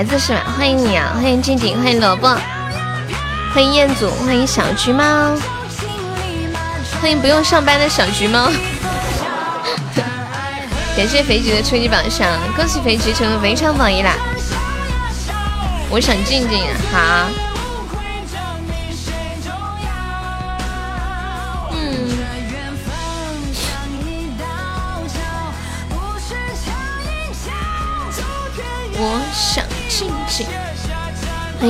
[0.00, 0.42] 孩子是吧？
[0.56, 1.12] 欢迎你啊！
[1.14, 2.26] 欢迎静静，欢迎萝卜，
[3.52, 5.04] 欢迎彦祖，欢迎小橘猫，
[7.02, 8.50] 欢迎不用上班的小橘猫。
[10.96, 12.26] 感谢肥橘的初级榜上，
[12.56, 14.14] 恭喜肥橘成为围场榜一啦！
[15.90, 17.49] 我想静静，好。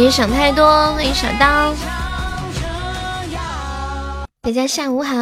[0.01, 1.75] 别想太多，欢迎小刀。
[4.41, 5.15] 大家下午好。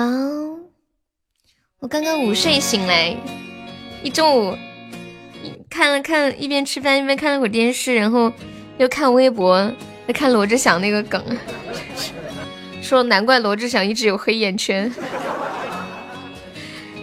[1.81, 3.17] 我刚刚午睡醒来，
[4.05, 4.57] 一中午
[5.69, 8.33] 看了看，一边吃饭一边看了会电视，然后
[8.77, 9.69] 又看微博，
[10.07, 11.21] 在看罗志祥那个梗，
[12.81, 14.93] 说难怪罗志祥一直有黑眼圈。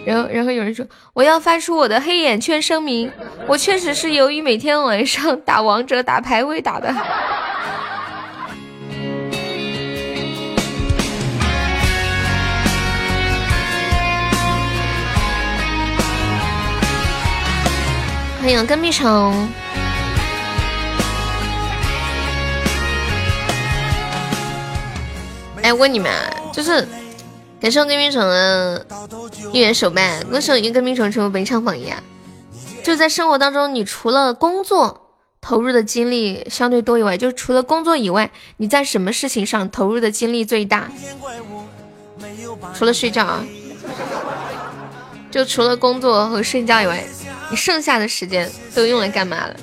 [0.06, 3.12] 然后，然后有人说我要发出我的黑眼圈声明，
[3.46, 6.90] 我确实是由于每天晚上打王者、打排位打的。
[18.46, 19.48] 欢迎跟屁虫。
[25.62, 26.12] 哎，问你们，
[26.52, 26.86] 就是。
[27.60, 28.86] 感谢我跟屁虫的
[29.52, 31.92] 一元手办，恭喜我跟冰虫成为本场榜一。
[32.84, 40.88] 就在生活当中，你除了工作投入的精力相对多以外，就除了工作以外，你在什么事情上投入的精力最大？
[42.72, 43.44] 除了睡觉啊，
[45.32, 47.04] 就除了工作和睡觉以外，
[47.50, 49.56] 你剩下的时间都用来干嘛了？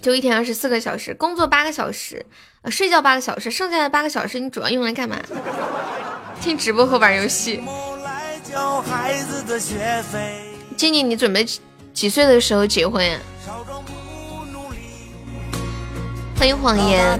[0.00, 2.24] 就一天二十四个小时，工作八个小时。
[2.62, 5.16] 呃，睡觉八个小时，剩下的八个小时你主要用来干嘛？
[6.40, 7.62] 听直播和玩游戏。
[10.76, 11.46] 静静，你准备
[11.92, 13.18] 几岁的时候结婚呀？
[16.36, 17.18] 欢迎谎言。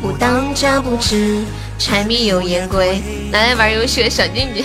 [0.00, 1.44] 不当家不知
[1.78, 3.00] 柴米油盐贵，
[3.30, 4.64] 拿来玩游戏的小静静。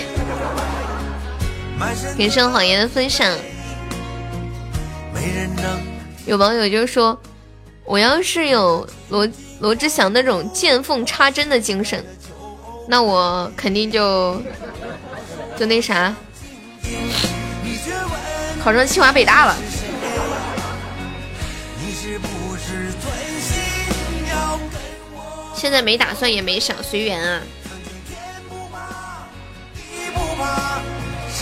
[2.18, 3.36] 感谢谎言的分享。
[6.26, 7.18] 有网友就说。
[7.88, 9.28] 我要是有罗
[9.60, 12.04] 罗志祥那种见缝插针的精神，
[12.88, 14.42] 那我肯定就
[15.56, 16.12] 就那啥，
[18.60, 19.56] 考上清华北大了。
[25.56, 27.40] 现在没打算，也没想，随缘啊。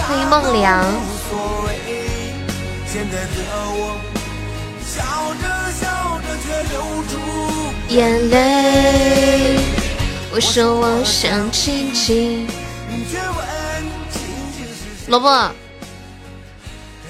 [0.07, 0.85] 欢迎梦凉。
[7.89, 9.59] 眼泪，
[10.33, 12.47] 我说我想亲亲。
[15.09, 15.51] 萝卜，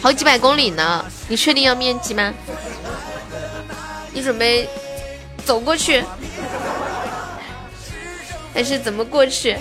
[0.00, 2.32] 好几百公里呢，你确定要面基吗？
[4.12, 4.66] 你准备
[5.44, 6.02] 走过去，
[8.54, 9.56] 还是怎么过去？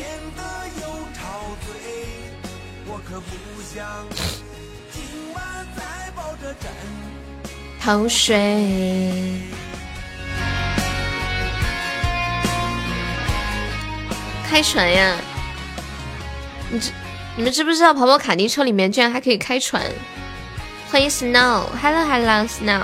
[7.81, 9.41] 偷睡。
[14.47, 15.17] 开船呀！
[16.69, 16.91] 你知
[17.35, 19.83] 你们知不知道跑跑卡丁车里面居然还可以开船？
[20.91, 22.83] 欢迎 Snow，Hello Hello Snow。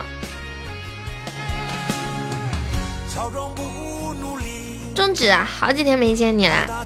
[4.99, 5.47] 终止啊！
[5.49, 6.85] 好几天没见你了。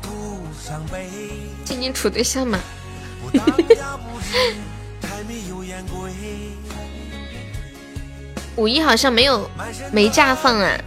[1.65, 2.59] 静静处对象吗？
[8.55, 9.49] 五一好像没有
[9.91, 10.77] 没假放啊。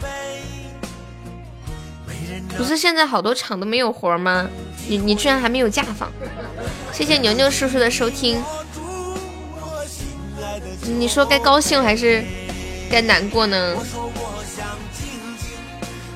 [2.56, 4.48] 不是现在好多厂都没有活吗？
[4.86, 6.08] 你你居然还没有假放？
[6.92, 8.40] 谢谢牛牛叔叔的收听。
[10.82, 12.24] 你说该高兴还是
[12.88, 13.76] 该难过呢。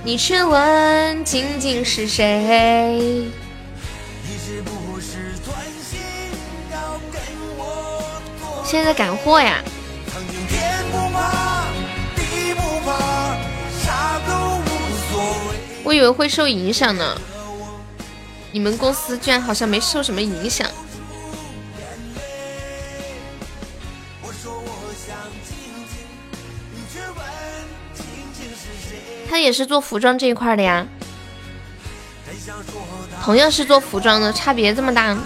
[0.02, 3.30] 你去问静静是谁？
[8.64, 9.62] 现在赶货呀！
[15.82, 17.20] 我以为会受影响呢，
[18.52, 20.66] 你们公司居然好像没受什么影响。
[29.30, 30.84] 他也是做服装这一块的呀，
[33.22, 35.16] 同样是做服装的，差别这么大。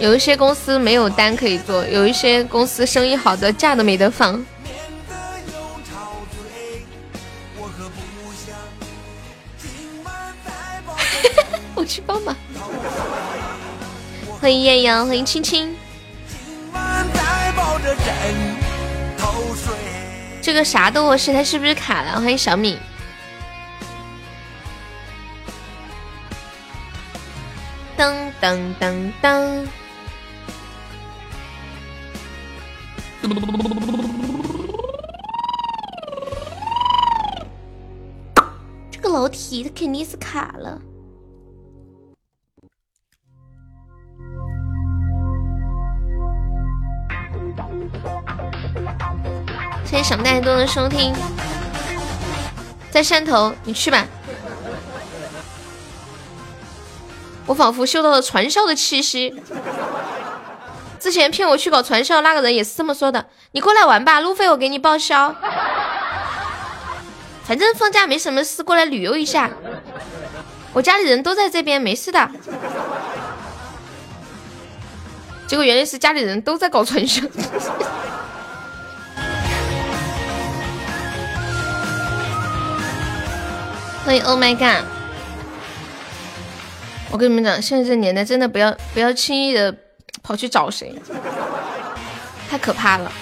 [0.00, 4.44] 有一些公司没有单可以做，有一些公司生意好的假都没得放。
[11.76, 12.34] 我去帮忙。
[14.40, 15.76] 欢迎艳阳，欢迎青青。
[20.50, 22.20] 这个啥的卧室，它是不是卡了？
[22.20, 22.76] 欢迎小米。
[27.96, 29.68] 噔噔噔噔。
[38.90, 40.82] 这个楼梯它肯定是卡了。
[50.00, 51.14] 谢谢小麦多的收听，
[52.90, 54.06] 在汕头，你去吧。
[57.44, 59.34] 我仿佛嗅到了传销的气息。
[60.98, 63.26] 之前骗我去搞传销那个人也是这么说的。
[63.52, 65.34] 你过来玩吧，路费我给你报销。
[67.44, 69.50] 反正放假没什么事，过来旅游一下。
[70.72, 72.30] 我家里人都在这边，没事的。
[75.46, 77.20] 结果原来是家里人都在搞传销。
[84.04, 84.84] 欢迎 Oh my God！
[87.10, 89.74] 我跟你们讲，现在这年代真的不要不要轻易的
[90.22, 90.94] 跑去找谁，
[92.48, 93.12] 太可怕了。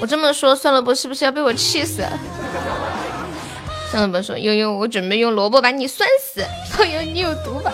[0.00, 2.04] 我这么说，算了不是不是要被我气死？
[3.90, 6.40] 算了不说，悠悠，我准备用萝卜把你酸死。
[6.78, 7.72] 悠悠，你有毒吧？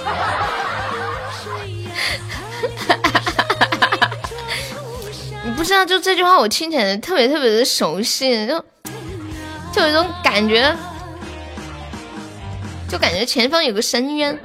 [5.59, 8.65] 不知道，就这句话我听起来特别特别的熟悉，就
[9.73, 10.73] 就有一种感觉，
[12.89, 14.39] 就感觉前方有个深渊。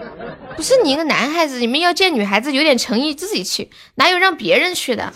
[0.58, 5.14] 不是你一个男孩子，你们要见女孩子有点诚意，自己去，哪有让别人去的，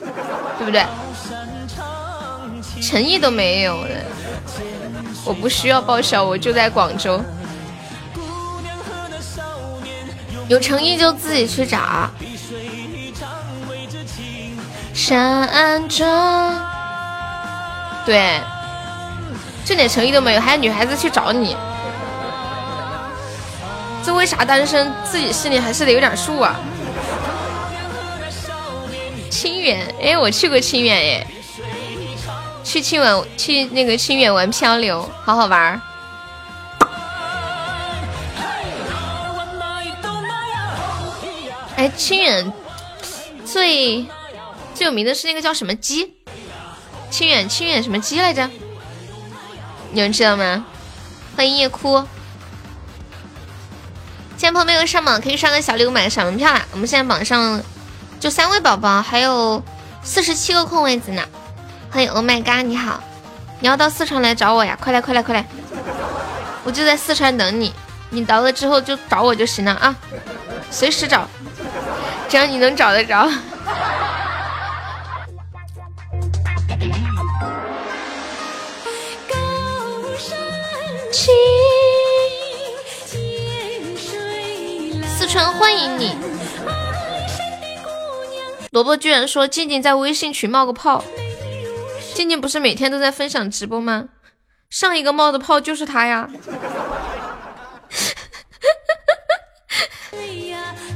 [0.59, 0.85] 对不对？
[2.79, 4.05] 诚意都没有的，
[5.25, 7.19] 我不需要报销，我就在广州，
[10.47, 12.07] 有诚意就自己去找。
[14.97, 16.03] 闪着，
[18.03, 18.41] 对，
[19.63, 21.55] 这点诚意都没有，还有女孩子去找你，
[24.03, 24.91] 这为啥单身？
[25.05, 26.55] 自己心里还是得有点数啊。
[29.29, 31.27] 清远，哎，我去过清远，哎，
[32.63, 35.79] 去清远，去那个清远玩漂流，好好玩。
[41.75, 42.51] 哎，清远
[43.45, 44.03] 最。
[44.77, 46.13] 最有名的是那个叫什么鸡？
[47.09, 48.47] 清远清远什么鸡来着？
[49.91, 50.67] 有人知道吗？
[51.35, 51.97] 欢迎夜哭。
[54.37, 56.63] 现在朋友没有上榜，可以刷个小礼物买个小门票啦。
[56.71, 57.59] 我们现在榜上
[58.19, 59.63] 就三位宝宝，还有
[60.03, 61.23] 四十七个空位子呢。
[61.89, 63.03] 欢迎 Oh my God，你好，
[63.59, 64.77] 你要到四川来找我呀？
[64.79, 65.43] 快来快来快来！
[66.63, 67.73] 我就在四川等你，
[68.11, 69.95] 你到了之后就找我就行了啊，
[70.69, 71.27] 随时找，
[72.29, 73.27] 只要你能找得着。
[85.17, 86.15] 四川欢迎你，
[88.71, 91.03] 萝卜居然说静静在微信群冒个泡，
[92.13, 94.05] 静静不是每天都在分享直播吗？
[94.69, 96.29] 上一个冒的泡就是他呀！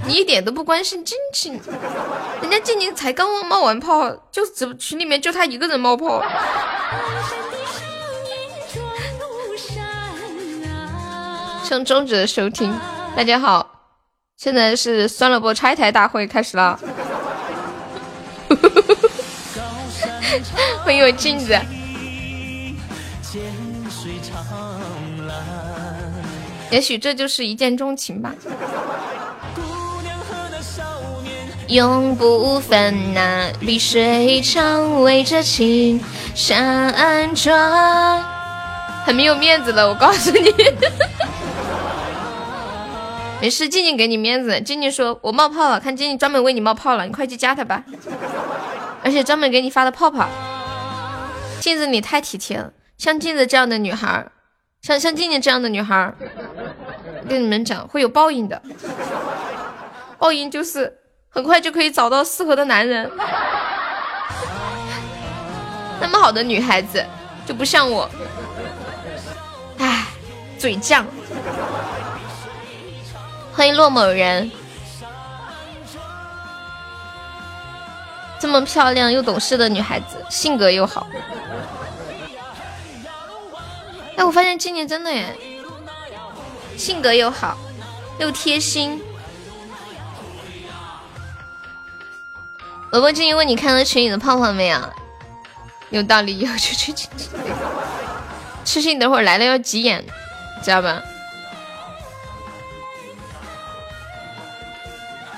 [0.08, 1.60] 你一点都不关心静静，
[2.42, 6.24] 人家静静才刚刚冒完泡，就直群里面就他一个人冒泡。
[11.72, 12.78] 向终止收听，
[13.16, 13.66] 大家好，
[14.36, 16.78] 现在是酸萝卜拆台大会开始了。
[20.84, 21.58] 欢迎我镜子。
[26.70, 28.36] 也许这就是一见钟情吧。
[31.70, 36.04] 永不分那碧水长围着青
[36.36, 38.22] 山转，
[39.08, 40.54] 很没有面子的，我告诉你。
[43.42, 44.62] 没事，静静给你面子。
[44.62, 47.84] 静静说：“我冒泡了，看静静专门为你冒泡了，你快去加他吧。
[49.04, 50.30] 而且专门给你发的泡泡。”
[51.60, 54.28] 镜子，你太体贴了，像镜子这样的女孩，
[54.82, 56.14] 像像静静这样的女孩，
[57.28, 58.62] 跟你们讲会有报应的，
[60.18, 61.00] 报应就是。
[61.34, 63.10] 很快就可以找到适合的男人。
[66.02, 67.02] 那么好的女孩子
[67.46, 68.10] 就不像我，
[69.78, 70.08] 唉，
[70.60, 71.06] 嘴犟。
[73.62, 74.50] 欢迎洛某人，
[78.40, 81.06] 这么漂亮又懂事的女孩子，性格又好。
[84.18, 85.38] 哎，我发现今年真的耶，
[86.76, 87.56] 性格又好，
[88.18, 89.00] 又贴心。
[92.90, 94.80] 萝卜精，问你看到群里的泡泡没有？
[95.92, 97.08] 有道理，以后去去去。
[98.66, 100.04] 痴心，等会儿来了要急眼，
[100.64, 101.00] 知道吧？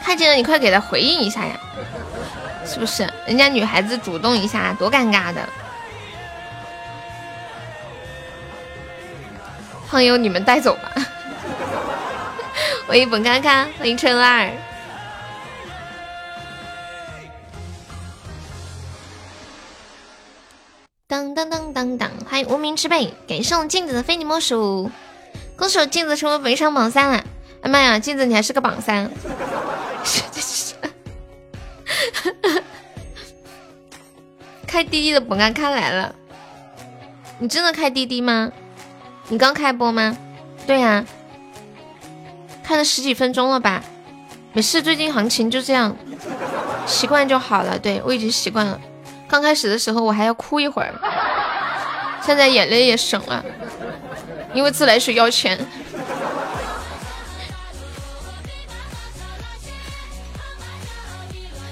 [0.04, 1.58] 看见了，你快给他回应一下呀，
[2.66, 3.12] 是不是？
[3.26, 5.48] 人家女孩子主动一下，多尴尬的。
[9.90, 10.92] 朋友，你们带走吧。
[12.86, 14.52] 欢迎本看看，欢迎春二。
[21.08, 22.10] 当当当当当！
[22.30, 24.92] 欢迎无名之辈，感谢我镜子的非你莫属，
[25.56, 27.24] 恭喜镜子成为本场榜三了！
[27.62, 29.10] 哎妈呀，镜子你还是个榜三！
[34.74, 36.16] 开滴滴的本干咖来了，
[37.38, 38.52] 你真的开滴滴吗？
[39.28, 40.18] 你刚开播吗？
[40.66, 41.06] 对呀，
[42.64, 43.84] 开了十几分钟了吧？
[44.52, 45.96] 没事，最近行情就这样，
[46.88, 47.78] 习惯就好了。
[47.78, 48.82] 对我已经习惯了。
[49.28, 50.92] 刚开始的时候我还要哭一会儿，
[52.26, 53.46] 现在眼泪也省了，
[54.56, 55.64] 因为自来水要钱。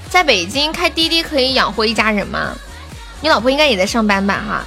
[0.08, 2.55] 在北京开滴滴可以养活一家人吗？
[3.22, 4.34] 你老婆应该也在上班吧？
[4.34, 4.66] 哈，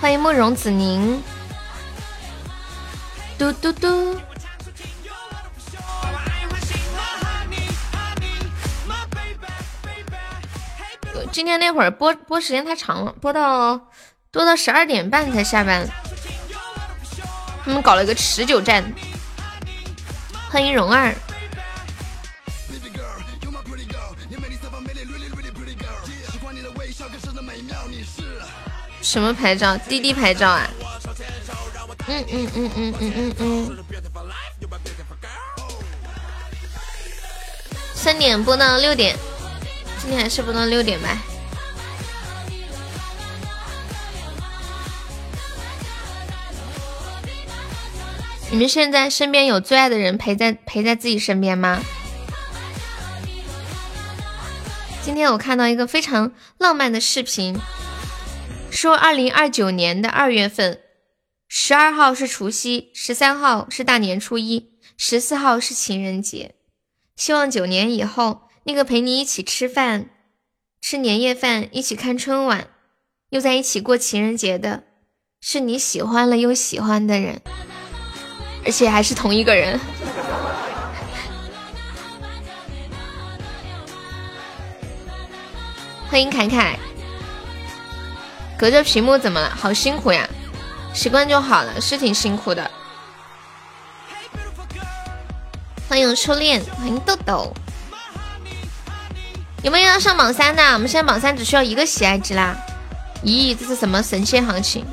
[0.00, 1.22] 欢迎慕容子宁，
[3.36, 4.18] 嘟嘟嘟。
[11.30, 13.78] 今天那会儿播播时间太长了，播到
[14.30, 15.86] 播到十二点半才下班。
[17.62, 18.82] 他们搞了一个持久战。
[20.48, 21.14] 欢迎蓉儿。
[29.06, 29.78] 什么牌照？
[29.78, 30.68] 滴滴牌照啊？
[32.08, 33.84] 嗯嗯嗯嗯嗯嗯嗯。
[37.94, 39.16] 三点播到六点。
[40.02, 41.22] 今天还是播到六点吧。
[48.50, 51.80] 你们现在身边有最爱的人陪在陪在自己身边吗？
[55.04, 57.56] 今天我看到一个非常浪漫的视频，
[58.76, 60.80] 说二零二九年的二月份，
[61.48, 66.54] 十二号是除夕，十三号是大年初一，十四号是情人节。
[67.16, 68.42] 希望九年以后。
[68.68, 70.10] 那个陪你一起吃饭、
[70.80, 72.66] 吃年夜饭、一起看春晚，
[73.30, 74.82] 又在一起过情人节的，
[75.40, 77.40] 是你喜欢了又喜欢的人，
[78.64, 79.78] 而且还是同一个人。
[86.08, 86.76] 欢迎凯凯，
[88.58, 89.50] 隔着屏幕怎么了？
[89.54, 90.26] 好辛苦呀，
[90.94, 92.70] 习惯就好了，是挺辛苦的。
[95.88, 97.52] 欢迎初恋，欢迎豆豆。
[99.62, 100.62] 有没有要上榜三的？
[100.72, 102.56] 我们现在榜三只需要一个喜爱值啦！
[103.22, 104.86] 咦，这是什么神仙行情？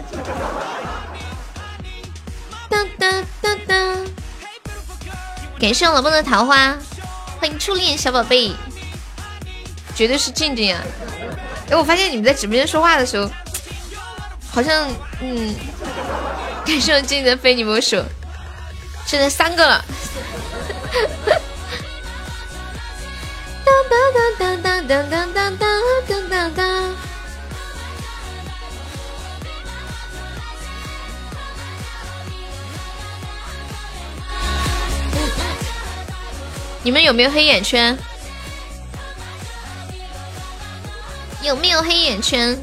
[2.69, 3.97] 哒哒哒哒！
[5.59, 6.75] 感谢我老公的桃花，
[7.39, 8.53] 欢迎初恋小宝贝，
[9.95, 10.81] 绝对是静静啊！
[11.69, 13.29] 哎，我发现你们在直播间说话的时候，
[14.53, 14.87] 好像
[15.19, 15.55] 嗯，
[16.63, 17.99] 感谢我静静的非你莫属，
[19.03, 19.83] 现在三个了。
[23.65, 26.95] 当当当当当当当当当当当！
[36.83, 37.97] 你们有没有黑眼圈？
[41.41, 42.55] 有没有黑眼圈？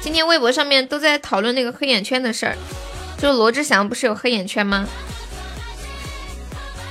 [0.00, 2.56] 今天微博上面都在讨论那个黑眼圈的事儿。
[3.18, 4.86] 就罗志祥不是有黑眼圈吗？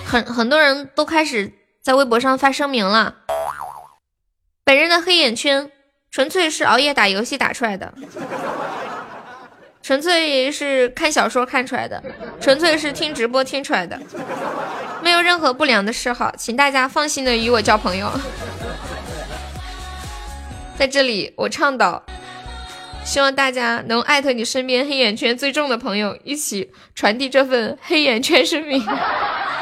[0.05, 1.51] 很很多人都开始
[1.81, 3.15] 在微博上发声明了，
[4.63, 5.71] 本人的黑眼圈
[6.11, 7.91] 纯粹是熬夜打游戏打出来的，
[9.81, 12.03] 纯粹是看小说看出来的，
[12.39, 13.99] 纯粹是听直播听出来的，
[15.03, 18.11] 没有任何不良的嗜好，请大家放心的与我交朋友。
[20.77, 22.03] 在这里，我倡导。
[23.09, 28.79] 希望大家能艾特你身边黑眼圈最重的朋友，一起传递这份黑眼圈声明。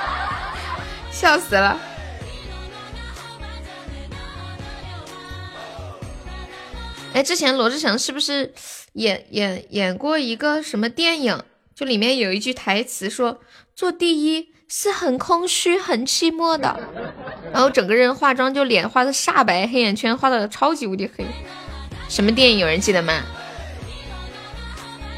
[1.09, 1.79] 笑死了！
[7.13, 8.53] 哎，之前罗志祥是不是
[8.91, 11.41] 演演演过一个什么电影？
[11.73, 13.39] 就里面有一句台词说
[13.73, 16.77] ：“做第一是很空虚、很寂寞的。”
[17.53, 21.25] 然后整个人化妆就脸画的煞白，黑眼圈画的超级无敌黑。
[22.09, 22.59] 什么电影？
[22.59, 23.21] 有人记得吗？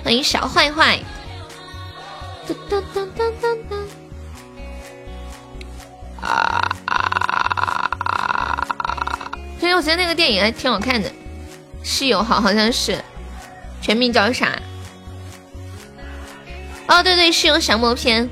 [0.03, 0.99] 欢迎小坏坏。
[6.21, 6.59] 啊！
[9.59, 11.09] 所以我觉得那个电影还挺好看的，
[11.83, 13.03] 《室友好》好像是，
[13.81, 14.57] 全名叫啥？
[16.87, 18.25] 哦，对对，《室友降魔篇》。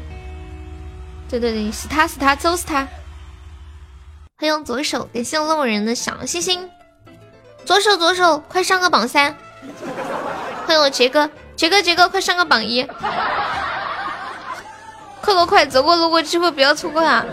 [1.30, 2.88] 对对对，死他死他，揍死他！
[4.38, 6.70] 欢迎左手，感谢路人的小心心。
[7.68, 9.36] 左手左手，快上个榜三！
[10.66, 12.82] 欢迎我杰哥，杰哥杰哥，快上个榜一！
[15.20, 17.26] 快快快，走过路过机会不要错过啊！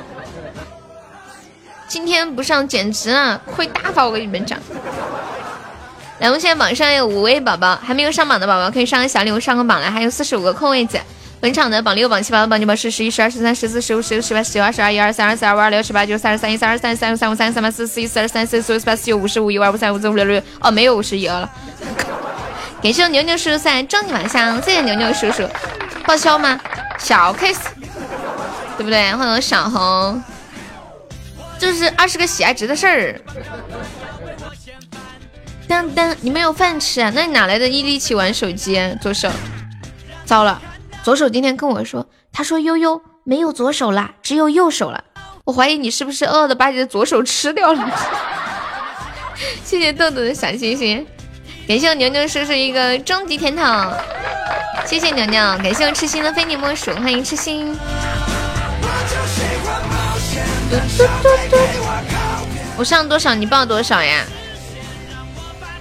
[1.87, 4.05] 今天不上简直啊，亏大发！
[4.05, 4.59] 我跟你们讲。
[6.19, 10.99] 来，我们现在榜上有五位宝宝，还没有上榜的宝宝可以上个小礼物上个榜来，还有四十五个空位子。
[11.45, 20.43] 本场的榜六、榜七、榜八、榜九、榜十、十一、十二、十三、十四、十五、十六、十八、十九、二十、二一、二三、二四、二五、二六、十八、九、三十三、一、三二、三三、三三五、三三八、四四一、四二、三四、四五、四八、四九、五十五、一、二、五、三五、四五、六六。
[20.61, 21.47] 哦，没有五十一了。
[22.83, 25.47] 感谢牛牛叔叔送来终极晚上，谢谢牛牛叔叔。
[26.07, 26.59] 报销吗？
[26.99, 27.59] 小 case，
[28.79, 29.15] 对不对？
[29.15, 30.25] 欢迎小红，
[31.59, 33.21] 就是二十个喜爱值的事儿。
[35.69, 37.13] 当当，你没有饭吃啊？
[37.15, 38.81] 那你哪来的毅力气玩手机？
[39.03, 39.31] 左手，
[40.25, 40.59] 糟了。
[41.05, 45.05] 左手今天跟我说，他说悠悠没有左手了，只有右手了。
[45.45, 47.91] 我怀疑你是不是饿的把你的左手吃掉了。
[49.63, 51.07] 谢谢豆豆的小心心，
[51.69, 53.93] 感谢我牛牛叔叔一个终极甜筒，
[54.87, 57.77] 谢谢牛牛，感谢我痴心的非你莫属，欢迎痴心。
[62.79, 64.25] 我上多少你报多少呀？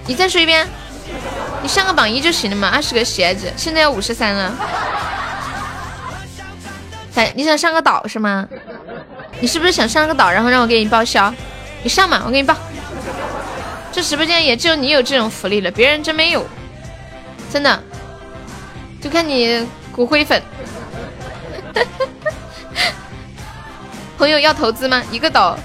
[0.05, 0.67] 你再说一遍。
[1.61, 4.53] 你上个榜一就行了嘛，二十个鞋子，现在要五十三了。
[7.35, 8.47] 你想上个岛是吗？
[9.39, 11.33] 你是不是想上个岛，然后让我给你报销？
[11.83, 12.55] 你上嘛，我给你报。
[13.91, 16.45] 这直播间也只有你有这种福利了，别人真没有，
[17.51, 17.83] 真的。
[19.01, 20.41] 就看你骨灰粉。
[24.17, 25.03] 朋友要投资吗？
[25.11, 25.57] 一个岛。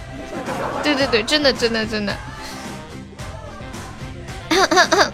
[0.82, 2.16] 对对对，真的真的真的。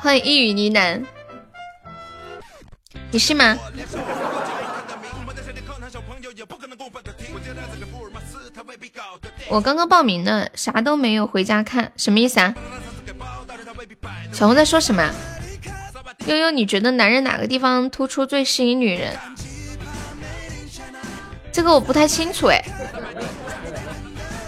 [0.00, 1.04] 欢迎一语呢喃，
[3.10, 3.56] 你是吗？
[9.48, 12.54] 我刚刚报名呢，啥都没有，回家看，什么意思啊？
[14.32, 15.10] 小红在说什么？
[16.26, 19.16] 悠悠，你觉得男人哪个地方突出最吸引女人？
[21.52, 22.62] 这个我不太清楚哎，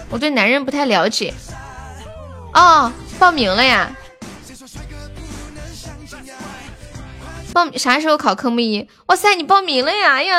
[0.09, 1.33] 我对男人不太了解。
[2.53, 3.95] 哦，报名了呀？
[7.51, 8.87] 报啥时候考科目一？
[9.07, 10.13] 哇塞，你报名了呀！
[10.13, 10.35] 哎呀，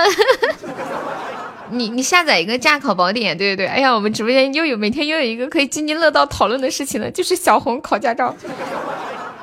[1.70, 3.66] 你你下载一个驾考宝典，对对对。
[3.66, 8.34] 哎呀，我们直播间又有每天又有一个可以津津乐道讨论的事情了，就是小红考驾照，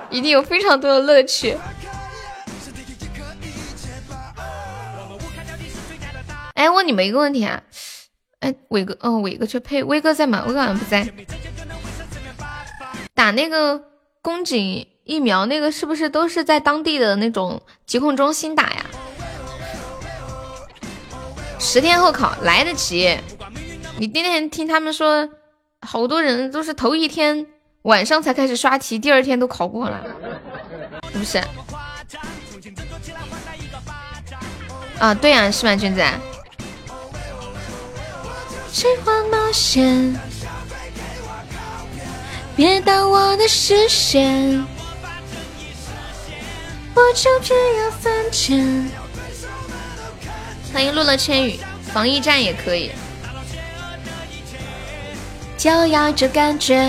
[0.09, 1.57] 一定有非常多的乐趣。
[6.53, 7.61] 哎，问你们一个问题啊，
[8.39, 10.43] 哎，伟哥，哦，伟哥去呸，威哥在吗？
[10.47, 11.07] 威哥好像不在。
[13.13, 13.81] 打那个
[14.21, 14.87] 宫颈。
[15.03, 18.85] 疫苗那个是不是都是在当地的那种疾控中心打呀？
[21.61, 23.15] 十天后考来得及。
[23.99, 25.29] 你那天听他们说，
[25.81, 27.45] 好多人都是头一天
[27.83, 30.03] 晚上才开始刷题，第二天都考过了，
[31.13, 31.37] 是不是？
[34.97, 36.03] 啊，对呀，是吗，君子？
[38.71, 40.19] 喜欢冒险，
[42.55, 44.65] 别挡我的视线。
[46.95, 48.89] 我就这样犯贱。
[50.73, 51.59] 欢迎落落千羽，
[51.93, 52.91] 防疫站也可以。
[55.57, 56.81] 就要这感觉。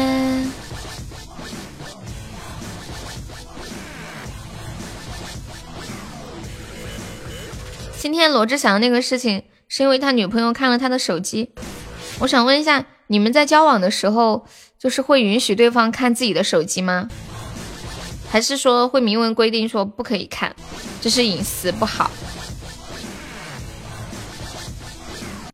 [7.98, 11.50] 今天罗志祥那个事情，是因为他女朋友看了他的手机。
[12.20, 14.46] 我想问一下，你们在交往的时候，
[14.78, 17.08] 就是会允许对方看自己的手机吗？
[18.30, 20.54] 还是说会明文规定说不可以看，
[21.00, 22.10] 这是隐私不好？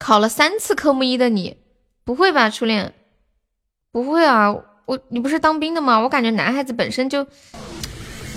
[0.08, 1.58] 考了三次科目一的你，
[2.02, 2.94] 不会吧，初恋？
[3.92, 6.00] 不会啊，我你不是当兵的吗？
[6.00, 7.26] 我感觉男孩子本身就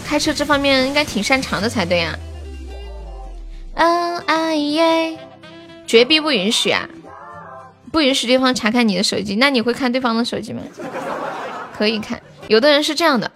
[0.05, 2.19] 开车这方面应该挺擅长的才对呀。
[3.75, 5.17] 嗯啊耶，
[5.87, 6.89] 绝逼不允许啊！
[7.89, 10.61] 不允许对方查看你的手机，那你会看对方的手机吗？
[11.73, 13.31] 可以看，有的人是这样的，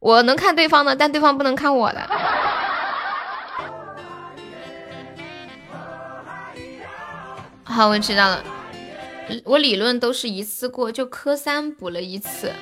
[0.00, 2.04] 我能看对方的，但对方不能看我的。
[7.68, 8.42] 好，我知道了，
[9.44, 12.52] 我理论都是一次过，就科三补了一次。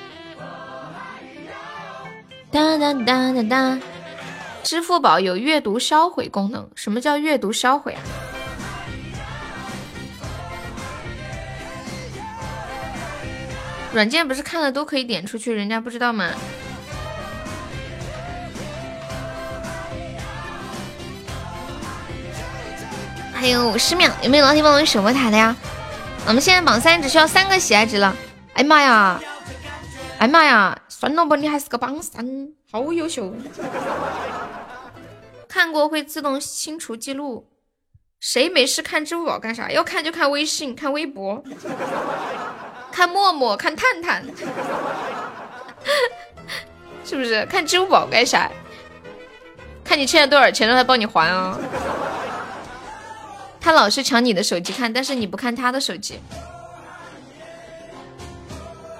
[2.51, 3.79] 哒哒哒哒哒。
[4.62, 8.01] 支付宝有阅读销毁功能，什么叫阅读销毁啊？
[13.93, 16.31] 软件不是看了都可以点出去，人家不知道吗？
[23.35, 25.55] 还有五十秒，有没有老铁帮我守波塔的呀？
[26.27, 28.16] 我们现在榜三只需要三个喜爱值了。
[28.55, 29.20] 哎妈呀！
[30.18, 30.79] 哎妈呀！
[30.88, 32.25] 算了吧，你还是个榜三，
[32.70, 33.35] 好优秀。
[35.49, 37.49] 看过会自动清除记录，
[38.20, 39.70] 谁没事看支付宝干啥？
[39.70, 41.42] 要看就看微信、看微博、
[42.90, 44.25] 看陌陌、看探探，
[47.05, 47.44] 是不是？
[47.47, 48.51] 看支付宝干啥？
[49.85, 51.59] 看你欠了多少钱，让他帮你还啊！
[53.64, 56.20] 他老是抢你的手机看，但是你不看他的手机。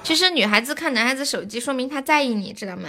[0.03, 2.89] 其实女孩子看男孩子手机，说明他在意你，知道吗？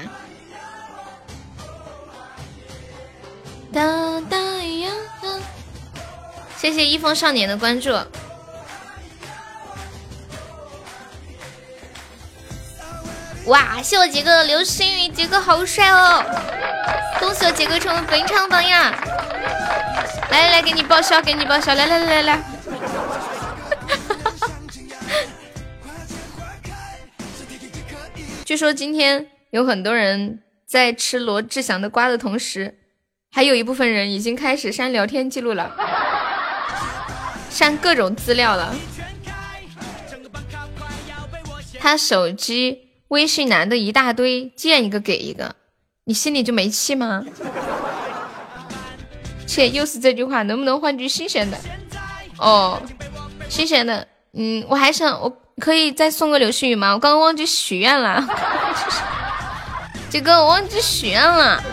[3.74, 4.90] 哒哒呀！
[6.56, 7.90] 谢谢一峰少年的关注。
[13.46, 16.24] 哇，谢我杰哥的流星雨，杰哥好帅哦！
[17.20, 18.92] 恭喜我杰哥成为本场榜样！
[20.32, 21.76] 来来来，给你报销，给你报销！
[21.76, 22.40] 来来来来来！
[28.44, 32.80] 据说今天有很多人在吃罗志祥的瓜的同时。
[33.32, 35.76] 还有一部分人已经开始删聊天记录了，
[37.50, 38.74] 删各种资料了。
[41.78, 45.56] 他手机微信男的一大堆，见一个给一个，
[46.06, 47.24] 你心里就没气吗？
[49.46, 51.58] 切，又是这句话，能不能换句新鲜的？
[52.38, 52.82] 哦，
[53.48, 56.94] 新鲜的，嗯，我还想，我可以再送个流星雨吗？
[56.94, 58.28] 我刚刚忘记许愿了，
[60.10, 61.64] 杰哥，我忘记许愿了。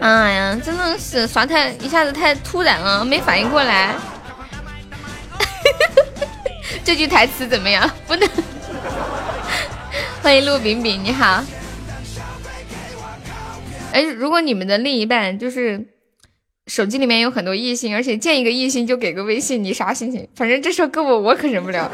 [0.00, 3.94] 哎呀，真的是刷太一下子太突然了，没反应过来。
[6.84, 7.90] 这句台词怎么样？
[8.06, 8.28] 不能。
[10.24, 11.44] 欢迎陆饼饼，你好。
[13.92, 15.86] 哎，如果你们的另一半就是
[16.66, 20.26] 手机里面有很多异性，而且见一个异性就给个微信，你啥心情？
[20.34, 21.90] 反正这事儿搁我，我可忍不了。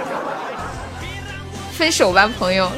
[1.72, 2.70] 分手吧，朋友。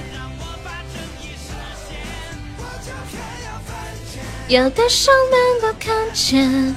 [4.48, 5.12] 有的手
[5.60, 6.74] 能够看见，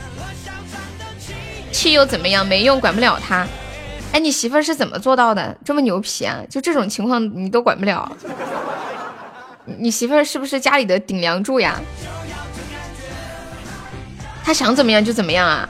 [1.71, 2.45] 气又怎么样？
[2.45, 3.47] 没用，管不了他。
[4.15, 5.57] 哎，你媳妇儿是怎么做到的？
[5.65, 6.39] 这么牛皮啊！
[6.49, 8.09] 就这种情况你都管不了？
[9.65, 11.77] 你媳妇儿是不是家里的顶梁柱呀？
[14.41, 15.67] 他想怎么样就怎么样啊！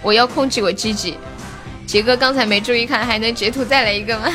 [0.00, 1.18] 我要控制我自己。
[1.86, 4.32] 杰哥刚才没注意看，还能截图再来一个吗？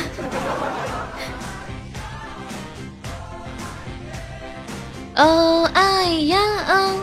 [5.18, 7.00] 哦，哎呀，哦！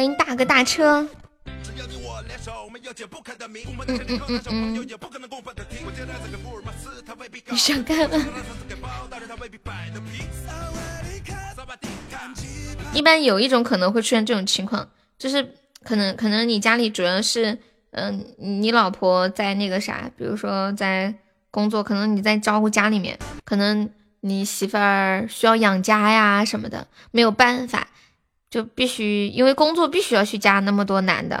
[0.00, 1.06] 欢迎大哥大车。
[1.06, 1.10] 嗯
[3.86, 4.88] 嗯嗯嗯。
[7.50, 8.16] 你想干吗？
[12.94, 15.52] 一般有一种可能会出现这种情况，就是
[15.84, 17.58] 可能可能你家里主要是，
[17.90, 21.14] 嗯，你老婆在那个啥，比如说在。
[21.52, 27.88] 工作可能你在照顾家里面，可能你媳妇儿需要养家呀什么的，没有办法，
[28.50, 31.40] 就必须因为工作必须要去加那么多男的，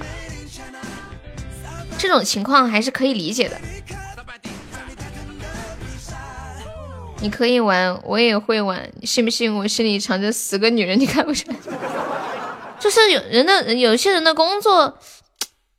[1.98, 3.60] 这种情况还是可以理解的。
[7.20, 11.56] 你可以玩，我也会玩，信不信我心里藏着十个女人，你看不出来？
[12.78, 14.96] 就是有人的有些人的工作，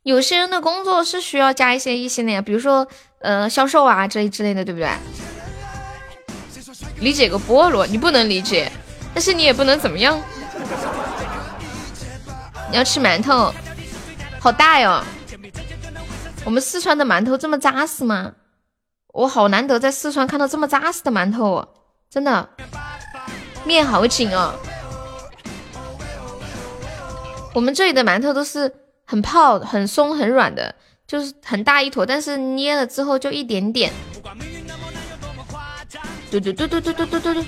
[0.02, 2.86] 有些人的工作是需要加一些异性的呀，比如说。
[3.24, 4.90] 呃，销售啊，这一之类的，对不对？
[6.98, 8.68] 理解个菠萝，你不能理解，
[9.14, 10.20] 但是你也不能怎么样。
[12.72, 13.52] 你要吃馒头，
[14.40, 15.04] 好大哟！
[16.42, 18.32] 我们四川的馒头这么扎实吗？
[19.08, 21.68] 我好难得在四川看到这么扎实的馒头哦，
[22.08, 22.48] 真的，
[23.66, 24.54] 面好紧哦。
[27.54, 30.74] 我们这里的馒头都是很泡、很松、很软的，
[31.06, 33.92] 就是很大一坨，但是捏了之后就一点点。
[36.30, 37.44] 嘟嘟嘟嘟嘟嘟嘟嘟嘟。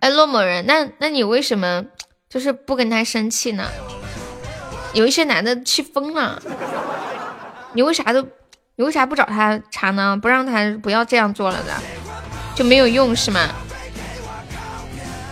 [0.00, 1.84] 哎，落某人，那那你为什么
[2.28, 3.68] 就是不跟他生气呢？
[4.92, 6.42] 有一些男的气疯了，
[7.74, 8.26] 你为啥都，
[8.76, 10.18] 你为啥不找他查呢？
[10.20, 11.72] 不让他不要这样做了的，
[12.56, 13.48] 就没有用是吗？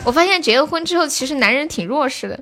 [0.05, 2.41] 我发现结了婚之后，其实男人挺弱势的，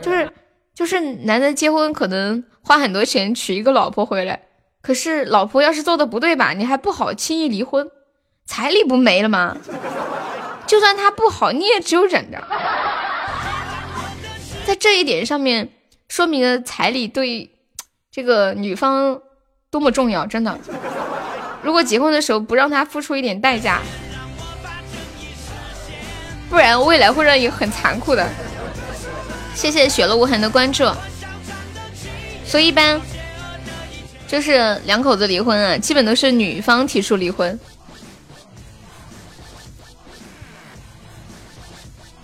[0.00, 0.30] 就是
[0.74, 4.40] 就是男的结婚可能花很多钱娶一个老婆回来，
[4.80, 7.90] 可是老婆要是做的不对吧，你还不好轻易离婚，
[8.46, 9.56] 彩礼不没了吗？
[10.66, 12.42] 就算他不好，你也只有忍着。
[14.66, 15.68] 在这一点上面，
[16.08, 17.50] 说明了彩礼对
[18.10, 19.20] 这个女方
[19.70, 20.58] 多么重要，真的。
[21.62, 23.80] 如果结婚的时候不让他付出一点代价，
[26.48, 28.28] 不然未来会让你很残酷的。
[29.54, 30.84] 谢谢雪落无痕的关注。
[32.46, 33.00] 所以一般
[34.26, 37.58] 就是两口子离婚啊，基本都是女方提出离婚。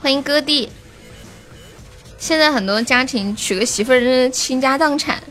[0.03, 0.71] 欢迎哥弟，
[2.17, 5.23] 现在很多家庭娶个媳妇儿真是倾家荡产，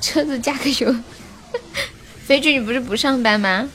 [0.00, 0.94] 车子加个油。
[2.26, 3.68] 飞剧，你不是不上班吗？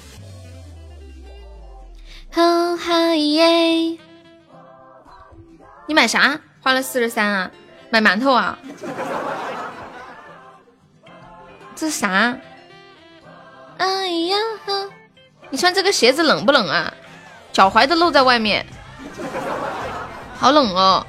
[2.33, 3.97] 哦哈耶！
[5.85, 6.39] 你买啥？
[6.61, 7.51] 花了四十三啊？
[7.91, 8.57] 买馒头啊？
[11.75, 12.35] 这是啥？
[13.77, 14.89] 哎呀呵！
[15.51, 16.91] 你穿这个鞋子冷不冷啊？
[17.57, 18.63] 脚踝都露在外面，
[20.37, 21.03] 好冷哦！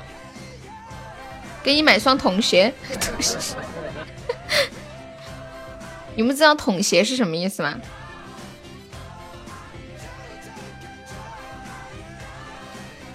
[1.63, 2.73] 给你买双筒鞋。
[6.17, 7.79] 你们知道筒鞋是什么意思吗？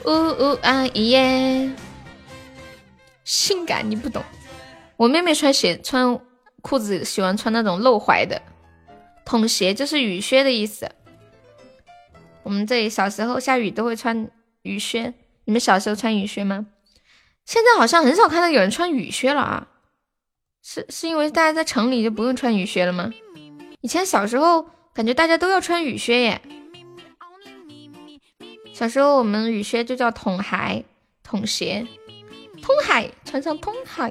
[0.05, 1.71] 呜呜啊耶！
[3.23, 4.23] 性感你不懂。
[4.95, 6.19] 我妹妹穿鞋穿
[6.61, 8.39] 裤子喜欢穿那种露踝的。
[9.25, 10.87] 筒鞋就是雨靴的意思。
[12.43, 14.29] 我们这里小时候下雨都会穿
[14.61, 15.13] 雨靴，
[15.45, 16.67] 你们小时候穿雨靴吗？
[17.45, 19.67] 现在好像很少看到有人穿雨靴了啊，
[20.61, 23.11] 是是因为大家在城里就不用穿雨靴了吗？
[23.81, 26.41] 以前小时候感觉大家都要穿雨靴耶，
[28.73, 30.85] 小时候我们雨靴就叫筒鞋、
[31.21, 31.85] 筒鞋、
[32.61, 34.09] 通海，穿上通海。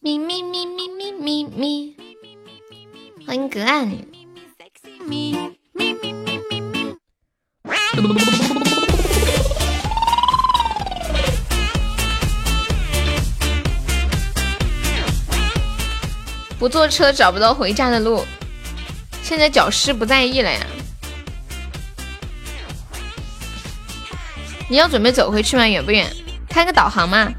[0.00, 1.96] 咪咪咪咪咪咪咪，
[3.26, 3.90] 欢迎隔岸。
[16.58, 18.24] 不坐车找不到回家的路，
[19.22, 20.60] 现在脚湿不在意了呀？
[24.70, 25.68] 你要准备走回去吗？
[25.68, 26.10] 远不远？
[26.48, 27.30] 开个导航嘛，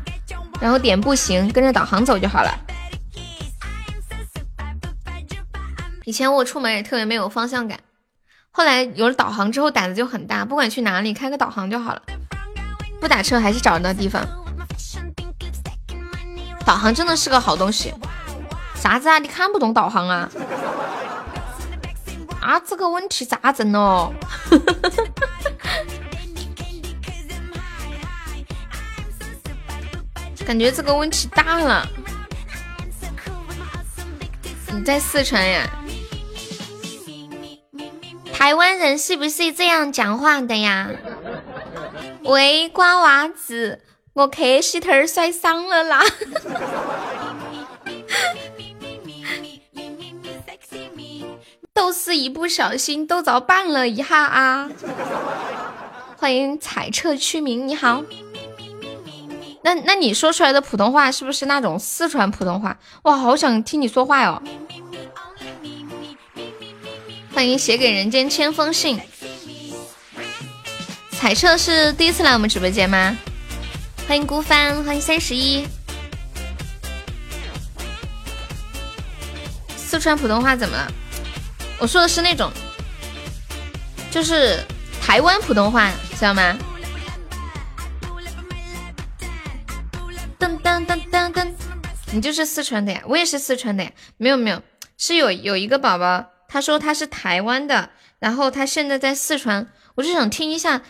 [0.62, 2.56] 然后点步行，跟着导航走就好了。
[6.06, 7.80] 以前我出门也特别没有方向感，
[8.52, 12.02] 后来有了导航之后胆子就很大，不管去哪里开个导航就好了，
[13.02, 14.24] 不打车还是找得到地方。
[16.64, 17.92] 导航真的是个好东西。
[18.76, 19.18] 啥子啊？
[19.18, 20.30] 你看不懂导航啊？
[22.40, 24.14] 啊，这个问题咋整哦？
[30.46, 31.88] 感觉这个问题大了。
[34.72, 35.68] 你在四川呀？
[38.38, 40.90] 台湾人是不是这样讲话的呀？
[42.24, 43.82] 喂，瓜娃子，
[44.14, 46.04] 我磕膝头摔伤了啦！
[51.74, 54.70] 都是一不小心，都遭绊了一下啊！
[56.18, 58.04] 欢迎彩彻区名，你好。
[59.64, 62.78] 那那你说出来的普通话是不是那种四川普通话？
[63.04, 64.42] 哇，好想听你说话哦。
[67.36, 68.98] 欢迎写给人间千封信。
[71.12, 73.14] 彩彻是第一次来我们直播间吗？
[74.08, 75.68] 欢迎孤帆，欢迎三十一。
[79.76, 80.90] 四川普通话怎么了？
[81.78, 82.50] 我说的是那种，
[84.10, 84.64] 就是
[85.02, 86.58] 台湾普通话，知道吗？
[90.40, 91.52] 噔噔噔噔噔，
[92.14, 93.04] 你就是四川的呀？
[93.06, 93.92] 我也是四川的呀。
[94.16, 94.64] 没有没有，
[94.98, 96.28] 是有有一个宝宝。
[96.56, 100.82] 他说他是台湾的，然后他现在在四川，我就想听一下，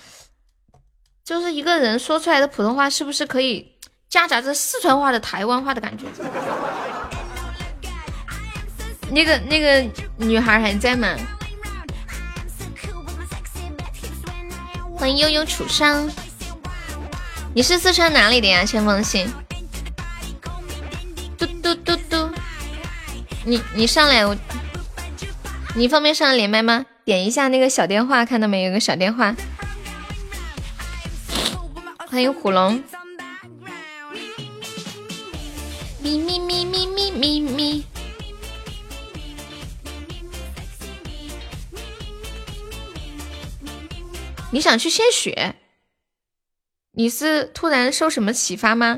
[1.24, 3.76] 就是一个人说出来的普通话是不是可以
[4.08, 6.06] 夹杂着四川话的台湾话的感觉？
[9.10, 9.84] 那个那个
[10.18, 11.16] 女孩还在吗？
[14.96, 16.08] 欢迎悠悠楚商，
[17.56, 18.64] 你是四川哪里的呀？
[18.64, 19.28] 千封信。
[21.36, 22.30] 嘟嘟嘟嘟，
[23.44, 24.38] 你你上来我，
[25.78, 26.86] 你方便上来连麦吗？
[27.04, 28.70] 点一下那个小电话，看到没有？
[28.70, 29.36] 有个小电话。
[32.08, 32.82] 欢迎虎龙。
[36.02, 37.86] 咪咪咪咪咪咪咪。
[44.52, 45.56] 你想去献血？
[46.94, 48.96] 你是突然受什么启发吗？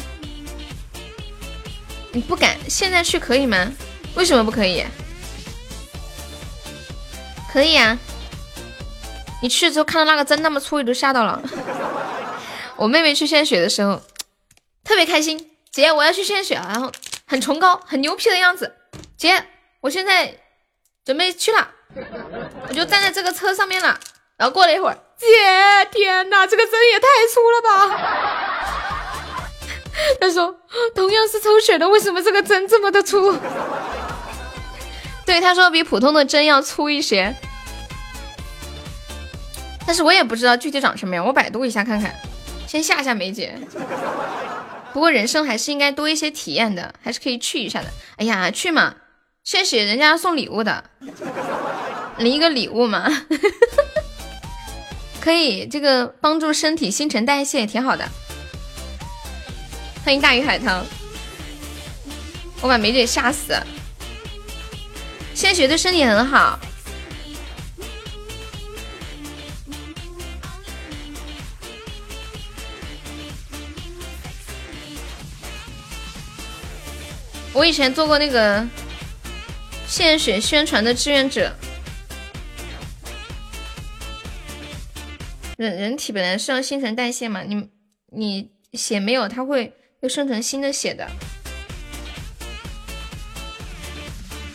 [2.11, 3.73] 你不敢，现在去可以吗？
[4.13, 4.85] 为什么不可以？
[7.57, 7.97] 可以啊！
[9.41, 11.41] 你去的时候看到那个针那么粗，你都吓到了。
[12.77, 13.99] 我妹妹去献血的时候
[14.83, 16.91] 特别开心，姐我要去献血了，然后
[17.25, 18.75] 很崇高、很牛皮的样子。
[19.17, 19.43] 姐，
[19.81, 20.35] 我现在
[21.03, 21.67] 准备去了，
[22.69, 23.99] 我就站在这个车上面了。
[24.37, 25.25] 然后过了一会儿，姐，
[25.91, 29.49] 天哪，这个针也太粗了吧！
[30.21, 30.55] 他说，
[30.93, 33.35] 同样是抽血的，为什么这个针这么的粗？
[35.25, 37.35] 对，他说比普通的针要粗一些，
[39.87, 42.13] 但是我也不知道具体长什么样，我百度一下看看，
[42.67, 43.57] 先吓吓梅姐。
[44.91, 47.87] 不过人生还是应该多一些体验的，还是可以去一下的。
[48.17, 48.95] 哎呀，去嘛，
[49.45, 50.83] 献血人家送礼物的，
[52.17, 53.07] 领一个礼物嘛。
[55.21, 58.05] 可以，这个帮助身体新陈代谢挺好的。
[60.03, 60.85] 欢迎大鱼海棠，
[62.61, 63.55] 我把梅姐吓死。
[65.33, 66.59] 献血对身体很好。
[77.57, 78.63] 我以前做过那个
[79.87, 81.51] 献血宣传的志愿者。
[85.57, 87.67] 人人体本来是要新陈代谢嘛，你
[88.11, 91.09] 你血没有，它会又生成新的血的。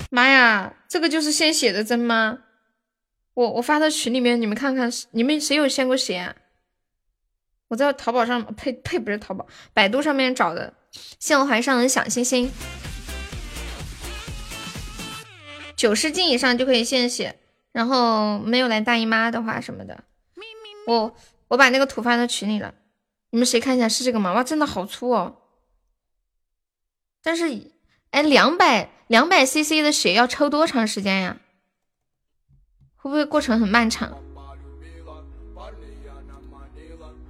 [0.09, 2.39] 妈呀，这个就是献血的针吗？
[3.35, 6.37] 我我发到群里面，你们看看，你们谁有献过血？
[7.67, 10.73] 我在淘宝上呸呸，不是淘宝，百度上面找的。
[11.19, 12.53] 献我怀上的小星星，
[15.83, 17.41] 九十斤以上就可以献血，
[17.73, 20.05] 然后没有来大姨妈的话什么的。
[20.87, 21.13] 我
[21.49, 22.73] 我把那个图发到群里了，
[23.31, 24.33] 你们谁看一下是这个吗？
[24.33, 25.39] 哇，真的好粗哦！
[27.21, 27.73] 但是，
[28.13, 31.39] 哎，两百两百 CC 的血要抽多长时间呀？
[32.95, 34.17] 会不会过程很漫长？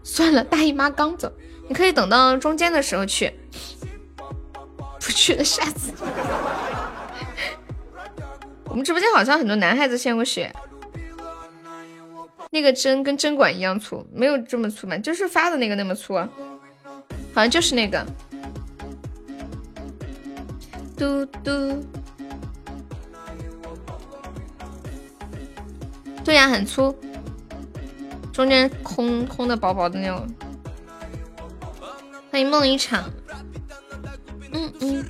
[0.04, 1.32] 算了，大姨妈刚走，
[1.70, 3.32] 你可以等到中间的时候去。
[5.00, 5.94] 不去了，下次。
[8.72, 10.50] 我们直播间好像很多男孩子献过血。
[12.50, 16.28] 那个针跟针管一样粗，没有这么粗嘛，就是发的那个那么粗，好
[17.34, 18.02] 像就是那个。
[20.96, 21.84] 嘟嘟，
[26.24, 26.96] 对呀，很粗，
[28.32, 30.26] 中间空空的薄薄的那种。
[32.30, 33.04] 欢迎梦一场，
[34.52, 35.04] 嗯嗯。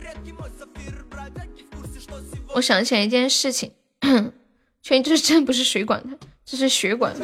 [2.55, 3.73] 我想起来一件事情，
[4.83, 6.03] 确定这是针不是水管。
[6.45, 7.15] 这是血管，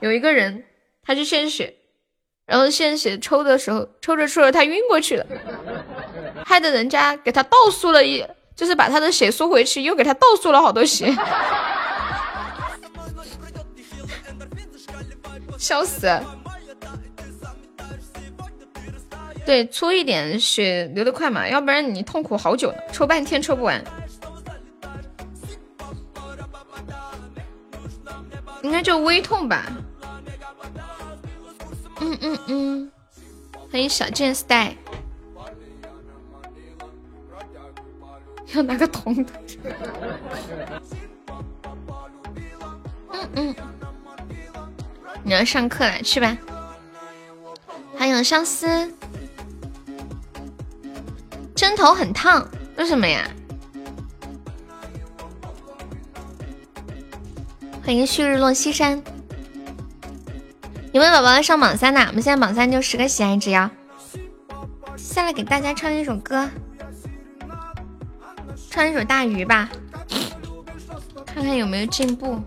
[0.00, 0.64] 有一个人，
[1.02, 1.74] 他去献血，
[2.44, 5.26] 然后献血抽的时候，抽着抽着他晕过去了，
[6.44, 11.12] 害得人家给他倒输了一，就是把他的血输回去，又给他倒输了好多血，
[15.58, 16.06] 笑死！
[19.48, 23.82] 对，粗一点血流得快嘛，要不然你痛苦好久呢，抽半天抽不完。
[28.60, 29.64] 应该就微痛吧。
[32.02, 32.92] 嗯嗯嗯，
[33.72, 34.74] 欢迎小贱 style。
[38.52, 39.32] 要拿个铜的。
[43.12, 43.54] 嗯嗯，
[45.22, 46.36] 你要上课了，去吧。
[47.96, 48.92] 欢迎相思。
[51.58, 53.28] 针头很烫，为什么呀？
[57.84, 59.02] 欢迎旭日落西山，
[60.92, 62.00] 有没有宝宝要上榜三的？
[62.00, 63.72] 我们现在榜三就十个喜爱值呀。
[64.96, 66.48] 下来给大家唱一首歌，
[68.70, 69.68] 唱一首大鱼吧，
[71.26, 72.40] 看看有没有进步。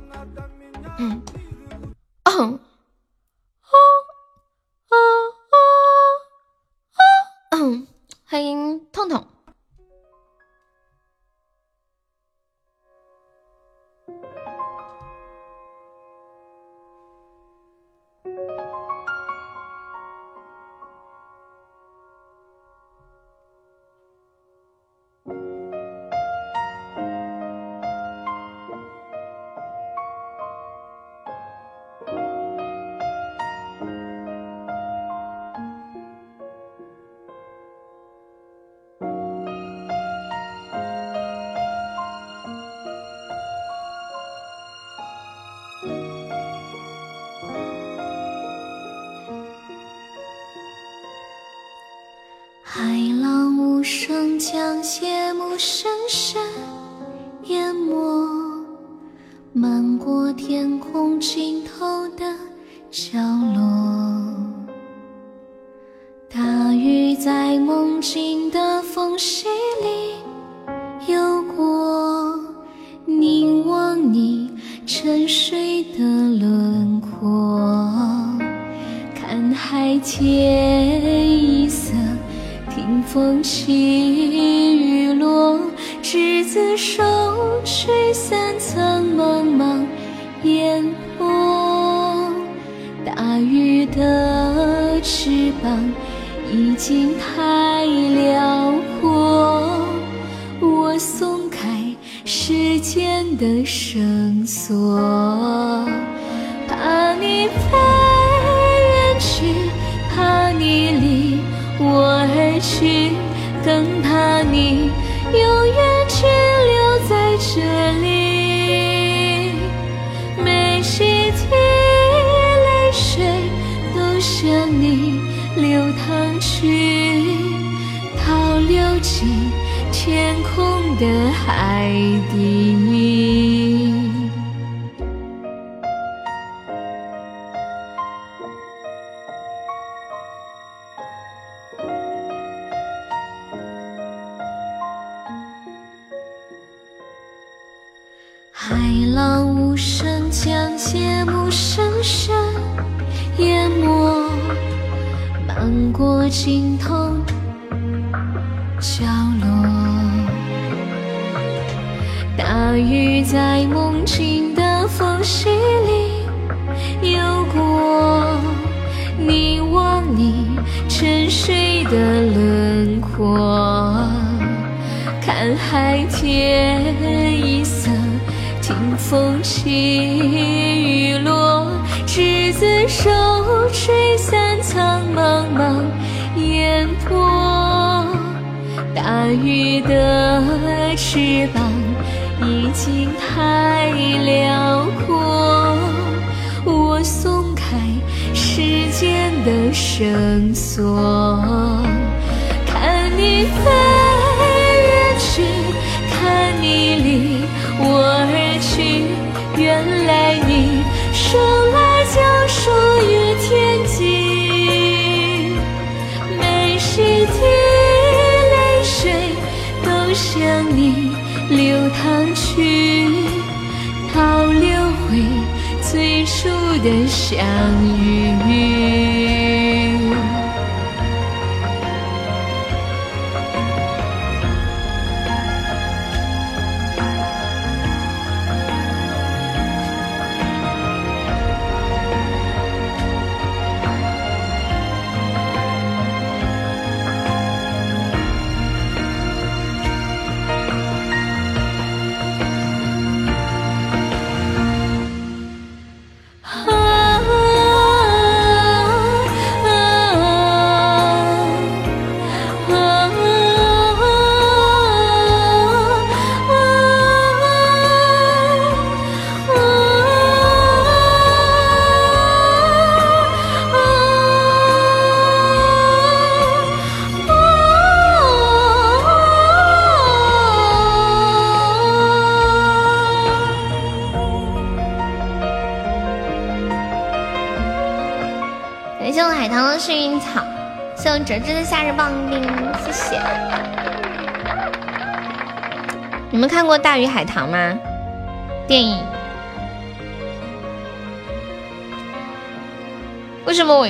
[0.99, 1.21] 嗯，
[2.23, 2.59] 哦，哦，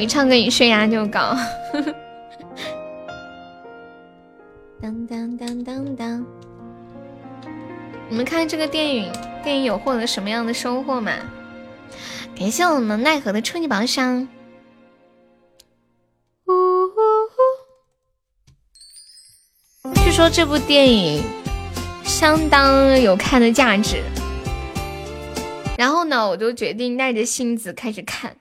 [0.02, 1.38] 一唱歌，一血压就高？
[4.82, 6.26] 当当当当当！
[8.10, 11.12] 你们看这个电影，电影有获得什么样的收获吗？
[12.36, 14.28] 感谢我们奈何的初级宝箱。
[20.04, 21.24] 据说这部电影
[22.04, 24.02] 相当有看的价值。
[25.78, 28.36] 然后呢，我就决定耐着性子开始看，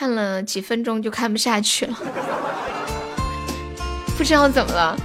[0.00, 1.94] 看了几分钟就看不下去了，
[4.16, 4.96] 不知道怎么了。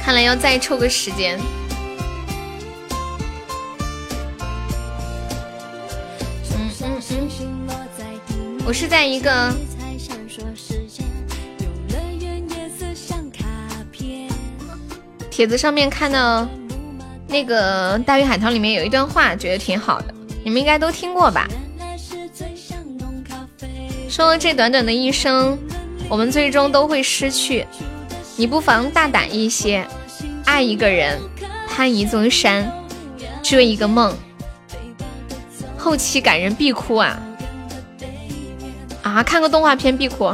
[0.00, 1.40] 看来要再抽个时间。
[8.64, 9.52] 我是在一个
[15.32, 16.46] 帖子上面看到。
[17.26, 20.11] 那个《大鱼海棠》里面有一段话，觉得挺好的，
[20.44, 21.48] 你们应该都听过吧？
[24.08, 25.58] 说了这短短的一生，
[26.08, 27.66] 我们最终都会失去，
[28.36, 29.86] 你不妨大胆一些，
[30.44, 31.18] 爱一个人，
[31.68, 32.70] 攀一座山，
[33.42, 34.14] 追一个梦。
[35.78, 37.18] 后期感人必哭啊！
[39.02, 40.32] 啊，看个动画片必哭。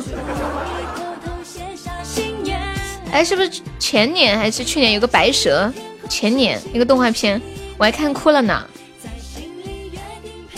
[3.12, 5.72] 哎，是不是前年还是去年有个白蛇？
[6.08, 7.40] 前年一个动画片，
[7.78, 8.66] 我还看哭了呢，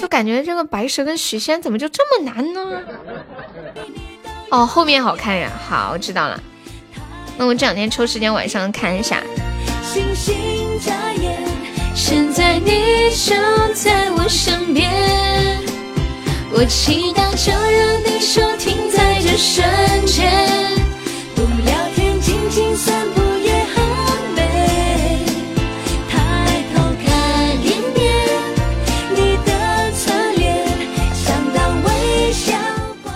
[0.01, 2.81] 就感觉这个白蛇跟许仙怎么就这么难呢？
[4.51, 6.41] 哦，后面好看呀，好，我知道了。
[7.37, 9.23] 那我这两天抽时间晚上看一下。
[9.83, 10.35] 星星
[10.81, 11.39] 眨眼
[11.95, 13.35] 现在你就
[13.75, 14.91] 在我身边，
[16.51, 19.69] 我祈祷就让你收听在这瞬
[20.07, 20.33] 间，
[21.37, 23.20] 不聊天，静静散步。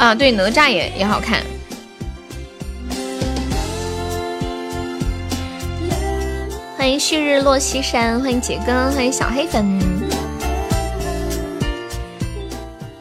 [0.04, 1.42] 啊，对，哪吒也也好看。
[6.76, 9.64] 欢迎旭日落西山，欢迎杰哥，欢迎小黑粉。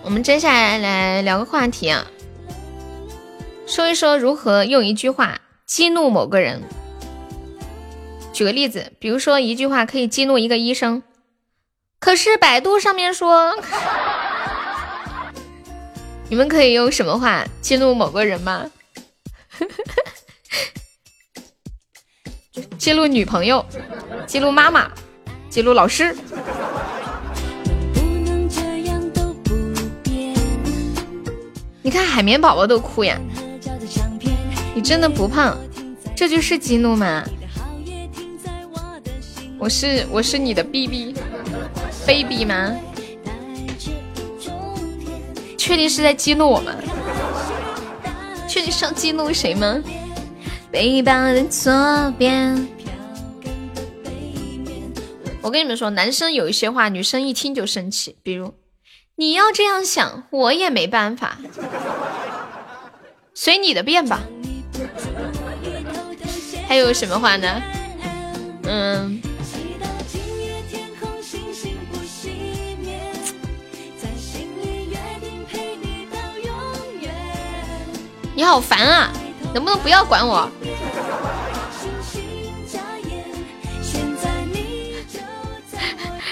[0.01, 2.08] 我们接下来来聊个话题啊，
[3.68, 6.62] 说一说如何用一句话激怒某个人。
[8.32, 11.04] 举个例子，比如说一句话可以激怒一个医生，
[11.99, 13.58] 可是百度上面说。
[16.34, 18.65] 你们可以用什么话激怒某个人吗？
[22.75, 23.63] 激怒女朋友，
[24.25, 24.91] 激怒妈妈，
[25.47, 26.15] 激怒老师。
[31.84, 33.21] 你看海绵宝宝都哭呀！
[34.73, 35.55] 你真的不胖，
[36.15, 37.23] 这就是激怒吗？
[39.59, 41.13] 我是我是你的 B B
[42.07, 42.75] baby 吗？
[45.64, 46.76] 确定是在激怒我们？
[48.49, 49.82] 确定是要激怒谁吗？
[50.70, 52.68] 背包的左边。
[55.41, 58.18] 我跟你们说，男生有一些话，女生一听就生气。
[58.24, 58.53] 比如，
[59.16, 61.38] 你要这样想，我也没办法，
[63.34, 64.20] 随你的便吧。
[66.68, 67.61] 还有什么话呢？
[68.64, 69.22] 嗯。
[78.36, 79.11] 你好烦啊！
[79.53, 80.49] 能不能不要管我？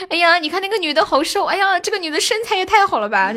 [0.09, 1.45] 哎呀，你看那个女的好瘦！
[1.45, 3.33] 哎呀，这个女的身材也太好了吧！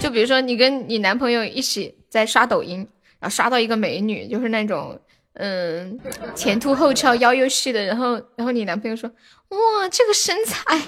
[0.00, 2.86] 就比如说你跟你男朋友一起在刷抖音，
[3.18, 4.98] 然后刷到一个美女，就是那种
[5.34, 5.98] 嗯
[6.34, 9.10] 前凸后翘、腰又细的，然后然后你男朋友说
[9.48, 10.80] 哇这个身材，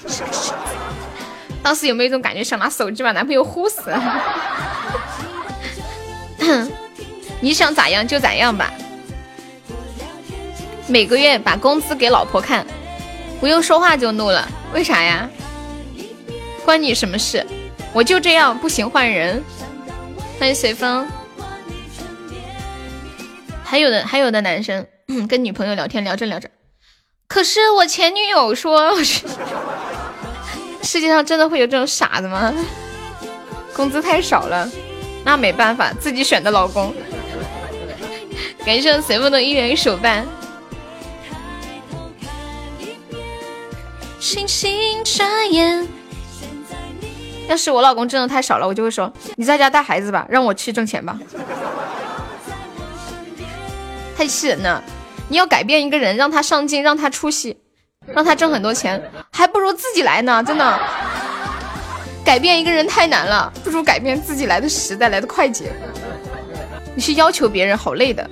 [1.62, 3.92] 当时有没有一种感觉想拿手机把男朋友呼死？
[6.38, 6.70] 哼
[7.40, 8.72] 你想咋样就咋样吧。
[10.86, 12.66] 每个月把工资给老婆看，
[13.40, 15.28] 不用说话就怒了，为啥呀？
[16.64, 17.46] 关你什么事？
[17.92, 19.42] 我就这样，不行换人。
[20.38, 21.06] 欢迎随风。
[23.64, 24.86] 还有的还有的男生
[25.28, 26.48] 跟女朋友聊天聊着聊着，
[27.26, 28.94] 可是我前女友说，
[30.82, 32.54] 世界上真的会有这种傻子吗？
[33.74, 34.66] 工资太少了。
[35.28, 36.90] 那没办法，自己选的老公。
[38.64, 40.26] 感谢随风的一元手办。
[44.18, 45.86] 星星眨眼。
[47.46, 51.18] 要是我老公挣的太少了，我就会说你在家带孩子吧，让我去挣钱吧。
[54.16, 54.82] 太气人了！
[55.28, 57.58] 你要改变一个人，让他上进，让他出息，
[58.06, 60.80] 让他挣很多钱，还不如自己来呢，真的。
[62.28, 65.72] 改变一个人太难了，不如改变自己来的实在，来的快捷。
[66.94, 68.28] 你去要求别人，好累的。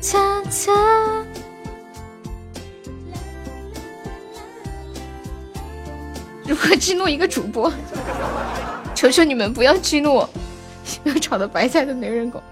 [0.00, 0.72] 擦擦。
[6.46, 7.70] 如何激怒一个主播？
[8.94, 10.30] 求求你们不要激怒我！
[11.04, 12.42] 要炒的白菜的没人狗，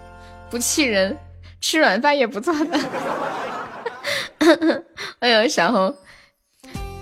[0.51, 1.17] 不气人，
[1.59, 2.79] 吃软饭也不错的。
[5.21, 5.97] 哎呦，小红，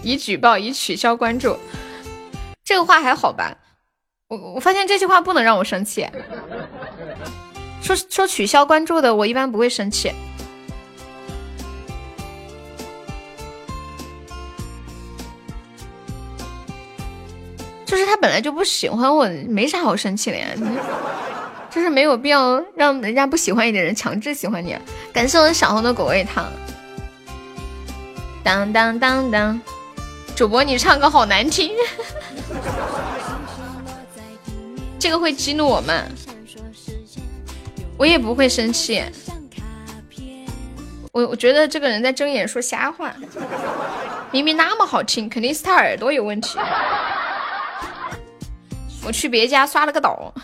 [0.04, 1.58] 已举报，已取消关注。
[2.64, 3.54] 这个话还好吧？
[4.28, 6.08] 我我发现这句话不能让我生气。
[7.82, 10.10] 说说取消关注的，我一般不会生气。
[17.84, 20.48] 就是他本来就不喜欢我，没啥好生气的呀。
[21.70, 24.74] 就是没有必要让人家不喜欢你的人强制喜欢你。
[25.12, 26.50] 感谢我小红的果味糖。
[28.42, 29.60] 当当当当，
[30.34, 31.72] 主播你唱歌好难听，
[34.98, 36.04] 这个会激怒我们。
[37.96, 39.04] 我也不会生气。
[41.12, 43.14] 我我觉得这个人在睁眼说瞎话，
[44.32, 46.58] 明明那么好听，肯定是他耳朵有问题。
[49.06, 50.34] 我去别家刷了个岛，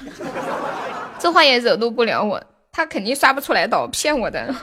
[1.18, 2.40] 这话也惹怒不了我，
[2.70, 4.54] 他肯定刷不出来岛，骗我的。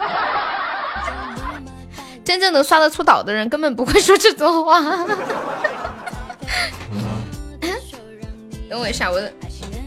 [2.23, 4.81] 真正能刷得出岛的人，根本不会说这种话。
[8.69, 9.33] 等我一下，我的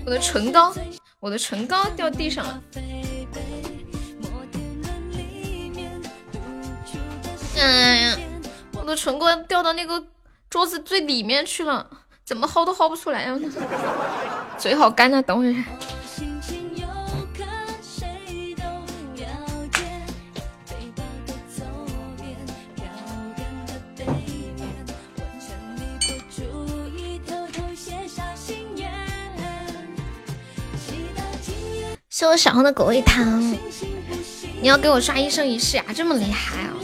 [0.06, 0.74] 我的唇膏，
[1.20, 2.62] 我的唇膏掉地上了。
[7.58, 8.18] 哎呀，
[8.72, 10.02] 我的唇膏掉到那个
[10.48, 11.86] 桌子最里面去了。
[12.24, 13.36] 怎么薅都薅不出来呀！
[14.56, 15.64] 嘴好干啊，等我一下。
[32.20, 33.40] 谢我小红的狗味糖，
[34.60, 35.86] 你要给我刷一生一世啊？
[35.96, 36.74] 这么厉害啊！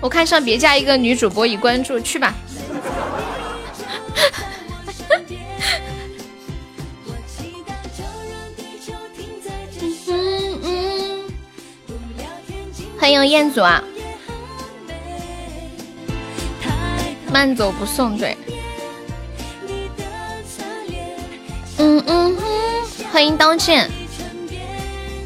[0.00, 2.34] 我看上别家一个女主播已关注，去吧。
[12.98, 13.80] 欢迎彦祖啊！
[17.32, 18.36] 慢走不送，对。
[21.78, 22.36] 嗯嗯嗯，
[23.12, 23.90] 欢迎刀剑。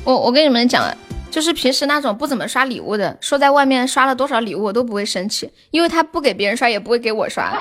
[0.05, 0.92] 我我跟你们讲。
[1.30, 7.57] 就是平时那种不怎么刷礼物的，说在外面刷了多少礼物我都不会生气，因为他不给别人刷，也不会给我刷。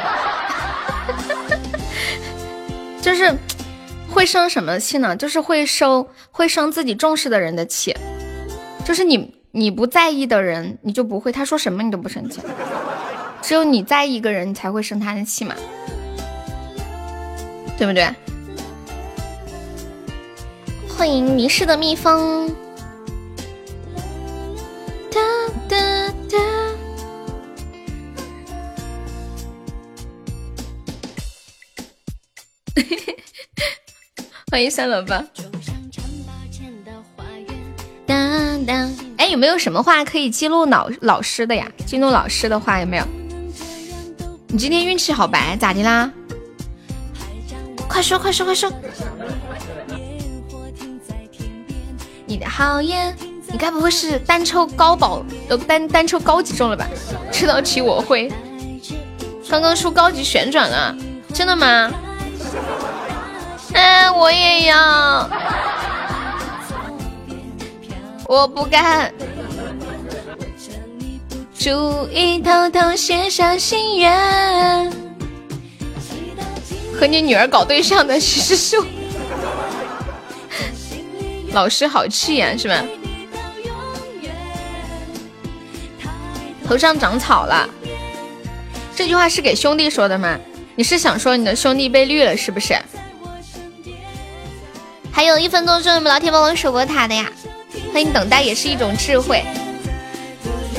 [3.00, 3.32] 就是
[4.10, 5.16] 会生什么气呢？
[5.16, 7.96] 就是会生会生自己重视的人的气。
[8.84, 12.42] 就是你你不在意的人，你就不会，他说什么你都不生气。
[13.44, 15.54] 只有你在意一个人，你才会生他的气嘛，
[17.78, 18.10] 对不对？
[21.00, 22.54] 欢迎迷失的蜜蜂。
[25.10, 25.22] 哒
[25.70, 25.78] 哒
[26.30, 26.38] 哒！
[34.52, 35.24] 欢迎三楼吧。
[38.06, 41.72] 哒哒，哎，有没有什么话可以激怒老老师的呀？
[41.86, 43.06] 激怒老师的话有没有？
[44.50, 46.12] 你今天运气好白，咋的啦？
[47.88, 48.70] 快说快说快说！
[52.30, 53.16] 你的好眼。
[53.52, 56.88] 你该不会是单抽高宝呃单单抽高级中了吧？
[57.32, 58.32] 这道题我会。
[59.50, 60.96] 刚刚出高级旋转了，
[61.34, 61.92] 真的吗？
[63.74, 65.28] 哎，我也要。
[68.28, 69.12] 我不敢。
[71.58, 74.94] 注意偷偷写下心愿。
[77.00, 78.86] 和你女儿搞对象的是树。
[81.52, 82.84] 老师好气呀，是吧？
[86.68, 87.68] 头上长草了，
[88.96, 90.38] 这句话是给兄弟说的吗？
[90.76, 92.78] 你是想说你的兄弟被绿了是不是？
[95.12, 97.32] 还有一分多钟，有没有老铁帮我守过塔的呀？
[97.92, 99.44] 欢迎等待也是一种智慧。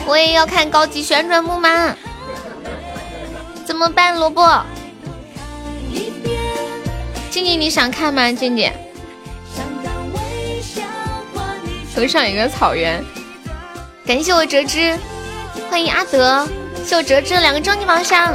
[0.06, 1.94] 我也要看高级旋转木马，
[3.64, 4.16] 怎么办？
[4.16, 4.64] 萝卜，
[7.30, 8.32] 静静你想看吗？
[8.32, 8.72] 静静，
[12.06, 13.04] 上一个草原，
[14.06, 14.98] 感谢我折枝，
[15.70, 16.46] 欢迎阿德，
[16.84, 18.32] 谢我折枝两个终极宝箱。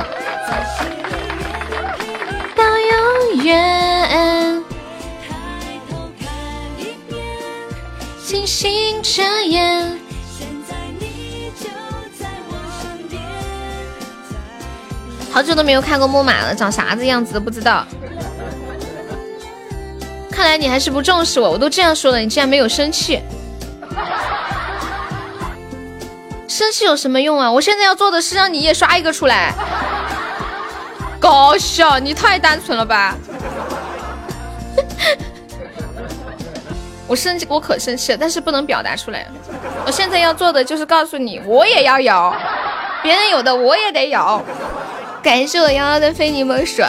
[2.55, 4.63] 到永远，
[8.23, 9.99] 星星眨眼，
[15.31, 17.85] 好久都没有看过木马了，长啥子样子都不知道。
[20.31, 23.21] 看来你还是不重视我，我都这样说了，你竟然没有生气。
[26.47, 27.51] 生气有什么用啊？
[27.51, 29.51] 我现在要做的是让你也刷一个出来。
[31.19, 33.15] 搞笑，你太单纯了吧！
[37.07, 39.27] 我生气，我可生气了，但是不能表达出来。
[39.85, 42.33] 我现在要做的就是告诉你，我也要有，
[43.01, 44.41] 别人有的我也得有。
[45.23, 46.83] 感谢我幺幺的非你莫属，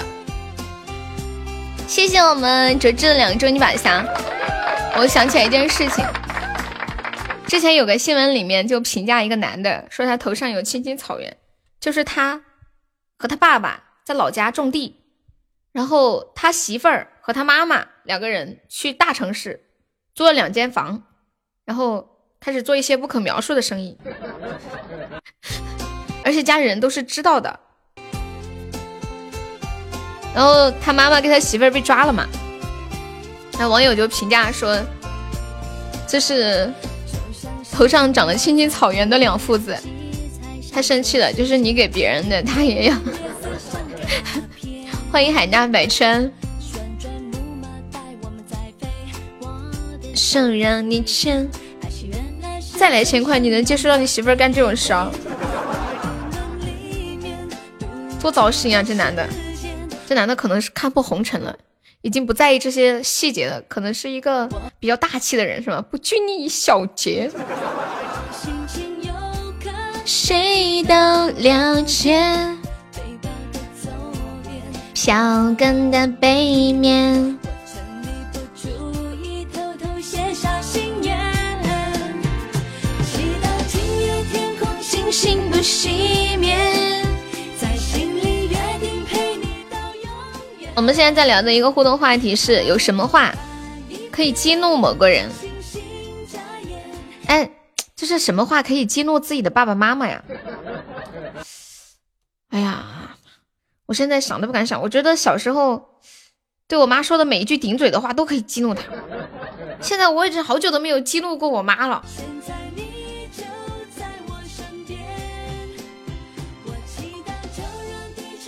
[1.86, 4.04] 谢谢我们折志的两周你把香。
[4.96, 6.04] 我想起来一件事情，
[7.46, 11.36] 之前有个新闻里面就评价一个男的，说他头上有青青草原，
[11.80, 12.42] 就是他
[13.16, 14.96] 和他爸爸在老家种地，
[15.72, 19.62] 然后他媳妇儿和他妈妈两个人去大城市。
[20.14, 21.02] 租了两间房，
[21.66, 22.08] 然后
[22.40, 23.98] 开始做一些不可描述的生意，
[26.24, 27.60] 而且家里人都是知道的。
[30.34, 32.26] 然后他妈妈跟他媳妇儿被抓了嘛，
[33.58, 34.82] 那网友就评价说，
[36.08, 36.72] 这是
[37.76, 39.76] 头上长了青青草原的两父子，
[40.72, 42.96] 他生气了，就是你给别人的他也要。
[45.12, 46.32] 欢迎海纳百川。
[50.14, 51.46] 想让你牵，
[52.78, 55.12] 再来千块，你能接受让你媳妇儿干这种事啊？
[58.18, 58.82] 多糟心啊！
[58.82, 59.28] 这男的，
[60.06, 61.54] 这男的可能是看破红尘了，
[62.02, 65.84] 已经不在意这些细节了可能是一个比较大气的人是吧？
[65.90, 67.30] 不拘泥于小节。
[68.32, 68.96] 心情
[70.04, 70.94] 谁都
[71.38, 72.16] 了解？
[72.20, 73.28] 的
[74.94, 77.36] 票根的背面。
[80.62, 81.02] 心
[83.04, 86.85] 祈祷今夜天空星星不熄灭。
[90.76, 93.34] 我们现在在聊的一个互动话题是：有什么话
[94.12, 95.30] 可以激怒某个人？
[97.28, 97.50] 哎，
[97.96, 100.22] 这是什么话可以激怒自己的爸爸妈妈呀？
[102.50, 103.16] 哎呀，
[103.86, 104.82] 我现在想都不敢想。
[104.82, 105.82] 我觉得小时候
[106.68, 108.82] 对我妈说的每一句顶嘴的话都可以激怒她。
[109.80, 112.04] 现在我已经好久都没有激怒过我妈了。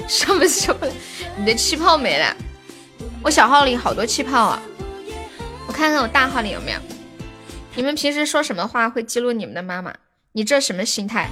[0.07, 0.87] 什么什么？
[1.39, 2.36] 你的气泡没了？
[3.22, 4.62] 我小号里好多气泡啊！
[5.66, 6.80] 我看看我大号里有没有。
[7.74, 9.95] 你们平时说什么话会激怒你们的妈妈？
[10.32, 11.28] 你这什么心态？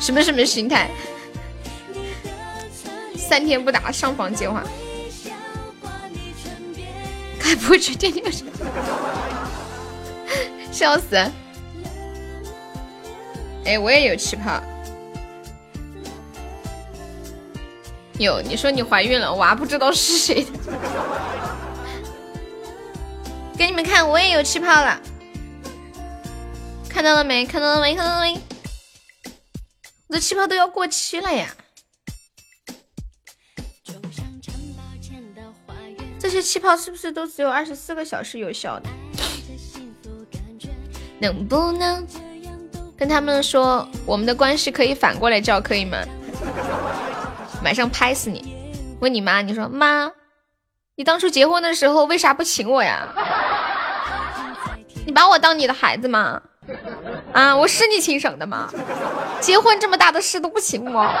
[0.00, 0.90] 什么什么心态？
[3.16, 4.62] 三天不打上房揭瓦，
[7.38, 8.24] 该不会去天天？
[10.70, 11.16] 笑死！
[13.64, 14.62] 哎，我也有气泡。
[18.24, 20.50] 有，你说你怀孕了，娃不知道是谁的。
[23.56, 25.00] 给你们看，我也有气泡了，
[26.88, 27.46] 看到了没？
[27.46, 27.94] 看到了没？
[27.94, 28.38] 看到了没？
[30.08, 31.48] 我的气泡都要过期了呀！
[36.18, 38.88] 这些气泡是不是都只有二十四个小时有效的？
[41.18, 42.06] 能不能
[42.96, 45.98] 跟他们说，我们的关系可以反过来叫，可以吗？
[47.62, 48.54] 马上拍死你！
[49.00, 50.10] 问你妈，你说妈，
[50.96, 53.08] 你当初结婚的时候为啥不请我呀？
[55.06, 56.40] 你把我当你的孩子吗？
[57.32, 58.68] 啊，我是你亲生的吗？
[59.40, 61.02] 结婚这么大的事都不请我？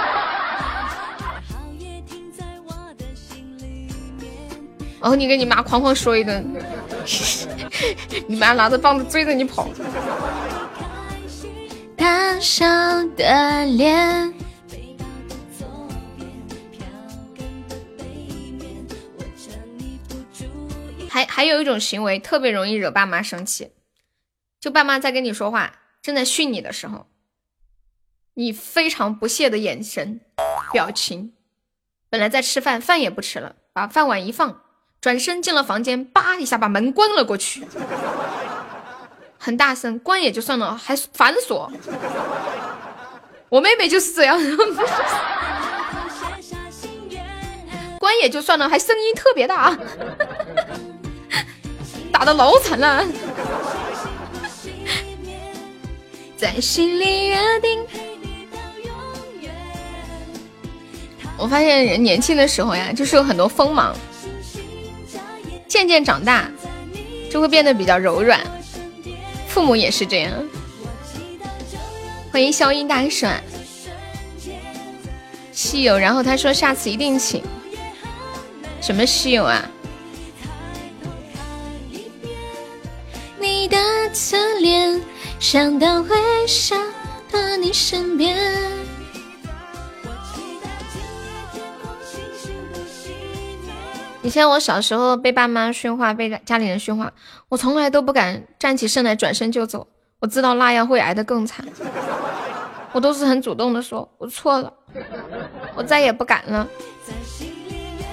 [5.00, 6.44] 然后你跟你妈哐哐说一顿，
[8.28, 9.66] 你妈拿着棒子追着你跑。
[11.96, 12.66] 大笑
[13.16, 14.34] 的脸。
[21.20, 23.72] 还还有一种行为特别容易惹爸妈生气，
[24.58, 27.06] 就爸妈在跟你说话，正在训你的时候，
[28.34, 30.20] 你非常不屑的眼神、
[30.72, 31.34] 表情，
[32.08, 34.62] 本来在吃饭，饭也不吃了，把饭碗一放，
[35.00, 37.66] 转身进了房间，叭一下把门关了过去，
[39.38, 41.70] 很大声，关也就算了，还反锁。
[43.50, 44.40] 我妹妹就是这样，
[47.98, 49.76] 关也就算了，还声音特别大。
[52.20, 53.02] 打的老惨了，
[56.36, 57.82] 在心里约定。
[61.38, 63.96] 我发现人年轻的时候呀，就是有很多锋芒，
[65.66, 66.50] 渐渐长大
[67.30, 68.38] 就会变得比较柔软。
[69.48, 70.30] 父母也是这样。
[72.30, 73.32] 欢迎消音大爽。
[75.52, 77.42] 西游，然后他说下次一定请。
[78.82, 79.66] 什么西游啊？
[83.40, 83.78] 你的
[84.12, 85.00] 侧脸，
[85.38, 86.14] 想到会
[86.46, 86.78] 想
[87.32, 88.36] 到你身边。
[94.22, 97.10] 以前我小时候被爸妈训话，被家里人训话，
[97.48, 99.86] 我从来都不敢站起身来转身就走，
[100.20, 101.66] 我知道那样会挨得更惨。
[102.92, 104.70] 我都是很主动的说，我错了，
[105.74, 106.68] 我再也不敢了。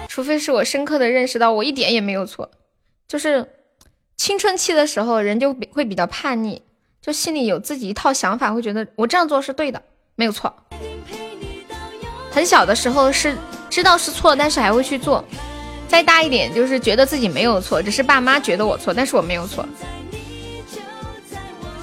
[0.08, 2.50] 除非是我深刻的认识到我一点也没有错，
[3.08, 3.46] 就是
[4.18, 6.62] 青春期的时候人就会比较叛逆，
[7.02, 9.82] 就心里有自己一套想法，会觉得我这样做是对的，
[10.16, 10.54] 没有错。
[12.32, 13.38] 很小的时候是
[13.70, 15.24] 知道是错，但是还会去做。
[15.88, 19.66] 再大一点就是觉得自己没有错，只是爸妈觉得我错，但是我没有错。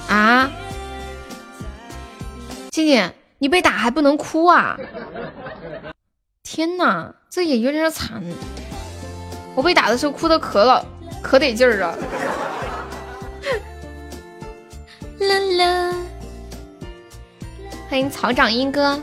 [0.07, 0.51] 啊，
[2.69, 4.77] 静静，你被打还不能哭啊？
[6.43, 8.21] 天哪，这也有点惨。
[9.55, 10.85] 我被打的时候哭的可老
[11.25, 11.97] 可得劲儿啊。
[15.19, 15.95] 啦啦，
[17.89, 19.01] 欢迎草长莺哥。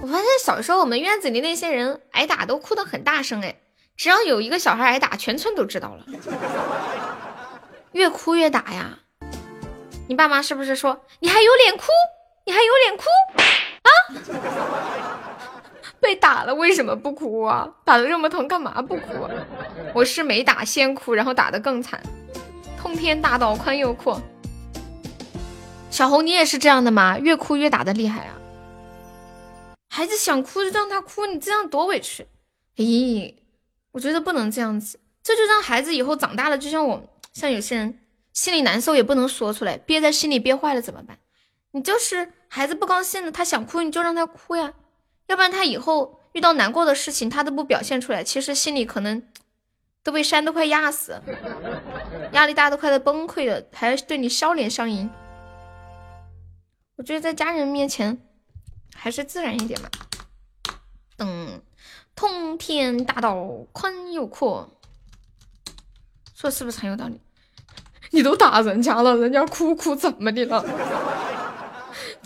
[0.00, 3.60] 我发现小时候我们院子里那些人挨打都哭得很大声哎，
[3.98, 6.06] 只要有一个小孩挨打，全村都知道了。
[7.92, 8.98] 越哭越打呀！
[10.08, 11.84] 你爸妈是不是说你还有脸哭？
[12.46, 13.04] 你还有脸哭
[13.84, 13.90] 啊？
[16.00, 17.68] 被打了为什么不哭啊？
[17.84, 19.28] 打的这么疼干嘛不哭？
[19.94, 22.00] 我是没打先哭，然后打的更惨。
[22.80, 24.20] 通天大道宽又阔。
[25.90, 27.18] 小红，你也是这样的吗？
[27.18, 28.34] 越哭越打的厉害啊！
[29.88, 32.26] 孩子想哭就让他哭，你这样多委屈。
[32.76, 33.34] 咦，
[33.90, 37.98] 我觉得不能这样子，这就让孩子以后长大了，就像我，像有些人
[38.32, 41.18] 心里难受也不能说出来，憋在心里憋坏了怎么办？
[41.72, 44.72] 你就是孩子不高兴了，他想哭你就让他哭呀，
[45.28, 49.22] 要不然他以后遇到难过的事情他都不表现出来，其实心里可能
[50.02, 51.22] 都被山都快压死，
[52.32, 55.08] 压力大都快要崩溃了，还对你笑脸相迎。
[56.96, 58.20] 我觉得在家人面前。
[59.00, 59.88] 还是自然一点嘛。
[61.18, 61.62] 嗯，
[62.16, 64.68] 通天大道宽又阔，
[66.34, 67.20] 说是不是很有道理？
[68.10, 70.64] 你都打人家了，人家哭哭怎么的了？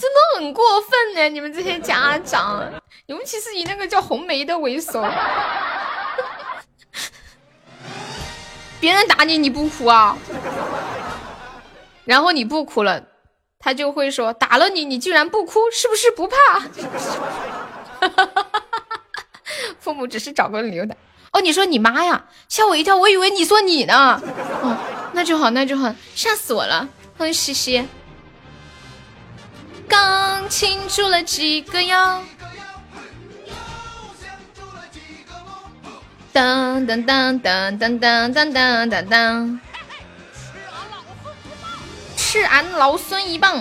[0.03, 1.28] 真的很过分呢！
[1.28, 2.68] 你们这些家长，
[3.07, 5.00] 尤其是以那个叫红梅的为首，
[8.80, 10.18] 别人打你你不哭啊？
[12.05, 13.00] 然后你不哭了。
[13.61, 16.36] 他就会说打了你，你居然不哭，是不是不怕？
[19.78, 20.96] 父母只是找个理由的。
[21.30, 24.20] 哦，你说你妈呀，吓我一跳，我以为你说你呢。
[24.62, 24.76] 哦，
[25.14, 26.88] 那就好，那就好，吓死我了。
[27.16, 27.86] 欢迎西西。
[29.89, 32.22] 刚庆祝了几个幺。
[36.33, 39.61] 当当当当当当当当当当。
[42.16, 43.61] 吃俺老孙一棒！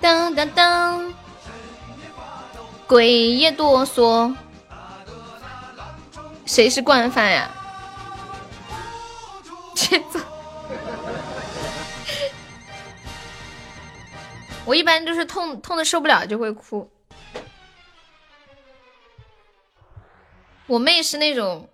[0.00, 1.12] 当当当，
[2.86, 4.32] 鬼也哆嗦。
[6.44, 7.50] 谁是惯犯呀？
[14.66, 16.90] 我一般就是痛痛的受不了就会哭。
[20.66, 21.70] 我妹是那种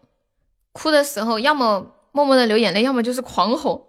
[0.72, 3.88] 哭的时候，要么默默的流眼泪，要么就是狂吼。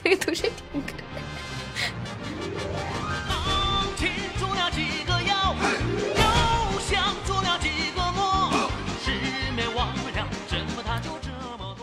[0.00, 0.92] 这个都是听歌。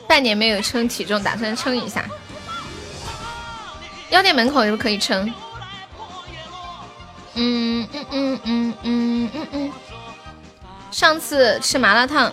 [0.07, 2.05] 半年没有称体重，打算称一下。
[4.11, 5.33] 药店门口是不是可以称？
[7.33, 9.71] 嗯嗯嗯嗯嗯嗯嗯。
[10.91, 12.31] 上次吃麻辣烫。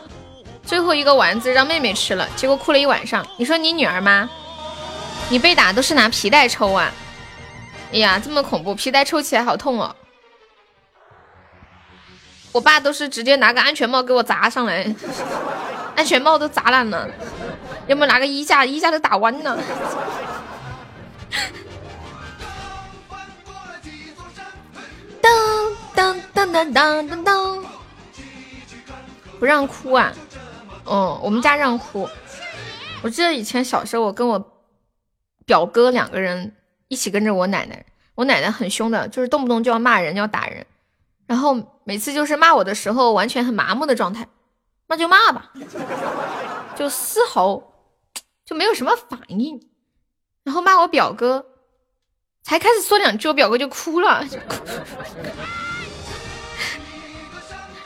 [0.64, 3.26] 最后一个丸子让妹妹吃了，结果哭了一晚上。
[3.38, 4.28] 你说你女儿吗？
[5.30, 6.92] 你被打都是拿皮带抽啊？
[7.92, 9.94] 哎呀，这么恐怖，皮带抽起来好痛哦。
[12.52, 14.86] 我爸都是直接拿个安全帽给我砸上来，
[15.96, 17.08] 安全帽都砸烂了。
[17.86, 19.58] 要么拿个衣架，衣架都打弯了。
[25.94, 27.64] 当当当当当当当，
[29.38, 30.12] 不让哭啊！
[30.84, 32.08] 哦，我们家让哭。
[33.02, 34.62] 我记得以前小时候，我跟我
[35.44, 36.56] 表哥两个人
[36.88, 37.84] 一起跟着我奶奶。
[38.14, 40.66] 我奶奶很凶的，就是动不动就要骂人，要打人。
[41.26, 44.26] 然后每次就是骂我的时候，完全很麻木的状态，
[44.88, 45.52] 那就骂吧，
[46.74, 47.62] 就丝毫
[48.44, 49.60] 就没有什么反应。
[50.42, 51.46] 然后骂我表哥，
[52.48, 54.24] 才开始说两句，我表哥就哭了。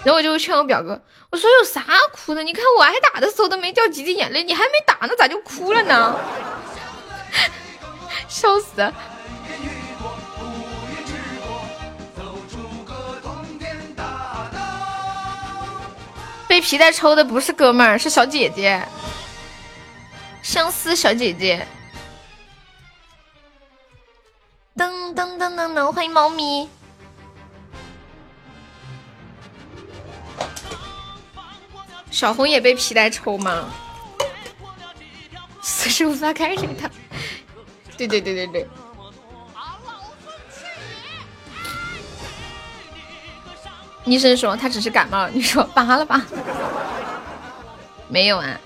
[0.04, 2.44] 然后我就劝我表哥，我说有啥哭的？
[2.44, 6.16] 你看我挨打的时候都没掉几滴眼泪，你还没打呢，咋就哭了呢？
[8.28, 8.92] 笑死！
[16.46, 18.80] 被皮带抽的不是哥们儿，是小姐姐，
[20.40, 21.66] 相思小姐姐。
[24.76, 26.68] 噔噔噔噔噔，欢迎猫咪。
[32.10, 33.68] 小红也被皮带抽吗？
[35.60, 36.90] 四十无法开人他。
[37.96, 38.68] 对对对对对。
[44.04, 46.24] 医生说他只是感冒，你说拔了吧？
[48.08, 48.60] 没有啊，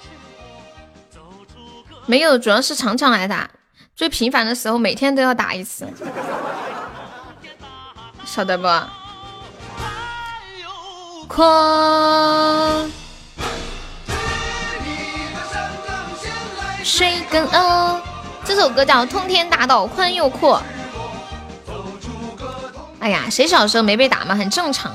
[2.06, 3.48] 没有，主要是常常挨打，
[3.96, 5.88] 最频繁的时候每天都要打一次，
[8.26, 8.68] 晓得不？
[11.26, 12.90] 狂。
[16.84, 17.98] 水跟鹅，
[18.44, 20.62] 这首歌叫《通天大道宽又阔》。
[23.00, 24.34] 哎呀，谁小时候没被打吗？
[24.34, 24.94] 很正常。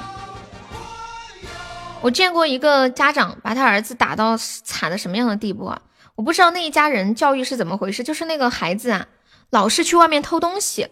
[2.02, 5.82] 我见过一个家长把他儿子打到惨的什么样的地步啊？
[6.22, 9.08] 我不知道那一家人教育是怎么回事，就是那个孩子啊，
[9.50, 10.88] 老是去外面偷东西，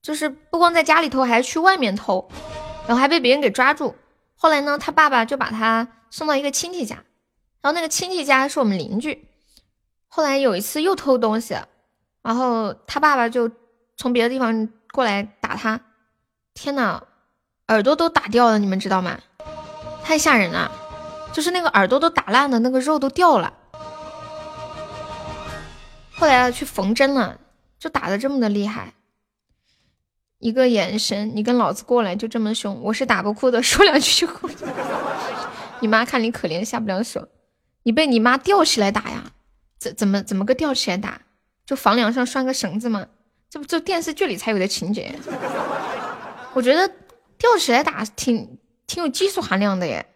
[0.00, 2.26] 就是不光在家里偷，还去外面偷，
[2.86, 3.94] 然后还被别人给抓住。
[4.34, 6.94] 后来呢，他爸爸就把他送到一个亲戚家，
[7.60, 9.28] 然后那个亲戚家是我们邻居。
[10.08, 11.54] 后来有一次又偷东西，
[12.22, 13.50] 然后他爸爸就
[13.98, 15.78] 从别的地方过来打他，
[16.54, 17.02] 天呐，
[17.68, 19.20] 耳朵都打掉了，你们知道吗？
[20.02, 20.72] 太吓人了，
[21.34, 23.52] 就是那个耳朵都打烂了，那个肉都掉了。
[26.18, 27.38] 后来去缝针了，
[27.78, 28.94] 就打的这么的厉害，
[30.38, 34.48] 一个眼神，你跟老子过来，就这么凶，我是打不哭的，说两句就哭。
[35.80, 37.28] 你妈看你可怜，下不了手，
[37.82, 39.24] 你被你妈吊起来打呀？
[39.78, 41.20] 怎怎么怎么个吊起来打？
[41.66, 43.06] 就房梁上拴个绳子吗？
[43.50, 45.14] 这不就电视剧里才有的情节？
[46.54, 46.90] 我觉得
[47.36, 50.06] 吊起来打挺挺有技术含量的耶。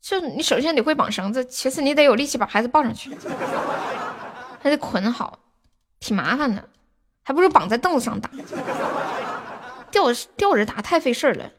[0.00, 3.10] 就你首先得会绑绳子，其次你得有力气把孩子抱上去，
[4.66, 5.38] 还得捆好，
[6.00, 6.68] 挺麻烦的，
[7.22, 8.28] 还不如绑在凳子上打。
[9.92, 11.52] 吊着吊着打太费事儿了，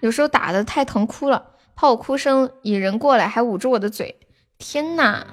[0.00, 4.20] 有时候打的太疼哭了，怕我哭声引人过来，还捂住我的嘴。
[4.58, 5.24] 天呐！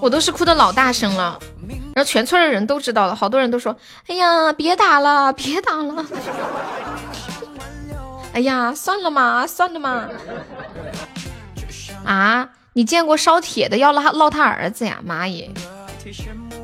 [0.00, 1.38] 我都是哭的老大声了，
[1.94, 3.76] 然后全村的人都知道了，好多人都说
[4.08, 6.04] ：“哎呀，别打了，别打了！”
[8.34, 10.08] 哎呀，算了嘛，算了嘛。
[12.04, 14.98] 啊，你见过烧铁的要捞捞他儿子呀？
[15.04, 15.48] 妈耶！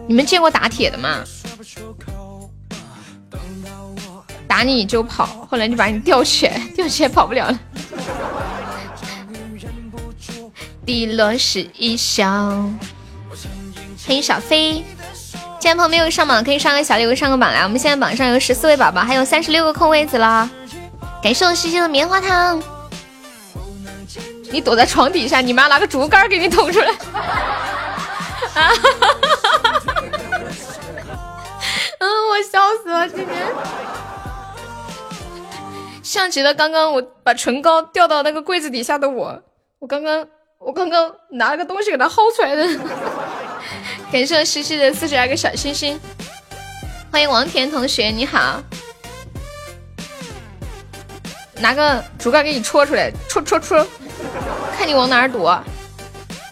[0.09, 1.21] 你们见过打铁的吗？
[4.49, 7.59] 打你就跑，后来就把你吊起来，吊起来跑不了了。
[10.85, 12.29] 滴落是一笑。
[14.05, 14.85] 欢迎小飞，
[15.61, 17.62] 今天朋友没有上榜，可以上个小礼物，上个榜来。
[17.62, 20.51] 我们现在榜上有十四位宝宝，还有三十六个空位子了。
[21.23, 22.62] 感谢我西西的棉花糖。
[24.51, 26.89] 你躲在床底下，你妈拿个竹竿给你捅出来。
[28.55, 28.73] 啊！
[32.01, 33.29] 嗯，我笑死了，今天。
[36.03, 39.41] 像极了刚刚我把唇膏掉到那个柜子底下的我，
[39.79, 40.27] 我刚刚
[40.59, 42.66] 我刚刚拿了个东西给它薅出来的。
[44.11, 46.01] 感谢我西西的四十二个小星星，
[47.12, 48.61] 欢迎王田同学，你好。
[51.61, 53.87] 拿个竹竿给你戳出来，戳戳戳，
[54.77, 55.63] 看你往哪儿躲。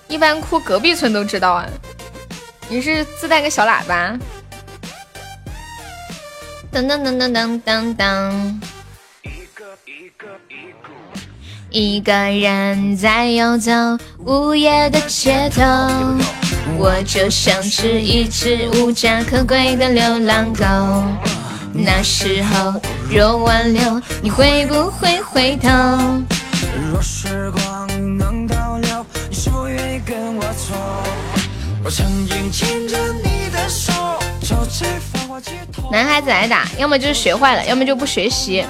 [0.06, 1.66] 一般哭隔壁村都知道啊。
[2.68, 4.18] 你是自带个小喇叭？
[6.70, 8.60] 噔噔噔噔噔噔噔。
[11.70, 13.72] 一个人在游走
[14.18, 15.62] 午夜的街头。
[16.76, 20.64] 我就像是一只无家可归的流浪狗。
[21.72, 22.80] 那时候
[23.10, 25.68] 若挽留，你会不会回头？
[26.92, 30.74] 若时光能倒流，你是否愿意跟我走？
[31.82, 33.92] 我曾经牵着你的手，
[34.42, 35.90] 走在繁华街头。
[35.90, 38.64] 男孩子挨打，要么就是学坏了，要么就不学习。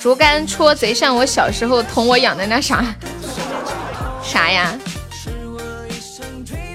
[0.00, 2.82] 竹竿戳贼像我小时候捅我养的那啥。
[4.22, 4.72] 啥呀？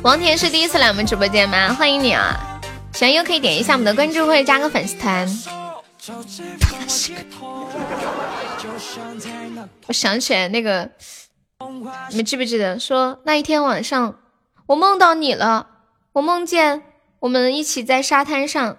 [0.03, 1.73] 王田是第一次来我们直播间吗？
[1.73, 2.39] 欢迎你啊！
[2.95, 5.27] 喜欢又可以点一下我们的关注或者加个粉丝团。
[9.87, 10.89] 我想起来那个
[12.09, 14.17] 你们记不记得说那一天晚上
[14.67, 15.67] 我梦到你了？
[16.13, 16.83] 我梦见
[17.19, 18.77] 我们一起在沙滩上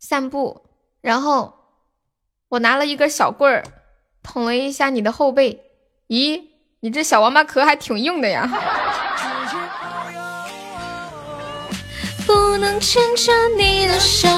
[0.00, 0.62] 散步，
[1.00, 1.54] 然后
[2.48, 3.62] 我拿了一根小棍儿
[4.24, 5.62] 捅了一下你的后背。
[6.08, 6.46] 咦，
[6.80, 8.50] 你这小王八壳还挺硬的呀！
[12.26, 14.28] 不能牵着你的手，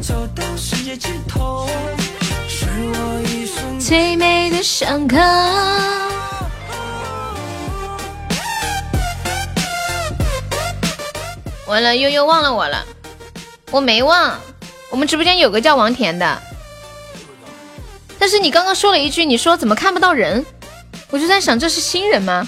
[0.00, 1.68] 走到世界尽头，
[2.48, 5.16] 是我一生最美的伤口。
[11.66, 12.84] 完了，悠悠忘了我了，
[13.70, 14.38] 我没忘。
[14.90, 16.42] 我们直播间有个叫王甜的，
[18.18, 20.44] 但是你刚刚说了一句，你说怎么看不到人？
[21.10, 22.46] 我就在想，这是新人吗？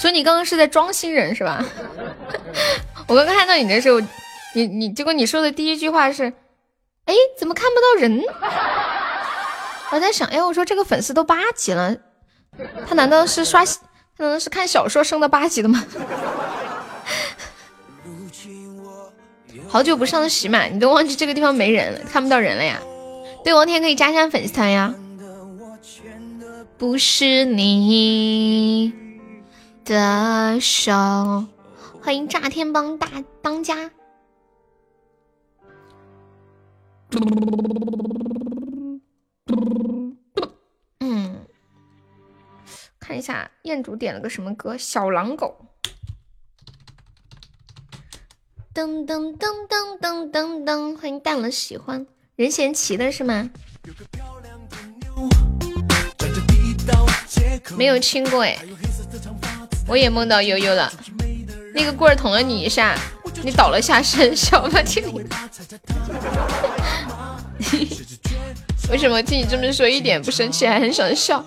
[0.00, 1.62] 所以你刚刚是在装新人是吧？
[3.06, 4.00] 我刚刚看到你的时候，
[4.54, 6.32] 你你结果你说的第一句话是，
[7.04, 8.22] 哎，怎么看不到人？
[9.92, 11.94] 我在想，哎，我说这个粉丝都八级了，
[12.88, 13.62] 他难道是刷？
[13.64, 15.84] 他难道是看小说升到八级的吗？
[19.68, 22.80] 好久不上的喜马，你都忘记这个地方没人了，看不到人了呀？
[23.44, 24.94] 对，王天可以加下粉丝团呀。
[26.78, 29.09] 不是你。
[29.90, 30.92] 的手，
[32.00, 33.08] 欢迎炸天帮大
[33.42, 33.90] 当家。
[41.00, 41.44] 嗯，
[43.00, 45.56] 看一下彦祖点了个什么歌，《小狼狗》。
[48.72, 53.50] 噔噔噔噔噔噔噔，欢迎淡了喜欢任贤齐的是吗？
[57.76, 58.56] 没有听过哎。
[59.86, 60.92] 我也梦到悠悠了，
[61.74, 62.96] 那个棍儿捅了你一下，
[63.42, 65.20] 你倒了下身，笑吧听你。
[68.90, 71.44] 为什么听你这么说一点不生气，还很想笑？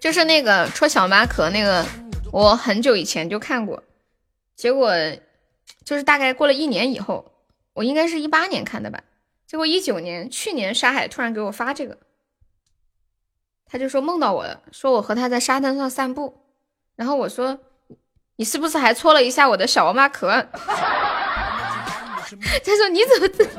[0.00, 1.84] 就是那个戳小马壳那个，
[2.30, 3.82] 我很久以前就看过，
[4.56, 4.92] 结果
[5.84, 7.32] 就是大概过了一年以后，
[7.74, 9.02] 我应该是一八年看的吧，
[9.46, 11.98] 结果一九年去年沙海突然给我发这个。
[13.70, 16.34] 他就说梦到我了，说我和他在沙滩上散步，
[16.96, 17.58] 然后我说
[18.36, 20.28] 你是不是还搓了一下我的小王八壳？
[22.28, 23.50] 他说你怎么知道？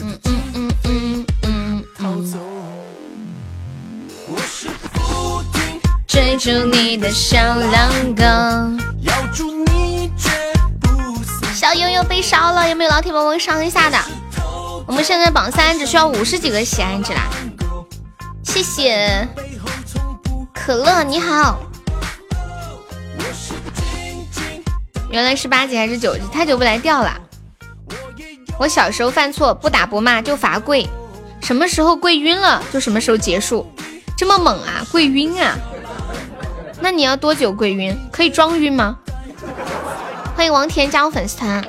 [0.00, 2.24] 嗯嗯嗯嗯嗯嗯。
[6.06, 8.22] 追逐你的小狼狗。
[11.74, 13.98] 悠悠被烧了，有没有老铁帮忙上一下的？
[14.86, 17.28] 我们现在榜三只需要五十几个喜爱值啦，
[18.42, 19.26] 谢谢
[20.52, 21.58] 可乐你好，
[25.10, 26.22] 原来是八级还是九级？
[26.32, 27.18] 太久不来掉了。
[28.58, 30.86] 我小时候犯错不打不骂就罚跪，
[31.42, 33.66] 什么时候跪晕了就什么时候结束，
[34.16, 34.86] 这么猛啊？
[34.92, 35.58] 跪晕啊？
[36.80, 37.98] 那你要多久跪晕？
[38.12, 38.98] 可以装晕吗？
[40.36, 41.64] 欢迎王田加入粉丝团。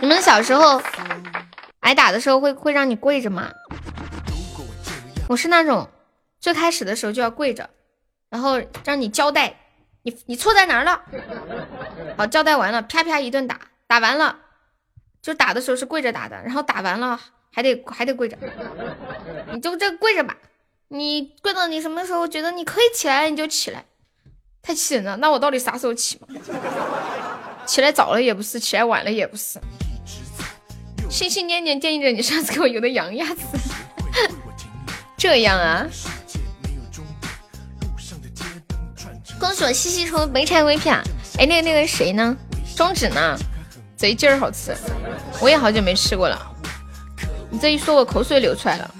[0.00, 0.80] 你们小时候
[1.80, 3.50] 挨打的时候会会让你跪着吗？
[5.28, 5.88] 我是那种
[6.38, 7.70] 最开始的时候就要跪着，
[8.28, 9.56] 然后让你交代，
[10.02, 11.00] 你你错在哪儿了？
[12.16, 14.36] 好，交代完了，啪啪一顿打，打完了
[15.22, 17.18] 就打的时候是跪着打的，然后打完了
[17.52, 18.36] 还得还得跪着，
[19.52, 20.36] 你就这跪着吧，
[20.88, 23.86] 你跪到你什么时候觉得你可以起来你就起来。
[24.66, 25.16] 太气人了！
[25.18, 26.26] 那我到底啥时候起嘛？
[27.64, 29.60] 起来早了也不是，起来晚了也不是。
[31.08, 33.42] 心心念念惦记着你上次给我邮的羊鸭子，
[35.16, 35.86] 这样啊？
[39.38, 41.00] 恭喜我西西出没拆 VP 啊！
[41.38, 42.36] 哎，那个那个谁呢？
[42.74, 43.38] 中指呢？
[43.96, 44.76] 贼劲儿好吃，
[45.40, 46.36] 我也好久没吃过了。
[47.50, 48.94] 你这一说，我口水流出来了。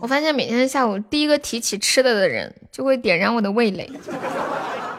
[0.00, 3.90] 我发现每天下午第一个提起吃的的人，就会点燃我的味蕾，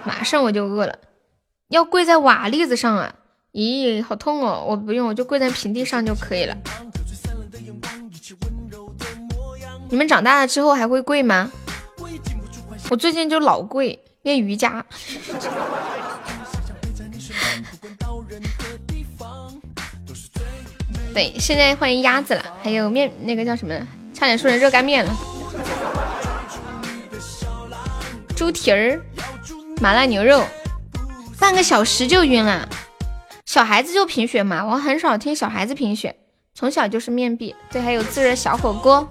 [0.06, 0.96] 马上我就饿了。
[1.70, 3.16] 要跪在瓦砾子上啊？
[3.54, 4.64] 咦，好痛哦！
[4.68, 6.56] 我不用，我就跪在平地上就可以了。
[9.90, 11.52] 你们长大了之后还会跪吗？
[12.90, 14.86] 我最近就老跪练瑜伽。
[21.14, 23.76] 对，现在欢迎鸭子了，还有面那个叫什么？
[24.22, 25.12] 差点说成热干面了。
[28.36, 29.02] 猪蹄儿、
[29.82, 30.46] 麻辣牛肉，
[31.40, 32.70] 半个小时就晕了。
[33.48, 36.16] 小孩子就贫血嘛，我很少听小孩子贫血，
[36.54, 37.56] 从小就是面壁。
[37.72, 39.10] 对，还有自热小火锅。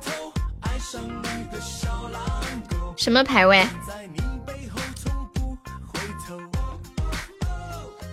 [2.96, 3.66] 什么排位？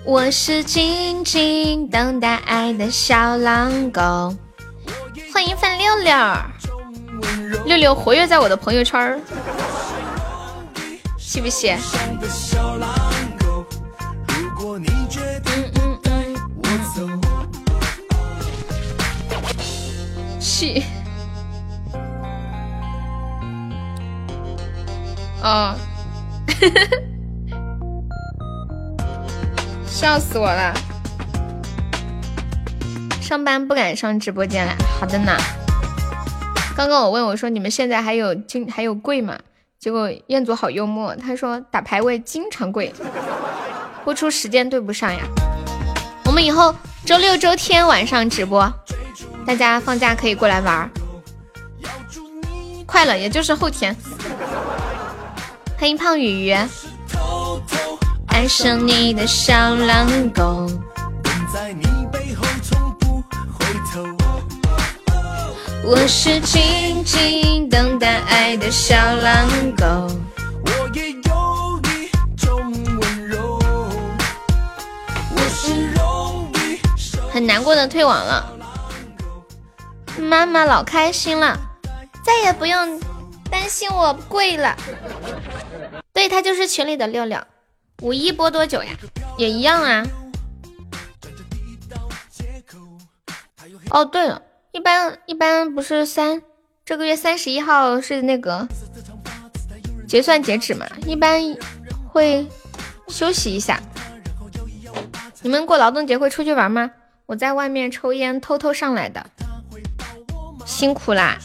[0.03, 4.35] 我是静静等待爱的小狼狗。
[5.31, 6.11] 欢迎范六六，
[7.67, 9.19] 六六活跃在我的朋友圈儿，
[11.19, 11.75] 气不气？
[20.39, 20.85] 气。
[25.43, 25.75] 哦，
[29.85, 30.73] 笑死我了！
[33.21, 34.73] 上班不敢上直播间了。
[34.99, 35.35] 好的呢。
[36.77, 39.35] 刚刚我问我说：“你们现在还有经还有跪吗？”
[39.81, 42.93] 结果彦祖好幽默，他说：“打排位经常跪，
[44.05, 45.23] 播出时间对不上呀。”
[46.25, 48.71] 我们以后周六周天晚上直播，
[49.43, 50.89] 大家放假可以过来玩儿。
[52.85, 53.95] 快了，也就是后天。
[55.79, 56.55] 欢迎胖鱼鱼，
[58.27, 60.69] 爱上你的小狼狗。
[65.89, 69.85] 我是静静等待爱的小狼狗。
[77.31, 78.51] 很难过的退网了，
[80.19, 81.57] 妈妈老开心了，
[82.21, 82.99] 再也不用
[83.49, 84.75] 担心我跪了。
[86.11, 87.41] 对他就是群里的六六，
[88.01, 88.91] 五一播多久呀？
[89.37, 90.05] 也一样啊。
[93.91, 94.41] 哦，对了，
[94.77, 96.39] 一般一般不是三
[96.85, 98.67] 这个月三十一号是那个
[100.07, 100.85] 结算截止嘛？
[101.07, 101.41] 一般
[102.07, 102.45] 会
[103.07, 103.81] 休息一下。
[105.41, 106.91] 你们过劳动节会出去玩吗？
[107.25, 109.25] 我在外面抽烟，偷偷上来的，
[110.63, 111.39] 辛苦啦！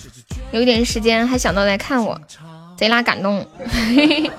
[0.50, 2.20] 有点时间还想到来看我。
[2.76, 4.30] 贼拉感动，嘿嘿嘿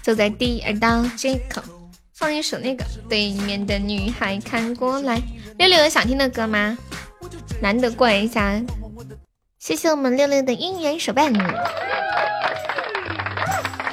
[0.00, 1.60] 走在第二道街口，
[2.14, 5.20] 放一首那个对面的女孩看过来。
[5.60, 6.78] 六六有想听的歌吗？
[7.60, 8.58] 难得过来一下，
[9.58, 11.30] 谢谢我们六六的姻缘手办。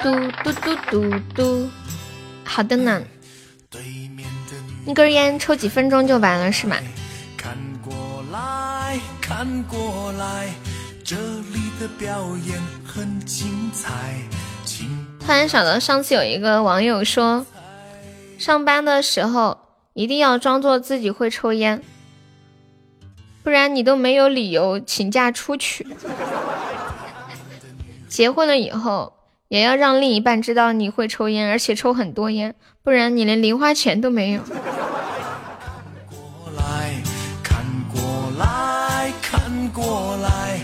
[0.02, 1.68] 嘟嘟嘟嘟嘟，
[2.42, 3.02] 好的呢。
[4.86, 6.78] 一根烟抽几分钟就完了是吗？
[7.36, 7.54] 看
[7.84, 10.48] 过来看过来，
[11.04, 11.58] 这里。
[11.96, 13.92] 表演很精彩。
[15.20, 17.46] 突然想到上次有一个网友说，
[18.36, 19.56] 上班的时候
[19.98, 21.82] 一定要装作自己会抽烟，
[23.42, 25.84] 不然你都没有理由请假出去。
[28.08, 29.14] 结婚了以后
[29.48, 32.54] 也要让另一半知道你会抽烟，而且抽很多烟，
[32.84, 34.42] 不然你连零花钱都没有。
[36.08, 36.94] 过来
[37.42, 40.60] 看过来看过来。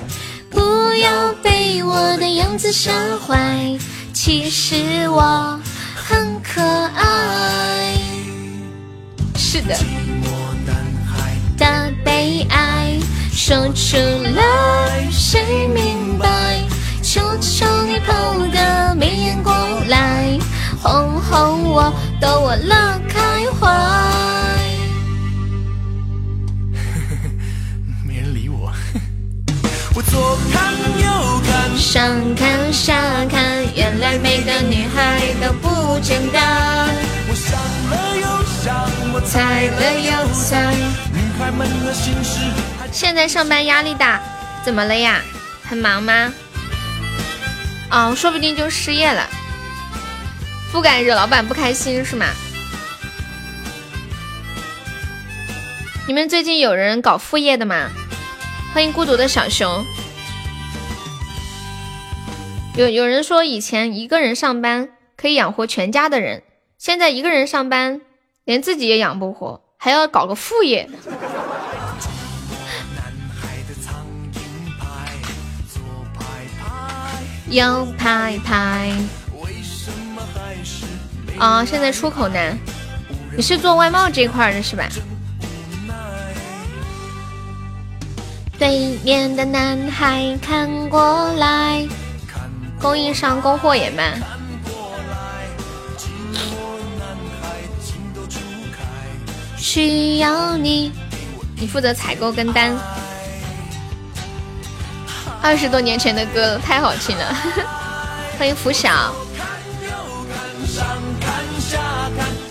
[0.49, 3.77] 不要被我的样子吓坏，
[4.13, 5.61] 其实我
[5.97, 8.04] 很可爱。
[9.55, 9.77] 是的。
[11.57, 12.99] 的悲哀
[13.33, 13.97] 说出
[14.35, 16.59] 来谁明白？
[17.01, 19.55] 求求你抛个媚眼过
[19.87, 20.37] 来，
[20.83, 23.21] 哄哄我，逗我乐开
[23.61, 23.71] 怀。
[28.05, 28.73] 没人理我。
[29.95, 36.93] 我左看右看，上看下看，原来每个女孩都不简单。
[37.29, 37.57] 我想
[37.89, 38.27] 了又
[38.65, 38.75] 想，
[39.25, 40.75] 我猜了又猜，
[41.15, 42.41] 女孩们的心事。
[42.93, 44.23] 现在上班压力大，
[44.63, 45.23] 怎么了呀？
[45.63, 46.31] 很忙吗？
[47.91, 49.27] 哦，说不定就失业了，
[50.71, 52.27] 不敢惹老板不开心是吗？
[56.07, 57.89] 你们最近有人搞副业的吗？
[58.75, 59.87] 欢迎孤独的小熊。
[62.77, 66.43] 有有人说，以前一个人上班可以养活全家的人，
[66.77, 68.03] 现在一个人上班
[68.45, 70.87] 连自己也养不活，还要搞个副业。
[77.49, 78.93] 右拍拍。
[81.39, 82.59] 啊，现在出口难。
[83.37, 84.89] 你是做外贸这一块的是吧？
[88.59, 91.87] 对面的男孩看过来，
[92.79, 94.21] 供应商供货也慢。
[99.65, 100.93] 需要你，
[101.57, 102.77] 你负责采购跟单。
[105.41, 107.35] 二十多年前的歌太好听了，
[108.39, 109.15] 欢迎拂晓。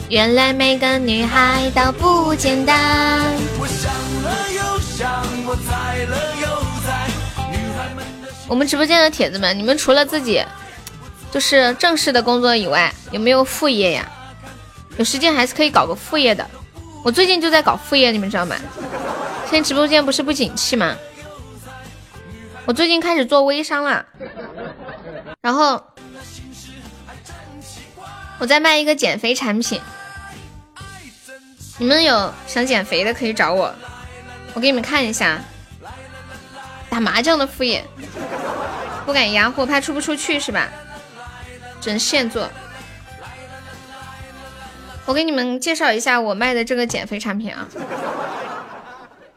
[0.10, 3.22] 原来每个女孩都不简单。
[8.48, 10.44] 我们直播间的铁子们，你们除了自己
[11.31, 14.11] 就是正式的工作以外，有没有副业呀？
[14.98, 16.49] 有时间还是可以搞个副业的。
[17.03, 18.55] 我最近就在搞副业，你们知道吗？
[19.49, 20.95] 现在直播间不是不景气吗？
[22.65, 24.05] 我最近开始做微商了，
[25.41, 25.84] 然后
[28.39, 29.81] 我在卖一个减肥产品。
[31.77, 33.73] 你们有想减肥的可以找我，
[34.53, 35.41] 我给你们看一下。
[36.89, 37.84] 打麻将的副业，
[39.05, 40.69] 不敢压货，怕出不出去是吧？
[41.81, 42.49] 只能现做。
[45.05, 47.67] 我给你们介绍一下我卖的这个减肥产品啊，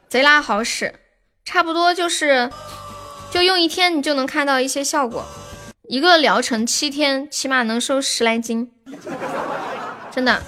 [0.08, 0.94] 贼拉好使，
[1.44, 2.50] 差不多就是，
[3.30, 5.24] 就用一天你就能看到一些效果，
[5.88, 8.70] 一个疗程七天起码能瘦十来斤，
[10.12, 10.40] 真的。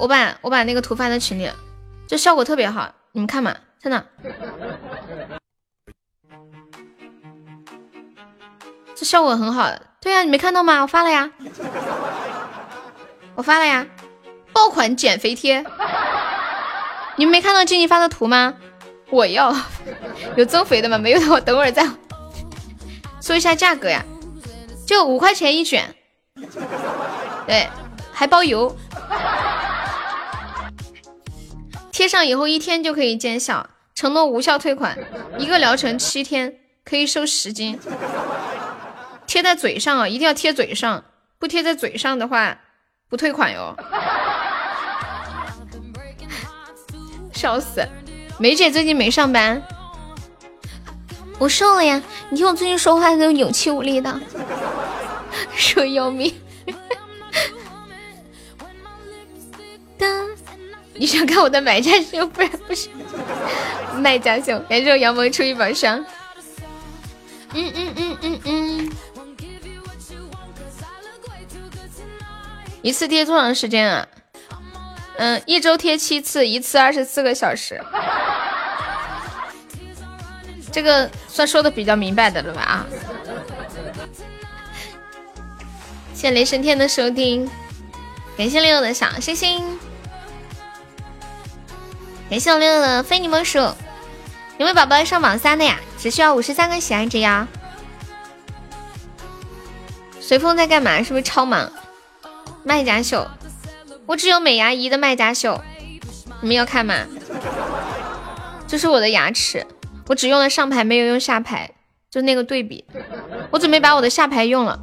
[0.00, 1.48] 我把我把那个图发在群里，
[2.06, 4.06] 这效果特别好，你们看嘛，真的，
[8.94, 9.70] 这效果很好。
[10.00, 10.82] 对呀，你没看到吗？
[10.82, 11.30] 我发了呀。
[13.34, 13.86] 我发了呀，
[14.52, 15.64] 爆款减肥贴，
[17.16, 18.54] 你们没看到静静发的图吗？
[19.10, 19.54] 我要
[20.36, 20.98] 有增肥的吗？
[20.98, 21.86] 没有的，我等会儿再
[23.20, 24.04] 说一下价格呀，
[24.86, 25.94] 就五块钱一卷，
[27.46, 27.68] 对，
[28.12, 28.76] 还包邮，
[31.90, 34.98] 贴上以后一天就可以见效，承诺无效退款，
[35.38, 37.78] 一个疗程七天可以瘦十斤，
[39.26, 41.04] 贴在嘴上啊，一定要贴嘴上，
[41.38, 42.58] 不贴在嘴上的话。
[43.12, 43.76] 不退款哟，
[47.34, 47.86] 笑死！
[48.38, 49.62] 梅姐最近没上班，
[51.38, 52.02] 我瘦了呀。
[52.30, 54.18] 你听我最近说话都有气无力的，
[55.54, 56.34] 说要命。
[60.94, 62.88] 你想看我的买家秀，不然不是
[63.98, 64.58] 卖家秀。
[64.60, 66.02] 感谢我杨萌出一宝箱。
[67.52, 68.90] 嗯嗯嗯嗯嗯。
[72.82, 74.06] 一次贴多长时间啊？
[75.16, 77.80] 嗯，一周贴七次，一次二十四个小时。
[80.72, 82.60] 这个算说的比较明白的了吧？
[82.62, 82.86] 啊！
[86.14, 87.48] 谢谢雷神天的收听，
[88.36, 89.78] 感谢六六的小星星，
[92.30, 93.58] 感谢我六六的非你莫属。
[93.58, 95.78] 有没有宝宝上榜三的呀？
[95.98, 97.46] 只需要五十三个喜爱值呀。
[100.20, 101.02] 随风在干嘛？
[101.02, 101.70] 是不是超忙？
[102.64, 103.26] 卖家秀，
[104.06, 105.60] 我只有美牙仪的卖家秀，
[106.40, 106.94] 你们要看吗？
[108.66, 109.66] 这是我的牙齿，
[110.06, 111.70] 我只用了上排，没有用下排，
[112.10, 112.84] 就那个对比。
[113.50, 114.80] 我准备把我的下排用了，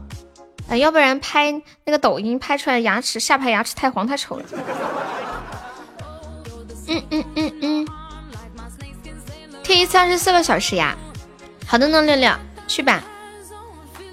[0.67, 4.45] 哎，要不然拍那个抖音拍出来牙齿下排牙齿太黄太丑了。
[6.87, 7.87] 嗯嗯嗯嗯，
[9.63, 10.97] 贴一次二十四个小时呀。
[11.65, 12.31] 好的呢，六六，
[12.67, 13.03] 去吧。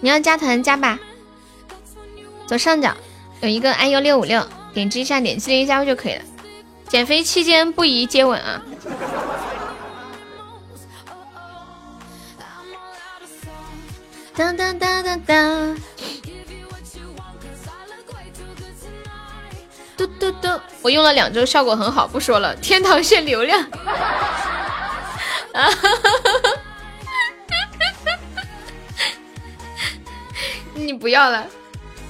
[0.01, 0.99] 你要加团加吧，
[2.47, 2.95] 左上角。
[3.41, 6.23] 有一个 i u 六五六，点击一下，点击连加入就可以了。
[6.89, 8.63] 减肥期间不宜接吻啊！
[14.35, 15.79] 当当当当当！
[19.97, 20.61] 嘟嘟嘟！
[20.83, 22.55] 我用了两周，效果很好，不说了。
[22.57, 23.61] 天堂限流量！
[23.61, 23.69] 啊
[25.53, 25.99] 哈哈哈
[27.49, 28.13] 哈哈！
[30.75, 31.47] 你不要了。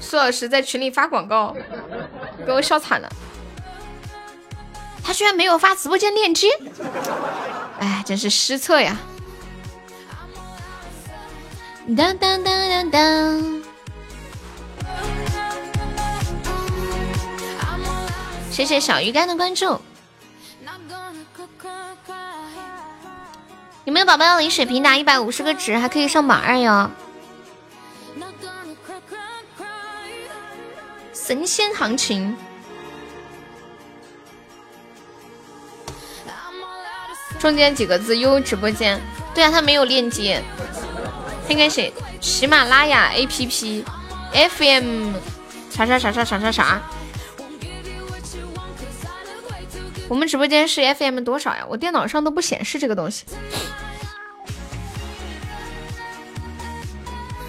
[0.06, 1.54] 苏老师在群里发广告，
[2.46, 3.08] 给我笑惨了。
[5.02, 6.48] 他居然没有发直播间链接，
[7.80, 8.96] 哎，真是失策呀！
[11.96, 13.62] 当当当当当！
[18.50, 19.80] 谢谢小鱼干的关注。
[23.84, 24.96] 有没有宝宝要领水瓶打？
[24.96, 26.90] 一百五十个值还可以上榜二哟。
[31.26, 32.36] 神仙行情，
[37.40, 39.00] 中间几个字优直播间，
[39.34, 40.40] 对啊，他没有链接，
[41.48, 43.82] 应该是喜马拉雅 APP
[44.32, 45.14] FM
[45.68, 46.80] 啥啥啥啥啥啥啥。
[50.08, 51.66] 我们直播间是 FM 多少呀？
[51.68, 53.24] 我电脑上都不显示这个东西。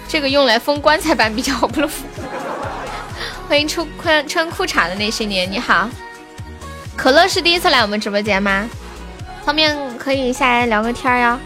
[0.08, 2.04] 这个用来封棺材板比较好，不能封。
[3.48, 5.88] 欢迎出穿穿裤衩的那些年，你好，
[6.94, 8.68] 可乐是第一次来我们直播间吗？
[9.42, 11.40] 方便可以下来聊个天呀。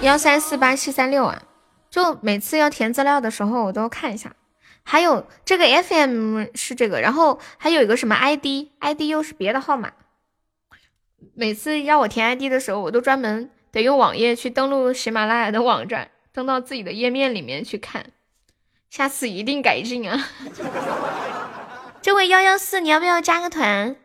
[0.00, 1.42] 幺三四八七三六啊，
[1.90, 4.34] 就每次要填资料的时候我都看一下。
[4.82, 9.92] 还有这个 FM 是这个，然后还有一个什么 ID，ID 又是别的号码。
[11.34, 18.06] 每次要我填 ID 的时候，我都专门得用网页去登录喜马拉雅的网站，登到自己的页面里面去看。
[18.92, 20.28] 下次一定改进啊！
[22.02, 23.96] 这位幺幺四，你要不要加个团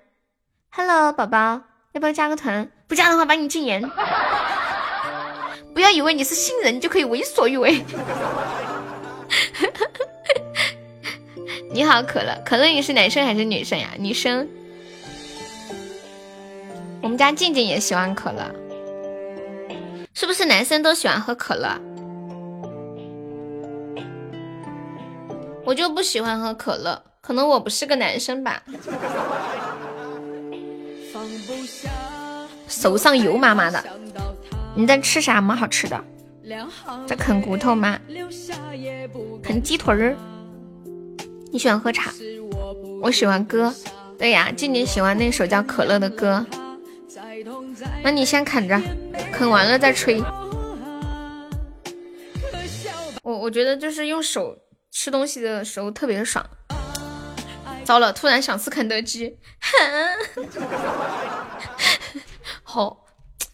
[0.70, 1.62] ？Hello，宝宝，
[1.92, 2.72] 要不要加个团？
[2.88, 3.82] 不加的话，把你禁言。
[5.74, 7.84] 不要以为你是新人就可以为所欲为。
[11.74, 13.90] 你好，可乐，可乐，你是男生还是女生呀？
[14.00, 14.48] 女生。
[17.02, 18.42] 我们家静静也喜欢可乐，
[20.14, 21.78] 是不是男生都喜欢喝可乐？
[25.68, 28.64] 我就不喜欢喝可乐，可能我不是个男生吧。
[32.70, 33.84] 手上油麻麻的，
[34.74, 35.54] 你在吃啥吗？
[35.54, 36.02] 好吃的，
[37.06, 38.00] 在啃骨头吗？
[39.44, 40.16] 啃鸡腿儿。
[41.52, 42.14] 你喜欢喝茶，
[43.02, 43.76] 我喜欢歌。
[44.18, 46.46] 对呀，静静喜欢那首叫《可乐》的歌。
[48.02, 48.82] 那你先啃着，
[49.34, 50.24] 啃完了再吹。
[53.22, 54.58] 我我觉得就是用手
[55.00, 56.44] 吃东西的时候特别爽。
[57.86, 59.38] 糟了，突然想吃肯德基。
[62.64, 63.06] 好，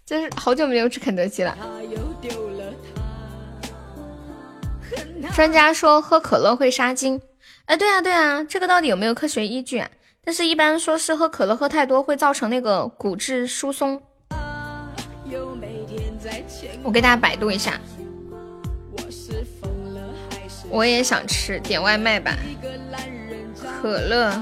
[0.05, 1.57] 真是好久没有吃肯德基了。
[5.35, 7.21] 专家说喝可乐会杀精。
[7.65, 9.89] 哎，对啊对啊，这个到底有没有科学依据啊？
[10.23, 14.01] 但是，一般说是喝可乐喝太多会造成那个骨质疏松。
[16.83, 17.77] 我给大家百度一下。
[20.73, 22.35] 我也想吃，点外卖吧。
[23.79, 24.33] 可乐。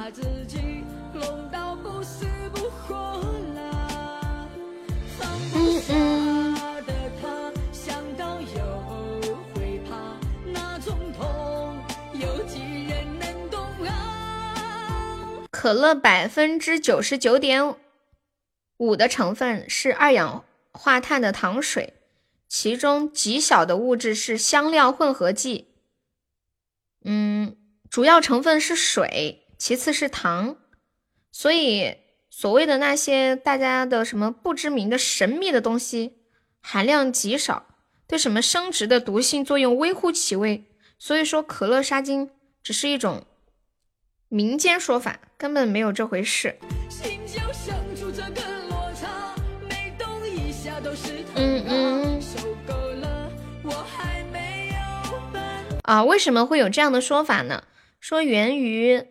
[5.54, 6.58] 嗯嗯。
[15.52, 17.76] 可乐百分之九十九点
[18.78, 21.94] 五的成分是二氧化碳的糖水，
[22.48, 25.68] 其中极小的物质是香料混合剂。
[27.04, 27.56] 嗯，
[27.90, 30.58] 主要成分是水，其次是糖。
[31.32, 31.96] 所以
[32.30, 36.14] 所谓的那些大家的什么不知名的神秘的东西，
[36.62, 37.66] 含量极少，
[38.08, 40.66] 对什么生殖的毒性作用微乎其微。
[41.00, 42.30] 所以说，可乐杀精
[42.62, 43.26] 只是一种。
[44.34, 46.58] 民间说法根本没有这回事。
[51.36, 52.11] 嗯嗯。
[55.92, 57.66] 啊，为什么会有这样的说法呢？
[58.00, 59.10] 说源于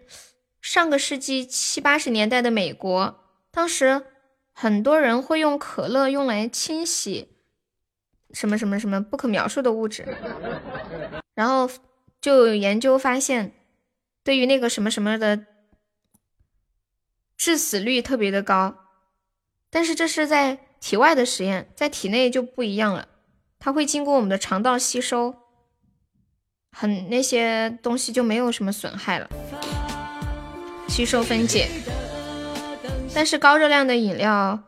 [0.63, 4.03] 上个世纪七八十年代的美国，当时
[4.51, 7.37] 很多人会用可乐用来清洗
[8.33, 10.17] 什么什么什么不可描述的物质，
[11.35, 11.69] 然后
[12.19, 13.53] 就有研究发现。
[14.25, 15.45] 对于那个什么什么的
[17.37, 18.87] 致死率特别的高，
[19.69, 23.07] 但是这是在体外的实验，在体内就不一样了，
[23.59, 25.35] 它会经过我们的肠道吸收，
[26.73, 29.29] 很那些东西就没有什么损害了，
[30.89, 31.69] 吸收分解。
[33.15, 34.59] 但是高热量的饮料、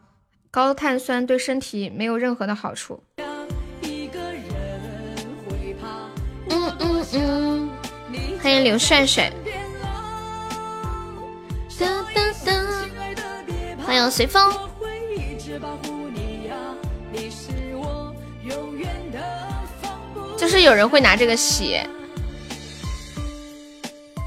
[0.51, 3.03] 高碳酸对身体没有任何的好处。
[6.49, 7.71] 嗯嗯嗯，
[8.43, 9.33] 欢迎刘帅帅。
[13.85, 14.51] 欢迎随风，
[20.53, 21.81] 是有人会拿这个洗，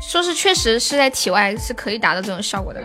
[0.02, 2.82] 说是确实是在体外是可以达到这种效果的。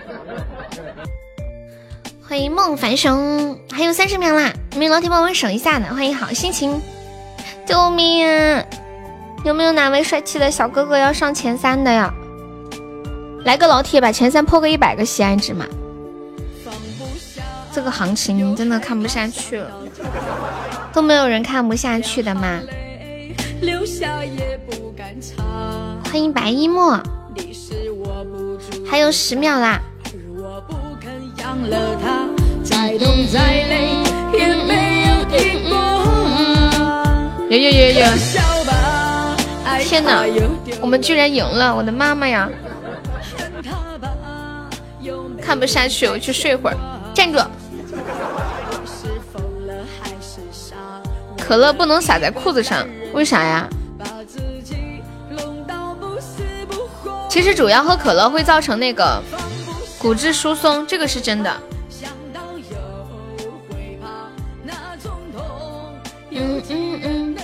[2.23, 5.87] 欢迎孟凡雄，还有三十秒啦，有没有老铁帮我守一下的？
[5.87, 6.79] 欢迎好心情，
[7.65, 8.29] 救命！
[9.43, 12.13] 有没有哪位帅气的小哥哥要上前三的呀？
[13.47, 15.65] 来个老铁，把前三破个一百个喜爱值嘛！
[17.73, 19.71] 这个行情真的看不下去了，
[20.93, 22.61] 都没有人看不下去的吗？
[26.05, 26.99] 欢迎白一墨，
[28.89, 29.79] 还有十秒啦！
[37.51, 38.07] 有有有有！
[39.85, 40.25] 天哪，
[40.81, 41.77] 我们居然赢了！
[41.77, 42.49] 我的妈妈呀！
[45.43, 46.77] 看不下去，我去睡会儿。
[47.13, 47.39] 站住！
[51.39, 53.69] 可乐不能洒在裤子上，为啥呀？
[57.29, 59.23] 其实主要喝可乐会造成那个
[59.99, 61.61] 骨质疏松，这个是真的。
[66.31, 67.37] 嗯嗯嗯。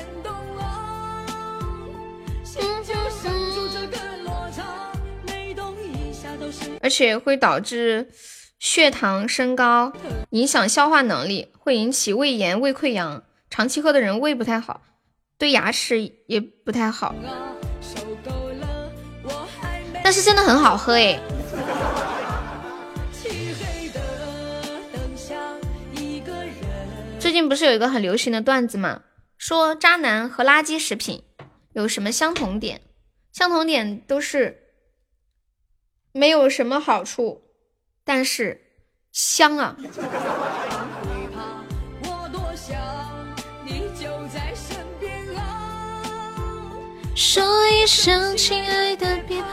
[6.82, 8.08] 而且会导致
[8.60, 9.92] 血糖升高，
[10.30, 14.82] 影响消化能力，会引起胃炎、胃溃疡，长期喝的人胃不太好，
[15.38, 17.14] 对牙齿也不太好。
[20.02, 21.20] 但是真的很好喝哎。
[27.18, 29.02] 最近不是有一个很流行的段子吗？
[29.36, 31.22] 说渣男和垃圾食品
[31.74, 32.80] 有什么相同点？
[33.32, 34.62] 相同点都是
[36.12, 37.42] 没有什么好处，
[38.04, 38.60] 但是
[39.12, 39.76] 香啊！
[47.16, 49.46] 说一声亲爱的，别怕，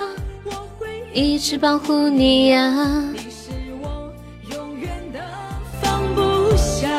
[0.44, 2.70] 我会一直保护你呀。
[5.82, 6.90] 放不下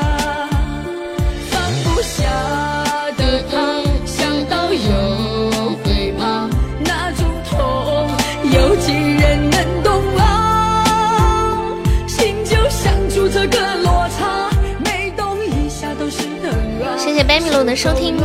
[3.18, 6.48] 的他，想到又会骂，
[6.82, 8.08] 那种痛，
[8.50, 11.76] 有几人能懂啊？
[12.08, 14.48] 心就相处这个落差，
[14.82, 16.50] 每动一下都是疼
[16.82, 18.16] 啊谢谢白米露的收听。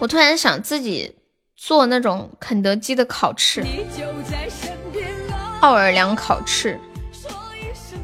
[0.00, 1.14] 我突然想自己
[1.54, 3.62] 做那种肯德基的烤翅，
[5.60, 6.80] 奥尔良烤翅。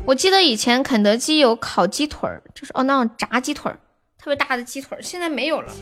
[0.05, 3.79] 我记得以前肯德基有烤鸡腿儿，就是哦那种炸鸡腿儿，
[4.19, 5.73] 特别大的鸡腿儿，现在没有了。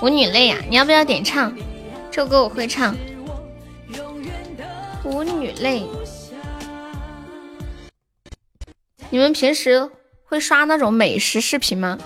[0.00, 1.54] 舞女泪呀，你要不要点唱？
[2.10, 2.96] 这首歌我会唱。
[5.04, 5.86] 舞女泪，
[9.10, 9.90] 你们平时
[10.24, 11.98] 会刷那种美食视频吗？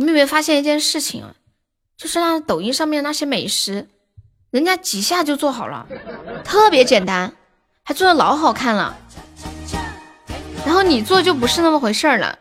[0.00, 1.34] 你们有没有发现一件事情啊？
[1.94, 3.86] 就是那抖音上面那些美食，
[4.50, 5.86] 人家几下就做好了，
[6.42, 7.30] 特别简单，
[7.82, 8.96] 还做的老好看了。
[10.64, 12.38] 然后你做就不是那么回事儿了。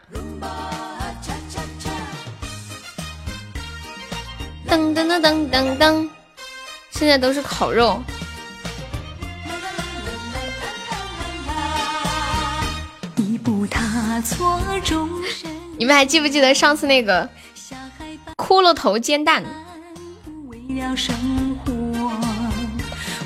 [4.65, 6.09] 噔噔噔噔噔噔，
[6.91, 8.01] 现在都是烤肉。
[15.77, 17.27] 你们还记不记得上次那个
[18.49, 19.43] 骷髅头煎蛋？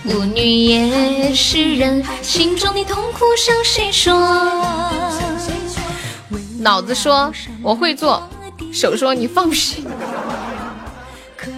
[0.04, 4.14] 舞女也是人，心中的痛苦向谁说？
[6.60, 7.32] 脑子说
[7.62, 8.22] 我会做，
[8.74, 9.86] 手说你放屁。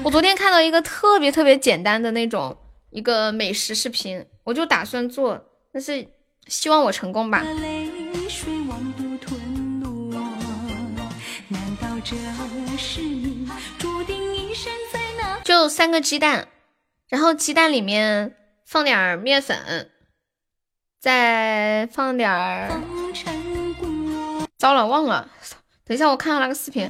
[0.03, 2.55] 我昨天看到一个特别特别简单的那种
[2.91, 5.43] 一个美食视频，我就打算做，
[5.73, 6.07] 但是
[6.45, 7.43] 希望我成功吧。
[15.65, 16.47] 就三个鸡蛋，
[17.09, 18.35] 然后鸡蛋里面
[18.67, 19.89] 放点面粉，
[21.01, 22.69] 再放点儿……
[24.59, 25.27] 糟了，忘了。
[25.83, 26.87] 等一下，我看看那个视频。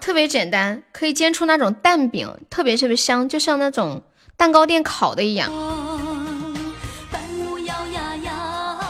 [0.00, 4.02] 特别简单，可以煎出那种蛋饼，特别特别香，就像那种
[4.38, 5.52] 蛋糕店烤的一样。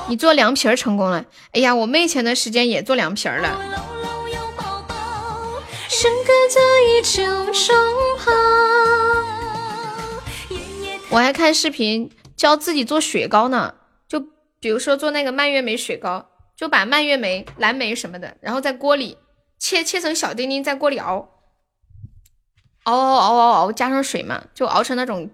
[0.08, 3.97] 你做凉皮儿成功了，哎呀，我妹前段时间也做凉皮儿了。
[11.10, 13.74] 我还看视频教自己做雪糕呢，
[14.06, 14.20] 就
[14.60, 16.26] 比如说做那个蔓越莓雪糕，
[16.56, 19.18] 就把蔓越莓、蓝莓什么的，然后在锅里。
[19.60, 21.30] 切切成小丁丁，在锅里熬，
[22.84, 25.28] 熬熬熬熬熬，加上水嘛，就熬成那种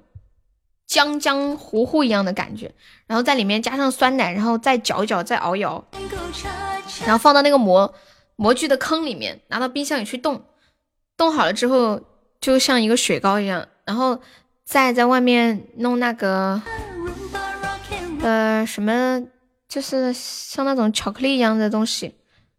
[0.89, 2.75] 浆浆糊糊一样的感觉，
[3.07, 5.85] 然后在里面加上酸奶，然后再搅一搅，再熬一熬，
[7.05, 7.95] 然后放到那个模
[8.37, 10.43] 模具的坑里面，拿到冰箱里去冻，
[11.17, 12.01] 冻好了之后
[12.41, 14.21] 就像一个雪糕一样，然后
[14.65, 16.61] 再在外面弄那个
[18.21, 19.23] 呃什么，
[19.69, 22.15] 就是像那种巧克力一样的东西，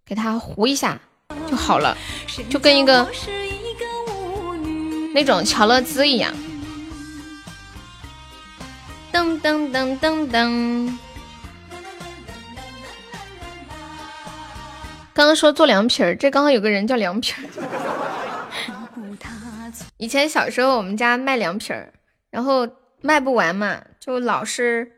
[0.06, 1.00] 给它糊一下。
[1.48, 1.98] 就好了，
[2.50, 3.08] 就跟一个
[5.14, 6.32] 那种乔乐兹一样。
[9.12, 10.98] 噔噔噔噔噔。
[15.16, 17.48] 刚刚说做凉皮儿，这刚好有个人叫凉皮儿。
[19.96, 21.94] 以前小时候我们家卖凉皮儿，
[22.30, 22.68] 然后
[23.00, 24.92] 卖不完嘛，就老是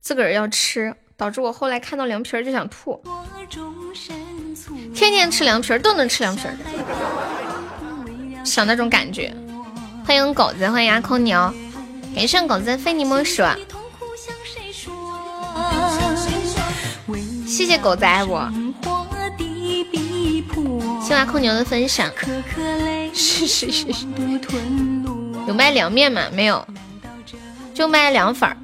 [0.00, 3.00] 自个儿要吃，导致我后来看到凉皮儿就想吐。
[4.92, 6.56] 天天吃凉皮儿都能吃凉皮儿，
[8.44, 9.32] 想那种感觉。
[10.04, 11.38] 欢迎狗子，欢迎阿空牛，
[12.16, 13.44] 感谢狗子非你莫属。
[17.46, 18.50] 谢谢狗子爱我，
[21.12, 22.10] 谢阿空牛的分享。
[23.12, 24.06] 是是是是。
[25.46, 26.22] 有卖凉面吗？
[26.32, 26.66] 没有，
[27.74, 28.56] 就卖凉粉儿，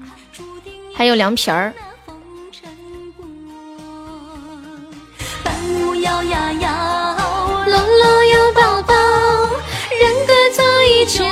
[0.94, 1.74] 还有凉皮儿。
[6.00, 7.78] 摇呀摇，人
[10.56, 11.04] 早已。
[11.04, 11.28] K。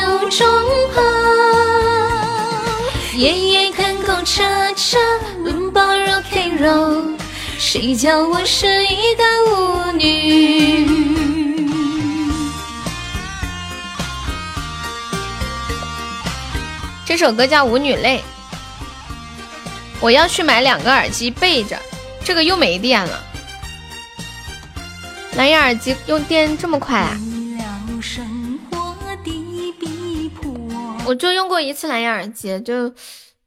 [7.58, 10.86] 谁叫我是一个舞女？
[17.04, 18.18] 这首歌叫《舞女泪》，
[20.00, 21.80] 我要去买两个耳机备着，
[22.22, 23.24] 这个又没电了。
[25.34, 27.18] 蓝牙耳机用电这么快啊？
[31.06, 32.92] 我就用过一次蓝牙耳机，就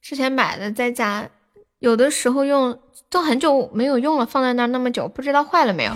[0.02, 1.30] 之前买的，在家
[1.78, 2.80] 有的时候用
[3.10, 5.94] 都很久没有用了，放在那那么久，不知道坏了没有。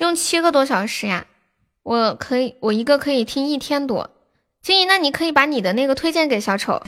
[0.00, 1.26] 用七个多小时呀，
[1.82, 4.10] 我可以，我一个可以听一天多。
[4.60, 6.82] 金怡，那你可以把你的那个推荐给小丑。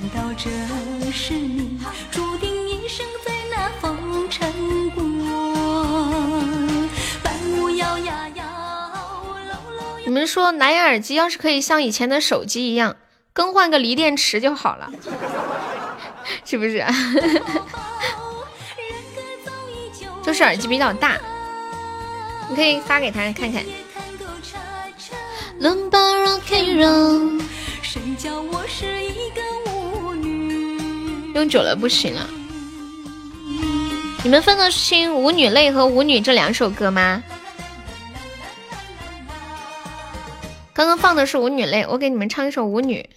[10.05, 12.97] 你们说蓝牙耳机要是可以像以前的手机一样
[13.39, 14.90] 更换个锂电池就好了，
[16.44, 16.85] 是不是？
[20.24, 21.16] 就是耳机比较大，
[22.51, 23.62] 你可以发给他看看。
[31.35, 32.28] 用久了不行了。
[34.24, 37.23] 你们分得清《舞女泪》和《舞女》这两首歌吗？
[40.74, 43.09] 刚刚放的是《舞女泪》，我给你们唱一首《舞女》。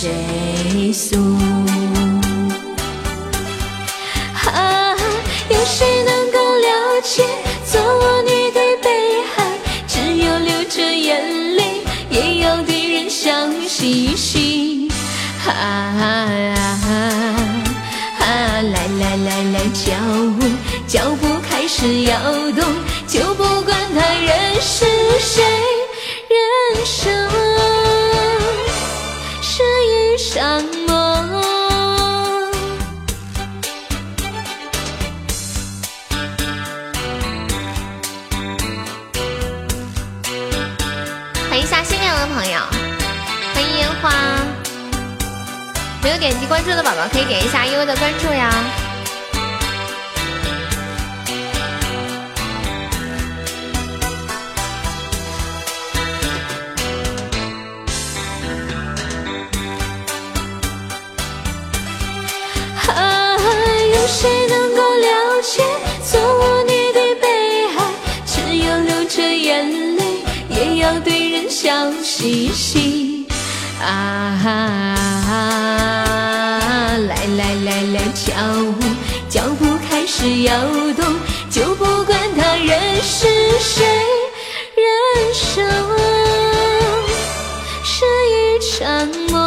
[0.00, 1.16] 谁诉？
[4.44, 4.94] 啊，
[5.50, 7.26] 有谁能够了解？
[7.64, 8.88] 做我女的悲
[9.36, 9.58] 哀，
[9.88, 11.20] 只有流着眼
[11.56, 14.88] 泪，也要对人笑嘻嘻。
[15.44, 15.50] 啊
[18.20, 18.22] 啊，
[18.62, 19.90] 来来来来，脚
[20.38, 20.46] 步
[20.86, 22.16] 脚步开始摇
[46.60, 48.50] 关注的宝宝可以点一下悠悠的关注呀。
[62.88, 63.38] 啊，
[63.94, 65.62] 有谁能够了解？
[66.10, 67.84] 做我女对北海，
[68.26, 73.28] 只有流着眼泪，也要对人笑嘻嘻。
[73.80, 74.34] 啊，
[75.24, 76.07] 来
[77.38, 78.34] 来来来，跳
[78.64, 78.74] 舞，
[79.28, 80.52] 脚步开始摇
[80.96, 81.14] 动，
[81.48, 83.28] 就不管他人是
[83.60, 83.84] 谁，
[84.74, 85.64] 人生
[87.84, 89.38] 是一场梦。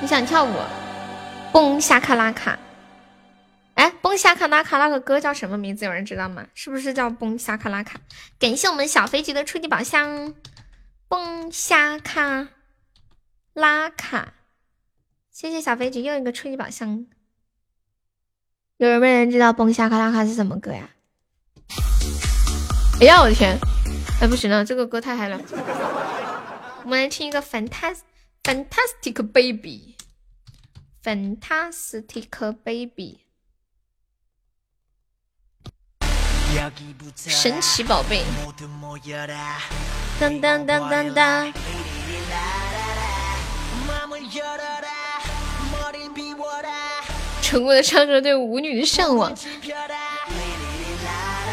[0.00, 0.54] 你想跳舞，
[1.50, 2.56] 蹦下卡拉卡。
[4.10, 5.84] 蹦下卡拉卡那个歌叫什么名字？
[5.84, 6.44] 有人知道吗？
[6.52, 8.00] 是不是叫蹦下卡拉卡？
[8.40, 10.34] 感谢我们小飞机的初级宝箱，
[11.06, 12.48] 蹦下卡
[13.52, 14.34] 拉卡。
[15.30, 17.06] 谢谢小飞机又一个初级宝箱。
[18.78, 20.90] 有人没人知道蹦下卡拉卡是什么歌呀？
[23.00, 23.56] 哎呀，我的天！
[24.20, 25.40] 哎，不行了，这个歌太嗨了。
[26.82, 27.98] 我们来听一个 fantas
[28.42, 29.22] Fantastic
[31.04, 33.19] Baby，Fantastic Baby。
[37.16, 38.22] 神奇宝贝，
[40.18, 41.52] 当当当当当。
[47.42, 49.32] 成功的唱出了对舞女的向往，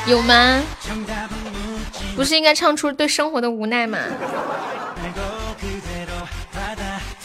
[0.06, 0.62] 有吗？
[2.16, 3.98] 不是应该唱出对生活的无奈吗？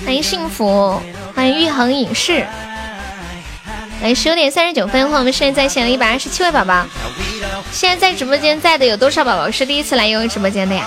[0.04, 1.00] 欢迎幸福，
[1.34, 2.46] 欢迎玉衡影视。
[4.02, 6.84] 来，十九点三十九分，欢迎我们现在在线的一百二十七位宝宝。
[7.70, 10.84] 现在在直播间在的有多少宝宝是第一次来悠悠直播间的呀？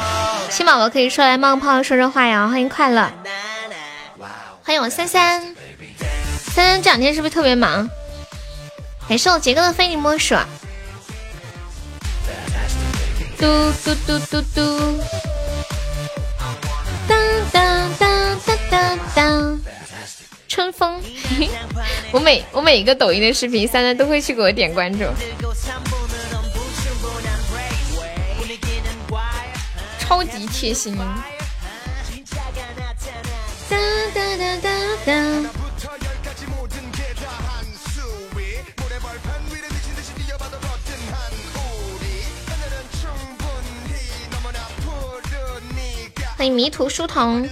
[0.49, 2.49] 新宝宝可以出来冒泡说说话呀！
[2.49, 3.09] 欢迎快乐，
[4.63, 5.41] 欢迎我三三，
[6.53, 7.89] 三三这两天是不是特别忙？
[9.07, 10.35] 感谢我杰哥的非你莫属。
[13.37, 14.99] 嘟嘟嘟嘟嘟，
[17.07, 17.17] 当
[17.53, 19.61] 当当当当当，
[20.55, 21.01] 春风。
[22.13, 25.03] 我每我每一个抖音的视频，三三都会去给我点关注。
[29.99, 30.95] 超级贴心。
[33.67, 33.77] 哒
[34.13, 34.69] 哒哒哒
[35.05, 35.49] 哒。
[46.37, 47.45] 欢迎迷途书童。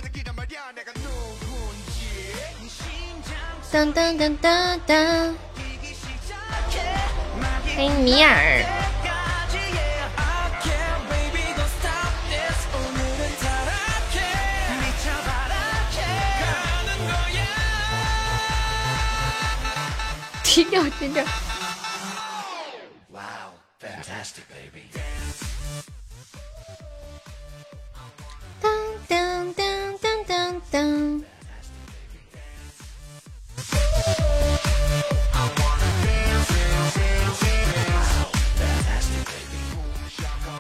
[3.74, 5.36] 当当当当当。
[7.76, 8.64] 欢迎米尔。
[20.44, 21.26] 低调低调。
[28.62, 28.72] 当
[29.08, 31.33] 当当当当当。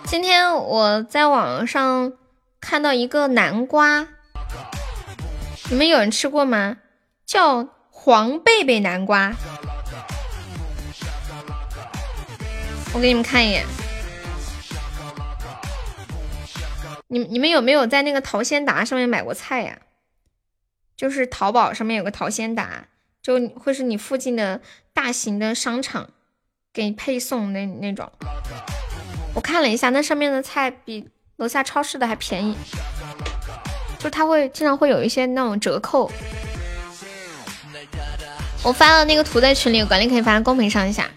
[0.06, 2.14] 今天我在网上
[2.61, 4.07] 看到一个南瓜，
[5.69, 6.77] 你们有人吃过吗？
[7.26, 9.34] 叫黄贝贝南瓜。
[12.94, 13.65] 我给你们看一眼，
[17.07, 19.80] 你你们有没有在那个淘鲜达上面买过菜呀？
[20.95, 22.85] 就是淘宝上面有个淘鲜达，
[23.23, 24.59] 就会是你附近的
[24.93, 26.09] 大型的商场
[26.73, 28.11] 给配送那那种。
[29.33, 32.57] 我看了一下，那上面的菜比楼下超市的还便宜，
[33.97, 36.11] 就它会经常会有一些那种折扣。
[38.61, 41.09] 我发了那个图在群里，管理可以发在公屏上一下。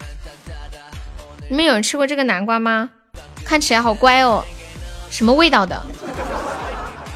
[1.49, 2.89] 你们有人吃过这个南瓜吗？
[3.43, 4.43] 看起来好乖哦，
[5.09, 5.85] 什么味道的？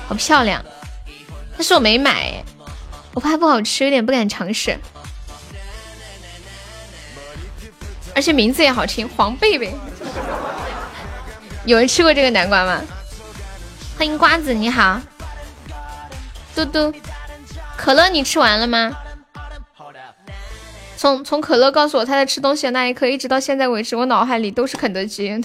[0.07, 0.63] 好漂亮，
[1.53, 2.43] 但是我没买，
[3.13, 4.77] 我怕不好吃，有点不敢尝试。
[8.15, 9.73] 而且名字也好听，黄贝贝。
[11.65, 12.81] 有人吃过这个南瓜吗？
[13.97, 14.99] 欢迎瓜子，你好。
[16.55, 16.93] 嘟嘟，
[17.77, 18.91] 可乐你吃完了吗？
[20.97, 25.43] 从从可乐告诉我他在吃东西的那一刻，一直到现在为止，我脑海里都是肯德基。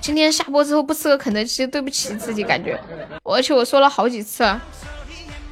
[0.00, 2.78] 今天下播之后不吃个肯德基，对不起自己，感觉。
[3.24, 4.44] 而且我说了好几次，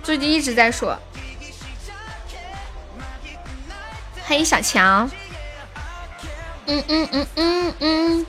[0.06, 0.96] 最近一直在说。
[4.22, 5.10] 欢迎小强。
[6.66, 8.26] 嗯嗯嗯嗯嗯。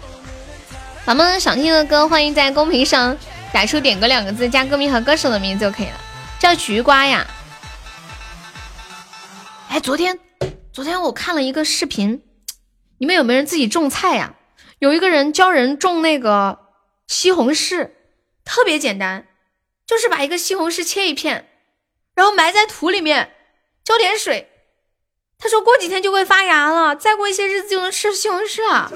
[1.06, 3.16] 宝宝们想听的歌，欢迎在公屏上
[3.54, 6.02] 打出“点歌”两个字，加歌名和歌手的名字就可以了。
[6.40, 7.28] 叫菊瓜呀。
[9.70, 10.20] 哎，昨天，
[10.74, 12.24] 昨天我看了一个视频，
[12.98, 14.34] 你们有没有人自己种菜呀？
[14.80, 16.58] 有一个人教人种那个
[17.06, 17.92] 西红柿，
[18.44, 19.28] 特别简单，
[19.86, 21.47] 就是把一个西红柿切一片，
[22.18, 23.32] 然后埋在土里面，
[23.84, 24.50] 浇点水。
[25.38, 28.92] 他说过几天就会发芽了，再过一些日子就能吃西红柿了。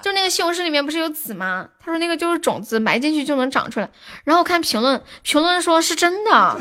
[0.00, 1.68] 就那个西红柿里面不是有籽吗？
[1.78, 3.90] 他说那个就是种子，埋进去就能长出来。
[4.24, 6.58] 然后我看评论，评论说是真的。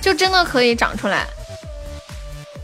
[0.00, 1.24] 就真的可以长出来，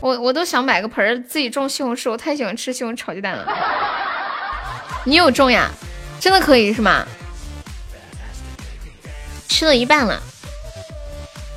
[0.01, 3.47] 我我都想买个盆儿自己种西红柿，我太喜欢吃西红柿炒鸡蛋了。
[5.05, 5.71] 你有种呀？
[6.19, 7.07] 真的可以是吗？
[9.47, 10.21] 吃了一半了。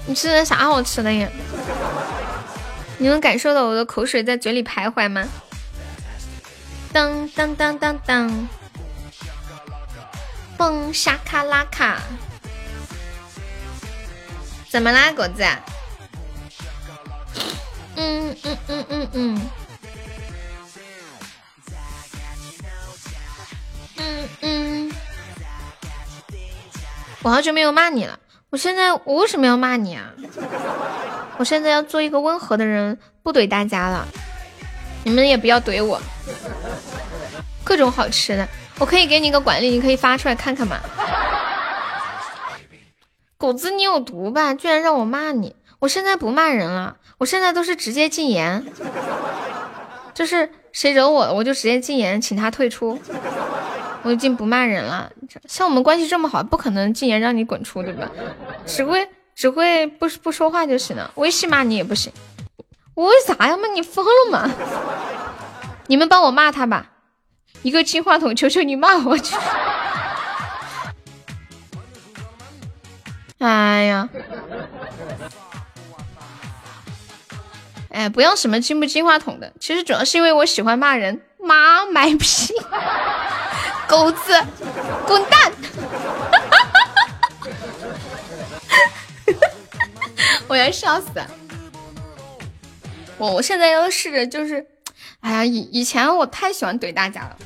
[0.07, 1.29] 你吃的啥好吃的呀？
[2.99, 5.27] 你能感受到我的口水在嘴里徘徊吗？
[6.93, 8.49] 当当当当当，
[10.57, 12.01] 蹦沙卡拉卡，
[14.69, 15.45] 怎么啦，果子？
[17.97, 19.51] 嗯嗯嗯嗯嗯，
[23.97, 24.80] 嗯嗯，
[27.23, 28.19] 我好久没有骂你了。
[28.49, 30.11] 我现在我为什么要骂你啊？
[31.37, 34.07] 我现在要做一个温和的人，不怼大家了。
[35.05, 36.01] 你们也不要怼我。
[37.63, 38.49] 各种好吃的，
[38.79, 40.79] 我可以给你一个管理，你可以发出来看看吗？
[43.37, 44.53] 狗子，你有毒吧？
[44.55, 45.55] 居然让我骂你！
[45.79, 48.67] 我现在不骂人了，我现在都是直接禁言，
[50.13, 53.01] 就是谁惹我，我就直接禁言，请他退出。
[54.03, 55.11] 我已经不骂人了，
[55.47, 58.11] 像我们关系这么好，不可能禁言让你滚出，对吧？
[58.67, 62.13] 只会只会不不说话就行了，微信骂你也不行。
[62.95, 63.83] 我为啥要骂你？
[63.83, 64.51] 疯了吗？
[65.87, 66.91] 你们帮我骂他吧，
[67.63, 69.37] 一个金话筒，求求你骂我去！
[73.39, 74.09] 哎呀，
[77.89, 82.53] 哎，不要什么金不金话筒的，其实主要是因为我喜欢骂人，妈卖批。
[83.91, 84.41] 狗子，
[85.05, 85.53] 滚蛋！
[90.47, 91.09] 我要笑死！
[93.19, 94.65] 我我现在要试着就是，
[95.19, 97.37] 哎呀，以以前我太喜欢怼大家了，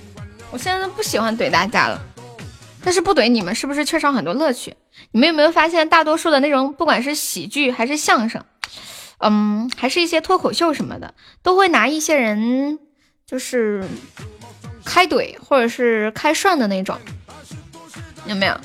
[0.51, 1.99] 我现在都不喜欢怼大家了。
[2.85, 4.77] 但是不怼你们，是不是缺少很多乐趣？
[5.13, 8.45] 你们有没有发现，大多数的内容，不管是喜剧还是相声，
[9.17, 12.79] 嗯，还是一些脱口秀什么的，都会拿一些人，
[13.27, 13.83] 就是。
[14.85, 16.99] 开怼或者是开涮的那种，
[18.27, 18.59] 有没有？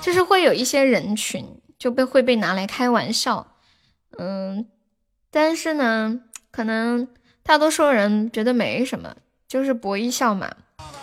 [0.00, 1.46] 就是会有一些人群
[1.78, 3.54] 就被会被拿来开玩笑，
[4.18, 4.66] 嗯，
[5.30, 7.06] 但是呢，可能
[7.42, 9.14] 大多数人觉得没什么，
[9.46, 10.50] 就是博一笑嘛。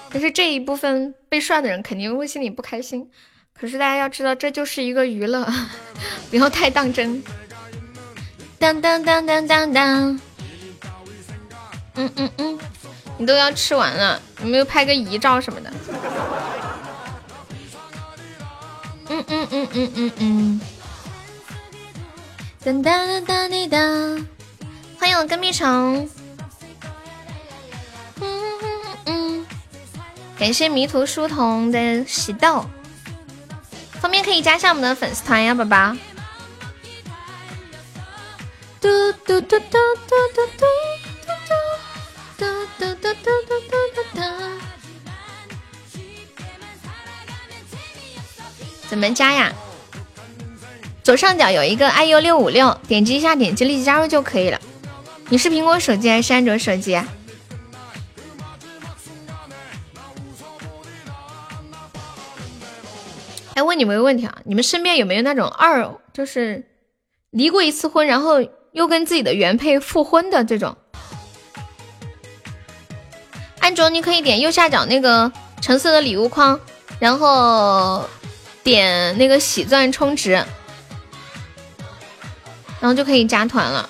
[0.09, 3.11] 但是这一部分被涮的人肯定会心里不开心。
[3.53, 5.47] 可是大家要知道，这就是一个娱乐，
[6.31, 7.21] 不要太当真。
[8.57, 10.19] 当当当当当当，
[11.95, 12.59] 嗯嗯嗯。
[13.17, 15.73] 你都要吃完了，有没有拍个遗照什么的？
[19.09, 20.61] 嗯嗯嗯嗯嗯嗯。
[22.63, 24.27] 当当当滴当，
[24.99, 26.09] 欢迎我跟屁虫。
[28.19, 28.25] 嗯
[28.61, 29.45] 嗯嗯，
[30.37, 32.65] 感谢迷途书童的喜豆，
[34.01, 35.95] 方便可以加上我们的粉丝团呀，宝宝。
[38.81, 40.65] 嘟嘟嘟嘟嘟嘟嘟。
[43.07, 44.57] 哒哒哒哒哒哒！
[48.89, 49.53] 怎么加呀？
[51.03, 54.59] 左上角有一个 iu 六五六，点击一下，点击立即加入就可以了。
[55.29, 56.95] 你是苹果手机还是安卓手机？
[63.53, 66.65] 哎，问你们一个问题啊，你们身边有没有那种二，就是
[67.29, 70.75] 离过一次婚，然后又跟自己的原配复婚的这种？
[73.67, 75.29] 安卓，你可以点右下角那个
[75.59, 76.57] 橙色的礼物框，
[76.99, 78.07] 然后
[78.63, 80.47] 点那个喜钻充值，然
[82.83, 83.89] 后就可以加团了。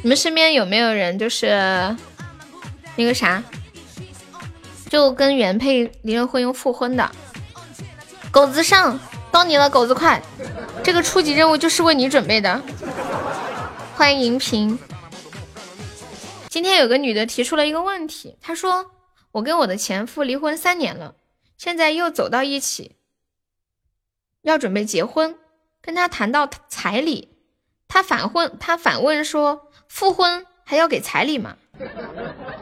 [0.00, 1.94] 你们身边有没有人就是
[2.94, 3.42] 那个啥，
[4.88, 7.10] 就跟原配离了婚又复婚的？
[8.30, 8.98] 狗子上，
[9.30, 10.22] 到你了，狗子快！
[10.82, 12.62] 这个初级任务就是为你准备的。
[13.94, 14.78] 欢迎银屏。
[16.56, 18.92] 今天有个女的提出了一个问题，她说
[19.30, 21.14] ：“我跟我的前夫离婚三年了，
[21.58, 22.96] 现在又走到一起，
[24.40, 25.38] 要准备结婚。
[25.82, 27.36] 跟他谈到彩礼，
[27.86, 31.58] 他反问，他反问说：复婚还要给彩礼吗？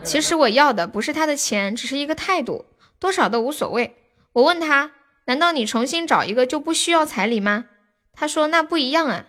[0.03, 2.65] 其实我要的不是他的钱，只是一个态度，
[2.99, 3.95] 多少都无所谓。
[4.33, 4.91] 我问他：
[5.27, 7.67] 难道你重新找一个就不需要彩礼吗？
[8.13, 9.27] 他说：那不一样啊。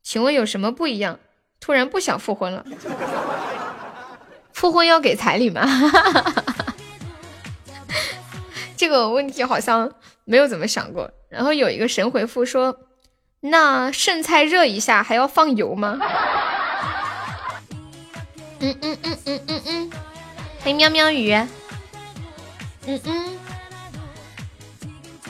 [0.00, 1.18] 请问有什么不一样？
[1.58, 2.64] 突然不想复婚了。”
[4.56, 5.62] 复婚要给彩礼吗？
[8.74, 9.92] 这个问题好像
[10.24, 11.10] 没有怎么想过。
[11.28, 12.78] 然后有一个神回复说
[13.40, 15.98] ：“那剩菜热一下还要放油吗？”
[18.60, 19.90] 嗯嗯嗯嗯嗯嗯，
[20.60, 21.34] 欢迎喵喵鱼。
[22.86, 23.38] 嗯嗯，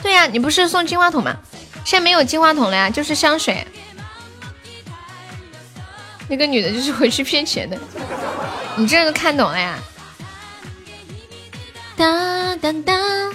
[0.01, 1.35] 对呀，你不是送金话筒吗？
[1.83, 3.67] 现在没有金话筒了呀，就是香水。
[6.29, 7.77] 那个女的就是回去骗钱的，
[8.75, 9.79] 你这都看懂了呀？
[11.95, 13.33] 当当当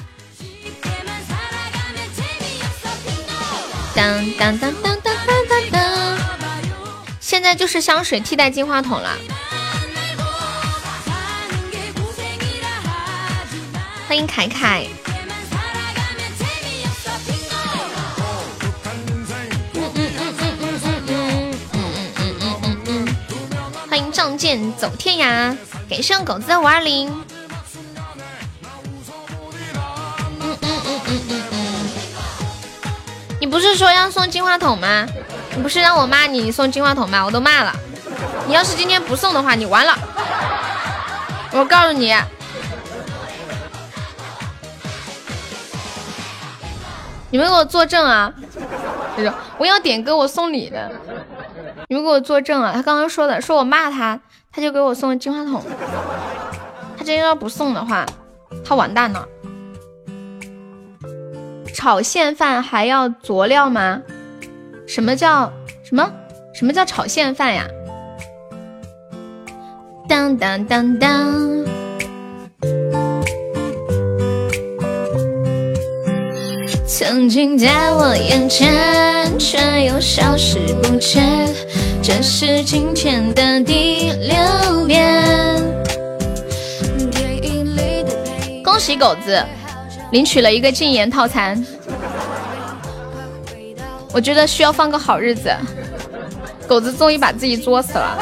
[3.95, 4.77] 当当当
[5.49, 6.19] 当当，
[7.19, 9.17] 现在就是香水替代金话筒了。
[14.07, 14.87] 欢迎凯凯。
[24.37, 25.57] 剑走天涯，
[25.89, 27.13] 给上狗子的五二零。
[33.41, 35.07] 你不是说要送金话筒吗？
[35.55, 37.25] 你不是让我骂你送金话筒吗？
[37.25, 37.75] 我都骂了。
[38.47, 39.99] 你要是今天不送的话，你完了。
[41.53, 42.15] 我告诉你，
[47.31, 48.33] 你们给我作证啊！
[49.59, 50.91] 我要点歌，我送礼的。
[51.93, 52.73] 你们给我作证啊！
[52.75, 54.19] 他刚刚说的，说我骂他，
[54.51, 55.63] 他就给我送金话筒。
[56.97, 58.07] 他今天要不送的话，
[58.65, 59.29] 他完蛋了。
[61.75, 64.01] 炒现饭还要佐料吗？
[64.87, 65.53] 什么叫
[65.85, 66.11] 什么？
[66.55, 67.67] 什么叫炒现饭呀？
[70.09, 71.72] 当当当当！
[77.05, 81.53] 曾经在我眼前，却又消失不见。
[82.01, 85.21] 这是今天的第六遍。
[88.63, 89.45] 恭喜狗子
[90.13, 91.61] 领取了一个禁言套餐。
[94.13, 95.53] 我觉得需要放个好日子。
[96.69, 98.17] 狗子终于把自己作死了。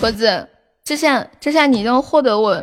[0.00, 0.48] 狗子，
[0.84, 2.62] 这下这下你能获得我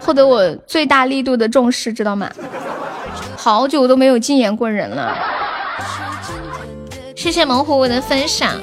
[0.00, 2.30] 获得我最大力度的重视，知道吗？
[3.36, 5.16] 好久都没有禁言过人了。
[7.14, 8.54] 谢谢猛虎我的分享。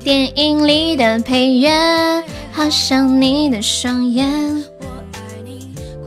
[0.00, 2.22] 电影里的配乐，
[2.52, 4.28] 好像你的双眼。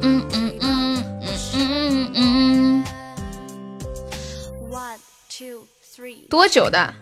[0.01, 1.03] 嗯嗯嗯
[1.53, 2.83] 嗯嗯嗯。
[6.29, 6.93] 多久的？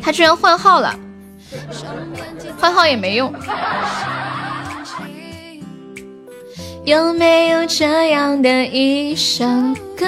[0.00, 0.98] 他居然换号了，
[2.58, 3.32] 换号也没用。
[6.84, 9.44] 有没有这样的一首
[9.96, 10.06] 歌？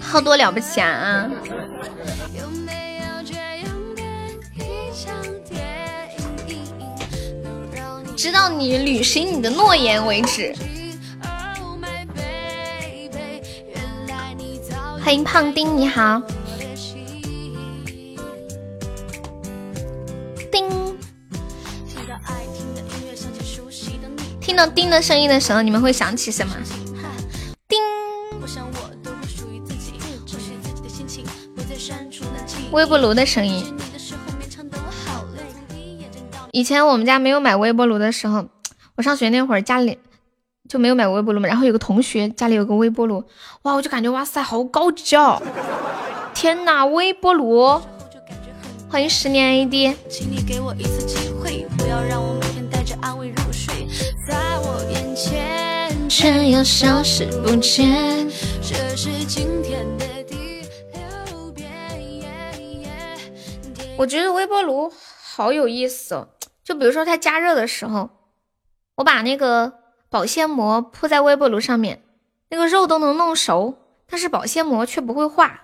[0.00, 1.30] 好多了不起啊！
[8.16, 10.52] 直到你履行你的诺言为止。
[15.04, 16.20] 欢迎胖丁，你好。
[24.48, 26.54] 听到叮的声音的时候，你们会想起什么？
[27.68, 27.78] 叮。
[32.72, 33.76] 微波炉的声音。
[36.52, 38.46] 以前我们家没有买微波炉的时候，
[38.96, 39.98] 我上学那会儿家里
[40.66, 41.46] 就没有买微波炉嘛。
[41.46, 43.22] 然后有个同学家里有个微波炉，
[43.64, 45.42] 哇，我就感觉哇塞，好高级哦！
[46.32, 47.78] 天哪，微波炉！
[48.88, 49.94] 欢迎十年 AD。
[56.08, 58.28] 却又消失不见。
[63.96, 64.92] 我觉得微波炉
[65.22, 66.28] 好有意思哦，
[66.62, 68.10] 就比如说它加热的时候，
[68.96, 69.72] 我把那个
[70.08, 72.02] 保鲜膜铺在微波炉上面，
[72.48, 73.76] 那个肉都能弄熟，
[74.08, 75.60] 但是保鲜膜却不会化，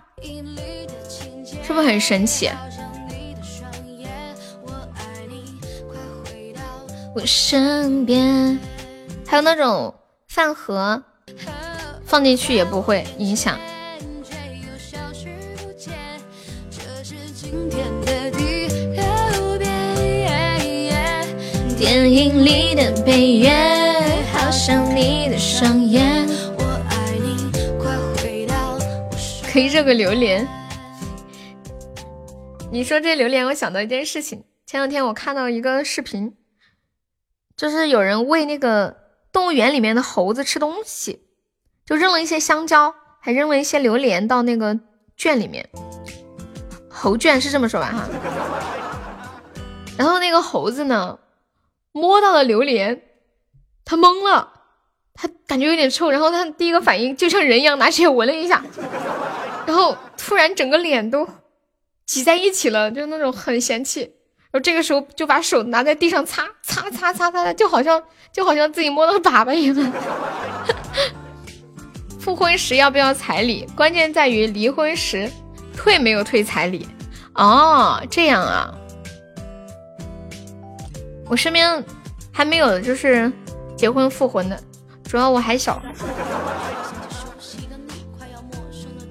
[1.63, 2.51] 是不是很神奇？
[7.15, 8.59] 我身边
[9.25, 9.95] 还有那种
[10.27, 11.01] 饭盒，
[12.05, 13.57] 放进去也不会影响。
[21.79, 23.51] 电影里的配乐，
[24.33, 26.27] 好像你的双眼。
[29.53, 30.45] 可以热个榴莲。
[32.73, 34.43] 你说这榴莲，我想到一件事情。
[34.67, 36.35] 前两天我看到一个视频。
[37.57, 38.97] 就是有人喂那个
[39.33, 41.27] 动物园里面的猴子吃东西，
[41.87, 44.79] 就扔了一些香蕉，还扔了一些榴莲到那个
[45.17, 45.69] 圈里面，
[46.91, 48.09] 猴圈是这么说吧哈。
[49.97, 51.19] 然后那个猴子呢，
[51.93, 53.03] 摸到了榴莲，
[53.85, 54.53] 他懵了，
[55.15, 58.65] 他感觉有点臭，然后他第一个反应就像人一样拿起来闻了一下，
[59.65, 61.29] 然后突然整个脸都
[62.05, 64.13] 挤在一起了，就那种很嫌弃。
[64.55, 68.01] 然后这个时候就把手拿在地上擦擦擦擦擦擦，就好像
[68.33, 69.93] 就好像自己摸到粑粑一样。
[72.21, 73.67] 复婚时要不要彩礼？
[73.75, 75.29] 关键在于离婚时
[75.77, 76.89] 退没有退彩礼。
[77.35, 78.73] 哦，这样啊。
[81.27, 81.85] 我身边
[82.31, 83.33] 还没有就是
[83.77, 84.57] 结婚复婚的，
[85.03, 85.83] 主要我还小。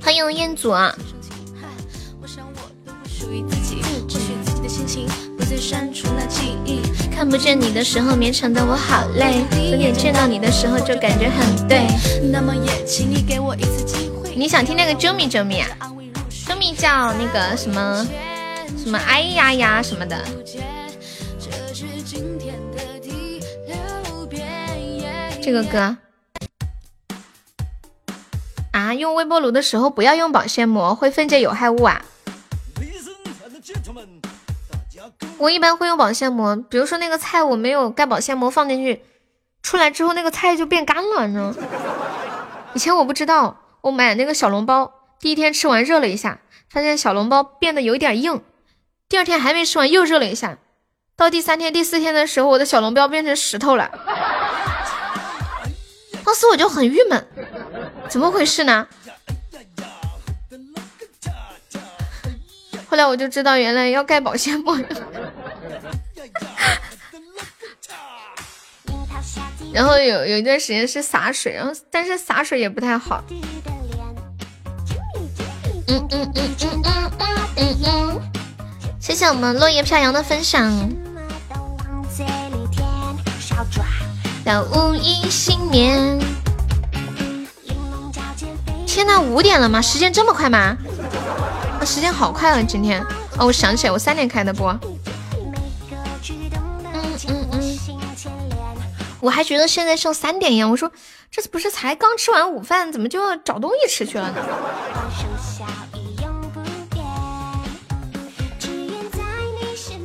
[0.01, 0.95] 欢迎彦祖啊！
[7.15, 9.45] 看不见你的时候，勉强的我好累。
[9.69, 11.87] 昨天见到你的时候，就感觉很对。
[12.31, 14.35] 那么也请你给我一次机会。
[14.35, 15.67] 你想听那个 Jumi Jumi 啊
[16.47, 18.05] ？Jumi 叫那个什么
[18.83, 20.17] 什么哎呀呀什么的。
[25.41, 25.95] 这个歌
[28.71, 32.03] 啊，用微波炉的时候不要用保鲜膜，会分解有害物啊。
[35.37, 39.03] 我一般会用保鲜膜，比如说那个菜我没有盖保鲜膜放进去，
[39.61, 41.55] 出来之后那个菜就变干了，你知道吗？
[42.73, 46.39] 以前我不知道，我买那个小笼包，第一天吃完热了一下，
[46.69, 48.41] 发现小笼包变得有点硬，
[49.09, 50.57] 第二天还没吃完又热了一下，
[51.15, 53.91] 到第三天、第四天的时候，我的小笼包变成石头了。
[56.25, 57.27] 当时我就很郁闷，
[58.07, 58.87] 怎么回事呢？
[62.87, 64.77] 后来我就知道，原来要盖保鲜膜。
[69.73, 73.23] 然后有有一段时间是洒水，然后但是洒水也不太好。
[75.87, 77.11] 嗯嗯嗯嗯嗯
[77.55, 78.21] 嗯嗯，
[78.99, 80.71] 谢谢我们落叶飘扬的分享。
[84.45, 86.19] 到无一幸免。
[88.85, 89.81] 天呐，五点了吗？
[89.81, 90.77] 时间这么快吗？
[91.79, 92.61] 啊时间好快啊！
[92.61, 93.03] 今天
[93.37, 94.77] 哦，我想起来，我三点开的播。
[99.23, 100.69] 我还觉得现在像三点一样。
[100.69, 100.91] 我说，
[101.31, 104.43] 这不是才刚吃完午饭，怎么就要找东西吃去了呢？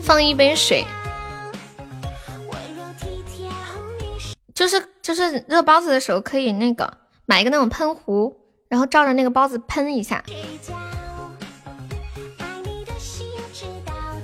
[0.05, 0.87] 放一杯水，
[4.55, 8.37] 就是就是热包子的时候可以那个买一个那种喷壶，
[8.69, 10.23] 然后照着那个包子喷一下。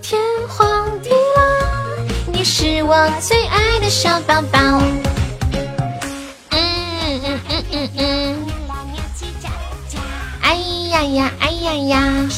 [0.00, 1.10] 天荒地
[2.44, 4.58] 是我最爱的小宝宝。
[6.50, 8.46] 嗯嗯嗯嗯嗯。
[10.42, 10.54] 哎
[10.90, 12.28] 呀呀，哎呀呀。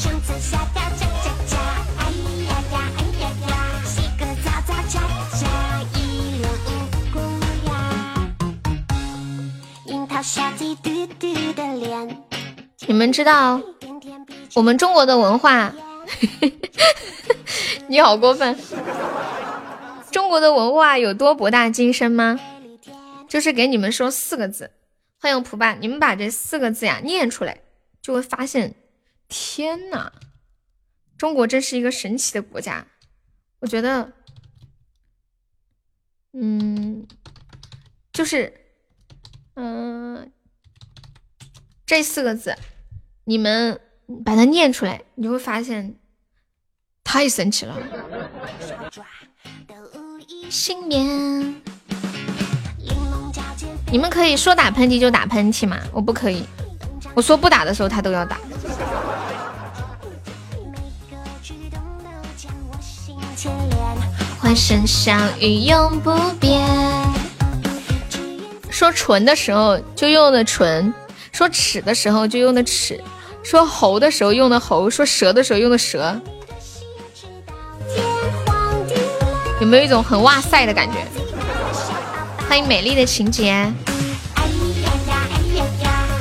[12.89, 13.61] 你们知道
[14.55, 15.73] 我们中国的文化？
[17.89, 18.57] 你好过分！
[20.17, 22.41] 中国的文化有多博大精深吗？
[23.29, 24.71] 就是给你们说四个字，
[25.21, 27.61] 欢迎蒲爸，你们把这四个字呀念出来，
[28.01, 28.75] 就会发现，
[29.29, 30.11] 天呐，
[31.19, 32.87] 中国真是一个神奇的国家。
[33.59, 34.11] 我觉得，
[36.33, 37.07] 嗯，
[38.11, 38.55] 就是，
[39.53, 40.33] 嗯，
[41.85, 42.57] 这四个字，
[43.25, 43.79] 你们。
[44.25, 45.97] 把它念出来，你就会发现
[47.03, 47.77] 太神奇了。
[50.49, 51.55] 新年，
[53.91, 55.77] 你们可以说打喷嚏就打喷嚏吗？
[55.93, 56.45] 我不可以，
[57.15, 58.39] 我说不打的时候他都要打。
[64.39, 66.65] 欢声笑语永不变。
[68.71, 70.95] 说唇的时候就用的唇，
[71.33, 73.03] 说齿的时候就用的齿。
[73.43, 76.21] 说喉的时候用的喉，说舌的时候用的舌，
[79.67, 81.05] 有没有一种很哇塞的感觉？
[82.49, 83.53] 欢迎美丽的情节。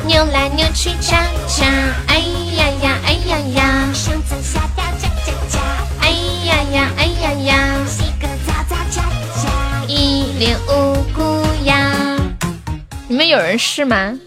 [0.08, 1.64] 扭来扭去恰恰，
[2.08, 2.18] 哎
[2.58, 5.60] 呀呀哎呀呀，上蹿下跳恰恰恰，
[6.02, 9.04] 哎呀呀哎呀呀，洗个澡澡恰
[9.36, 12.18] 恰，一脸无辜呀。
[13.08, 14.18] 你们有人试吗？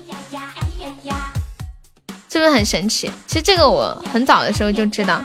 [2.30, 3.10] 是不是很神奇？
[3.26, 5.20] 其实这个我很早的时候就知道，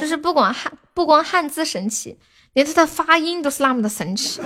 [0.00, 2.18] 就是不管汉不光汉字神奇，
[2.52, 4.42] 连它的发音都是那么的神奇。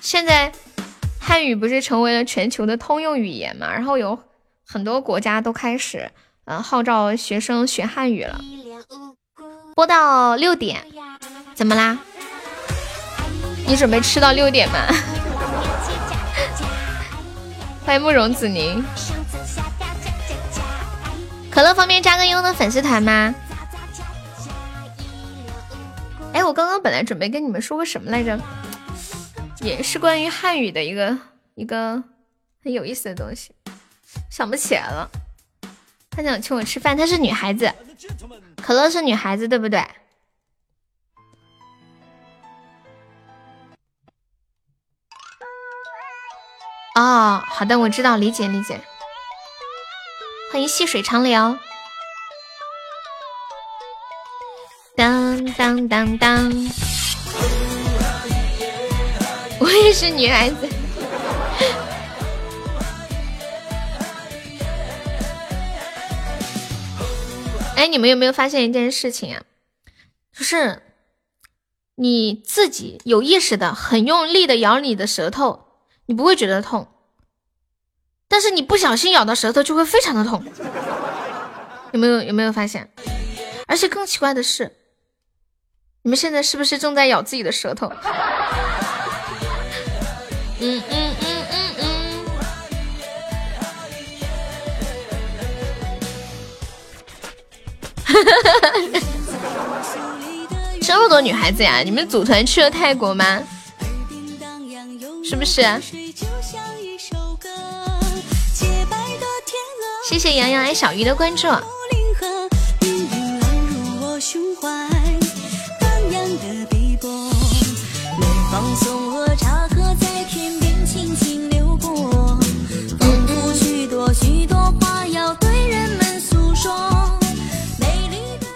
[0.00, 0.50] 现在
[1.20, 3.70] 汉语不是成为了全球的通用语言嘛？
[3.70, 4.18] 然后有
[4.66, 6.10] 很多国家都开始
[6.46, 8.40] 嗯号召学生学汉语了。
[9.74, 10.86] 播到六点，
[11.54, 11.98] 怎么啦？
[13.66, 14.86] 你准备吃到六点吗？
[17.84, 18.82] 欢迎慕容子宁，
[21.58, 23.34] 可乐方便加个优的粉丝团吗？
[26.32, 28.38] 哎，我刚刚本来准备跟你们说个什么来着，
[29.62, 31.18] 也是关于汉语的一个
[31.56, 32.00] 一个
[32.62, 33.50] 很有意思的东西，
[34.30, 35.10] 想不起来了。
[36.12, 37.74] 他想请我吃饭，她是女孩子，
[38.62, 39.84] 可乐是女孩子，对不对？
[46.94, 48.80] 哦，好的，我知道，理解理解。
[50.50, 51.58] 欢迎细水长流。
[54.96, 56.50] 当当当当，
[59.60, 60.66] 我也是女孩子。
[67.76, 69.42] 哎，你们有没有发现一件事情啊？
[70.32, 70.82] 就是
[71.96, 75.66] 你自己有意识的、很用力的咬你的舌头。
[76.06, 76.88] 你不会觉得痛，
[78.28, 80.44] 但是你不小心咬到舌头就会非常的痛，
[81.92, 82.88] 有没有有没有发现？
[83.66, 84.70] 而且更奇怪的是，
[86.02, 87.90] 你们现在是不是正在咬自己的舌头？
[90.60, 91.88] 嗯嗯嗯嗯嗯。
[100.82, 103.42] 这么多女孩子呀，你们组团去了泰国吗？
[105.24, 105.62] 是不是？
[110.08, 111.46] 谢谢洋洋爱小鱼的关注。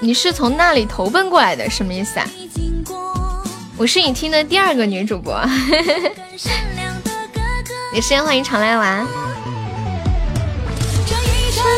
[0.01, 2.27] 你是从那里投奔过来的，什么意思啊？
[3.77, 5.39] 我是你听的第二个女主播，
[7.93, 9.07] 也是欢迎常来玩。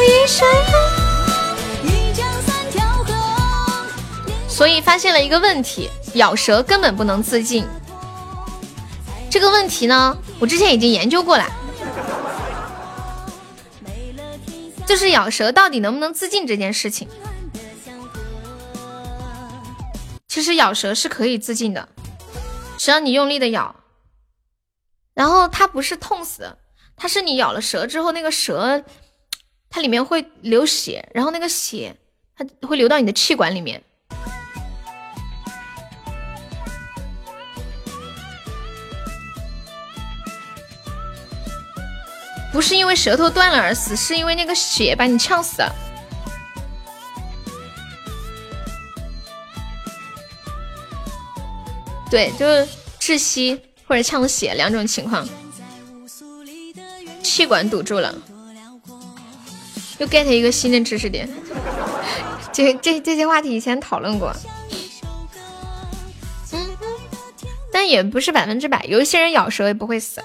[0.06, 3.14] 一山腰，一江三条河
[4.47, 7.66] 所以发现了一个问题，咬舌根本不能自尽。
[9.31, 11.44] 这个问题呢，我之前已经研究过了，
[14.86, 17.09] 就是咬舌到底能不能自尽这件事情。
[20.28, 21.89] 其实咬舌是可以自尽的。
[22.76, 23.74] 只要你用力的咬，
[25.14, 26.59] 然后它不是痛死，
[26.94, 28.85] 它是你咬了舌之后，那个舌
[29.74, 31.96] 它里面会流血，然后那个血
[32.36, 33.82] 它会流到你的气管里面，
[42.52, 45.74] 不是因为舌头断了而死，是因为那个血把你呛死了。
[52.09, 52.68] 对，就是
[53.01, 55.28] 窒息或者呛血两种情况，
[57.24, 58.14] 气管堵住了。
[59.99, 61.29] 又 get 一个新的知识点，
[62.53, 64.35] 这这这些话题以前讨论过，
[66.53, 66.66] 嗯，
[67.73, 70.23] 但也不是百分之百，有一些人咬舌也不会死。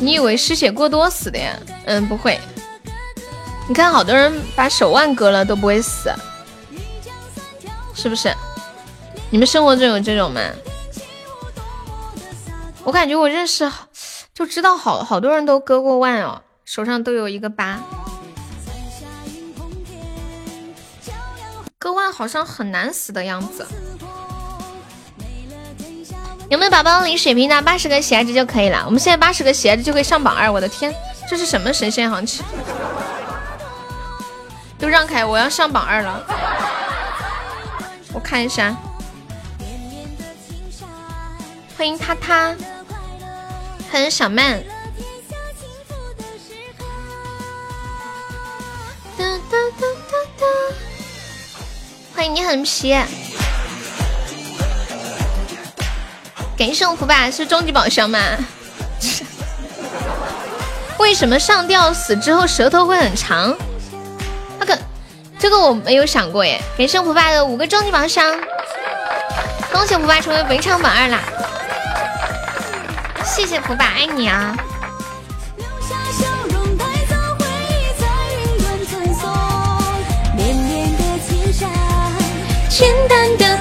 [0.00, 1.58] 你以为失血过多死的呀？
[1.84, 2.40] 嗯，不会。
[3.68, 6.10] 你看，好多人把手腕割了都不会死，
[7.94, 8.34] 是不是？
[9.30, 10.40] 你们生活中有这种吗？
[12.82, 13.70] 我感觉我认识，
[14.32, 17.78] 就知道好好多人都割过腕哦，手上都有一个疤。
[21.78, 23.66] 割腕好像很难死的样子。
[26.50, 27.62] 有没有宝宝领水瓶的？
[27.62, 28.82] 八十个鞋子就可以了。
[28.84, 30.50] 我们现在八十个鞋子就可以上榜二。
[30.50, 30.94] 我的天，
[31.28, 32.44] 这是什么神仙行情？
[34.78, 36.22] 都让开，我要上榜二了。
[38.12, 38.76] 我看一下，
[41.78, 42.54] 欢迎他他，
[43.90, 44.62] 欢迎小曼。
[52.14, 52.94] 欢迎你很皮。
[56.56, 58.18] 感谢我福吧，是终极宝箱吗？
[60.98, 63.54] 为什么上吊死之后舌头会很长？
[64.58, 64.78] 那个，
[65.38, 66.60] 这个我没有想过耶。
[66.78, 68.24] 感谢我福爸的五个终极宝箱，
[69.72, 71.18] 恭喜福爸成为本场榜二啦！
[73.24, 74.56] 谢谢福爸，爱你啊！
[82.70, 83.53] 简单的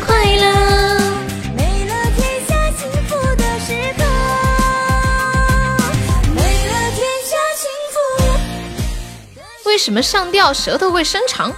[9.73, 11.51] 为什么上吊舌头会伸长？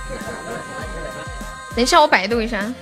[1.76, 2.74] 等一下，我百度一下。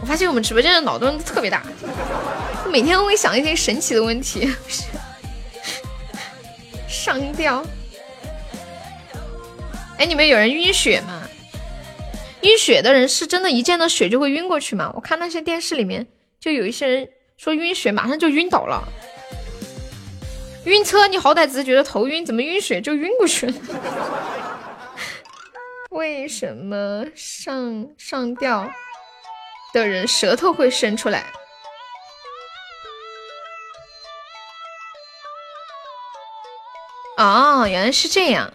[0.00, 1.62] 我发现我们直播间的脑洞特别大，
[2.72, 4.50] 每天都会想一些神奇的问题。
[6.88, 7.62] 上吊。
[9.98, 11.28] 哎，你们有人晕血吗？
[12.40, 14.90] 晕血的人是真的，一见到血就会晕过去吗？
[14.94, 16.06] 我看那些电视里面，
[16.40, 17.06] 就有一些人
[17.36, 18.88] 说晕血马上就晕倒了。
[20.68, 23.54] 晕车你好歹只是觉得头晕，怎么晕血就晕过去了？
[25.88, 28.70] 为什么上上吊
[29.72, 31.24] 的人舌头会伸出来？
[37.16, 38.52] 哦，原来是这样。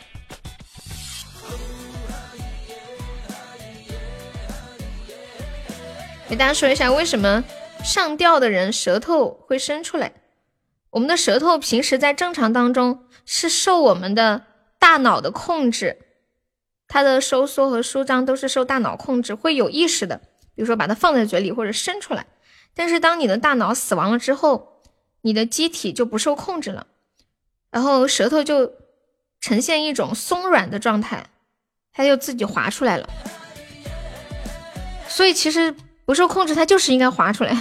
[6.30, 7.44] 给大家说一下，为什么
[7.84, 10.14] 上吊的人舌头会伸出来？
[10.94, 14.44] 我们的舌头平时在正常当中是受我们的
[14.80, 15.98] 大脑的控制，
[16.88, 20.18] 它的收缩和舒张都是受大脑控制，会有意识的，
[20.56, 22.28] 比如说把它放在嘴里或者伸出来。
[22.76, 24.82] 但是当你的大脑死亡了之后，
[25.22, 26.86] 你的机体就不受控制了，
[27.72, 28.74] 然后舌头就
[29.42, 31.26] 呈现一种松软的状态，
[31.92, 33.10] 它就自己滑出来了。
[35.08, 35.76] 所以其实。
[36.06, 37.58] 不受控制，它就是应该滑出来。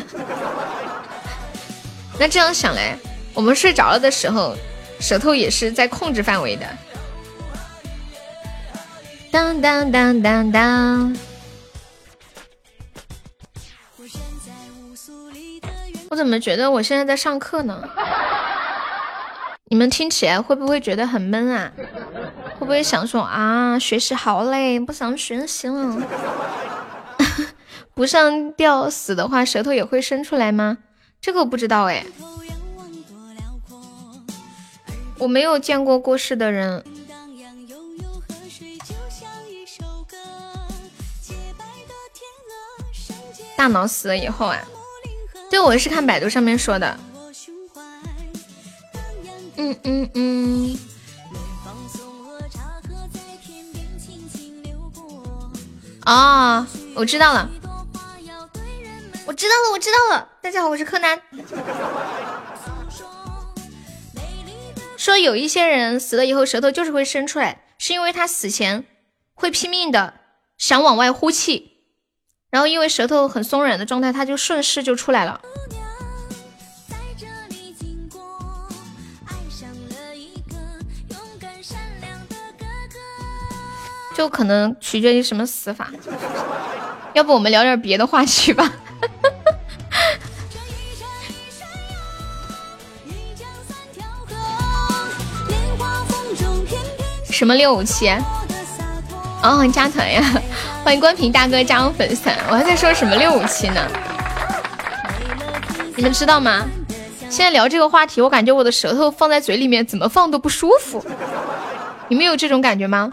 [2.18, 2.98] 那这样想来，
[3.34, 4.54] 我们睡着了的时候，
[5.00, 6.66] 舌头也是在控制范围的。
[9.30, 11.16] 当当当当当。
[16.10, 17.88] 我怎么觉得我现在在上课呢？
[19.64, 21.72] 你们听起来会不会觉得很闷啊？
[22.58, 26.02] 会不会想说啊，学习好累，不想学习了？
[27.94, 30.76] 不上吊死的话，舌头也会伸出来吗？
[31.22, 32.04] 这个我不知道哎，
[35.22, 36.82] 我没有见过过世的人。
[43.54, 44.58] 大脑死了以后啊，
[45.48, 46.98] 对，我是看百度上面说的。
[49.54, 50.78] 嗯嗯嗯。
[56.04, 56.66] 哦，
[56.96, 57.48] 我知道了。
[59.24, 60.28] 我知道了，我知道了。
[60.40, 61.16] 大家好，我是柯南。
[65.02, 68.84] 说有一些人死了以后舌头就是会伸出来，是因为他死前
[69.34, 70.14] 会拼命的
[70.56, 71.72] 想往外呼气，
[72.50, 75.40] 然后因为舌头很松软的状态，他就顺势就出来了。
[84.14, 85.90] 就可能取决于什么死法。
[87.12, 88.72] 要不我们聊点别的话题吧。
[97.42, 98.08] 什么六五七？
[99.42, 100.22] 哦，加团呀！
[100.84, 102.38] 欢迎关平大哥加入粉丝团。
[102.48, 103.84] 我还在说什么六五七呢？
[105.96, 106.64] 你们知道吗？
[107.28, 111.04] 现在聊这个话题，我感觉我的舌头放在嘴里面怎么放都不舒服。
[112.06, 113.10] 你们有这种感觉吗？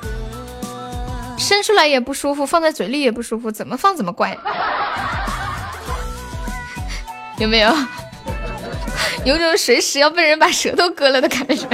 [1.40, 4.38] 伸出来也不舒服，放在嘴里也不舒服，怎么放怎么怪。
[7.40, 7.76] 有没有？
[9.26, 11.66] 有种随时要被人把舌头割了的感觉，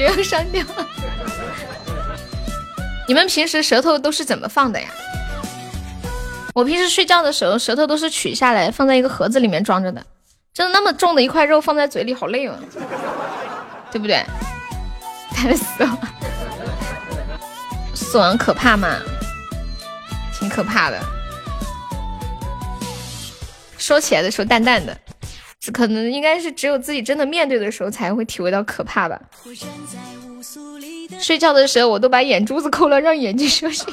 [0.00, 0.64] 感觉要删掉。
[3.06, 4.88] 你们平时舌头都是怎么放的呀？
[6.54, 10.04] 我平时睡觉的时候，舌头都是取下来放在一个盒子里面装着的。
[10.52, 12.54] 真的那么重的一块肉放在嘴里，好累哦，
[13.92, 14.24] 对不对？
[15.32, 15.98] 太死了！
[17.94, 18.98] 死亡可怕吗？
[20.38, 20.98] 挺可怕的。
[23.78, 25.09] 说起来的时候淡淡的，只
[25.72, 29.20] 可能应该是只有自己真的面对的时候才会体会到可怕吧。
[31.18, 33.84] 睡觉的时候我都把眼珠子抠了，让眼睛休息。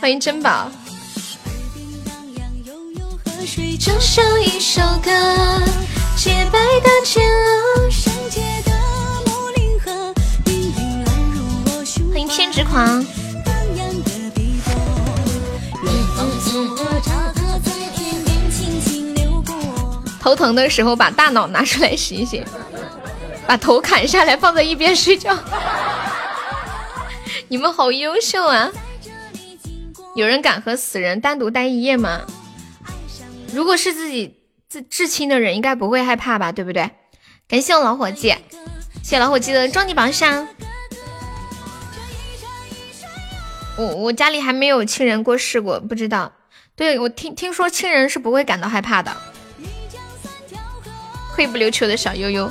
[0.00, 0.70] 欢迎珍宝。
[12.12, 13.04] 欢迎偏执狂。
[20.28, 22.44] 头疼的时候，把大脑拿出来洗一洗，
[23.46, 25.34] 把头砍下来放在一边睡觉。
[27.48, 28.70] 你们好优秀啊！
[30.14, 32.26] 有人敢和死人单独待一夜吗？
[33.54, 34.38] 如果是自己
[34.68, 36.52] 至至亲的人，应该不会害怕吧？
[36.52, 36.90] 对不对？
[37.48, 38.28] 感谢我老伙计，
[39.02, 40.46] 谢谢老伙计的终极榜上。
[43.78, 46.32] 我我家里还没有亲人过世过，不知道。
[46.76, 49.16] 对我听听说亲人是不会感到害怕的。
[51.38, 52.50] 会不溜秋的小悠悠，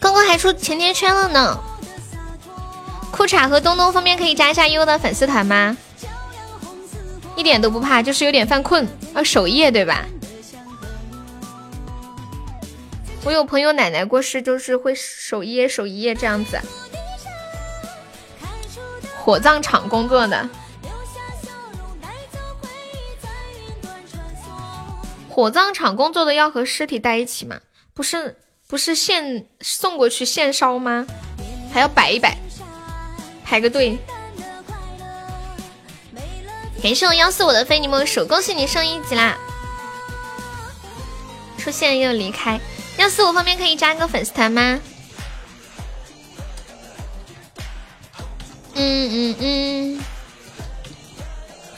[0.00, 1.60] 刚刚还出甜甜圈了呢。
[3.12, 5.76] 裤衩和东东方便可以加一下悠悠的粉丝团吗？
[7.36, 8.88] 一点都不怕，就是有点犯困。
[9.12, 10.06] 啊，守夜对吧？
[13.22, 16.58] 我有朋友奶奶过世，就是会守一夜守一夜这样子。
[19.18, 20.48] 火葬场工作的，
[25.28, 27.60] 火葬场工作的要和尸体待一起吗？
[27.96, 28.36] 不是，
[28.68, 31.06] 不是现送过去现烧吗？
[31.72, 32.36] 还要摆一摆，
[33.42, 33.98] 排个队。
[36.82, 39.38] 感谢我幺四五的非你莫属，恭喜你升一级啦！
[41.56, 42.60] 出现又离开，
[42.98, 44.78] 幺四五方面可以加个粉丝团吗？
[48.74, 50.00] 嗯嗯嗯，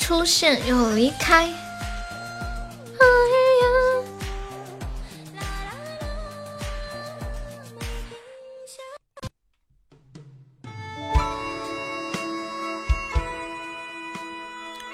[0.01, 1.45] 出现又离开。
[1.45, 3.07] 哎
[3.62, 3.97] 呀！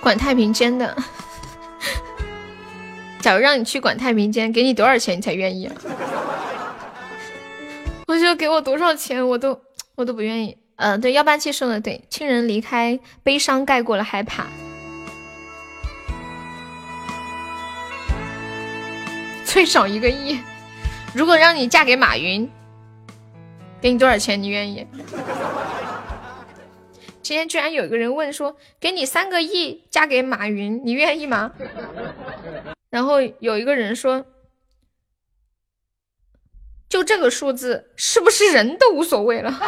[0.05, 0.95] 管太平间的，
[3.21, 5.75] 假如让你去管太平间，给你多少钱你才愿意啊？
[8.07, 9.59] 我觉得给我多少钱我都
[9.95, 10.59] 我都不愿意。
[10.77, 14.47] 嗯，对，幺八七说的对，亲人离开，悲伤盖过了害怕。
[19.47, 20.39] 最少一个亿，
[21.15, 22.47] 如果让你嫁给马云，
[23.81, 24.87] 给你多少钱你愿意？
[27.25, 31.53] 今天居然有一个人问说，给你三个亿嫁给马云，你愿意吗？
[32.91, 34.27] 然后有一个人说，
[36.87, 39.59] 就这个数字，是不是人都无所谓了？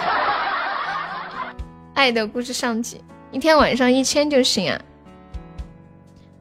[1.97, 3.03] 爱的故事上集，
[3.33, 4.79] 一天晚上一千就行啊！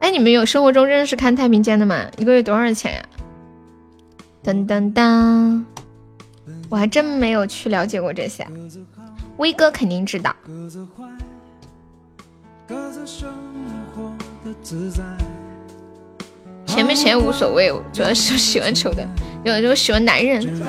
[0.00, 2.10] 哎，你们有生活中认识看太平间的吗？
[2.18, 3.02] 一个月多少钱呀？
[4.44, 5.64] 噔噔噔，
[6.68, 8.46] 我还真没有去了解过这些。
[9.38, 10.34] 威哥肯定知道。
[16.66, 19.06] 钱不钱无所谓，主要是喜欢丑的，
[19.44, 20.62] 有的时候喜欢男人。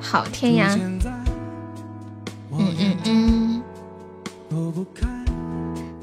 [0.00, 0.76] 好天涯，
[2.52, 3.62] 嗯嗯嗯。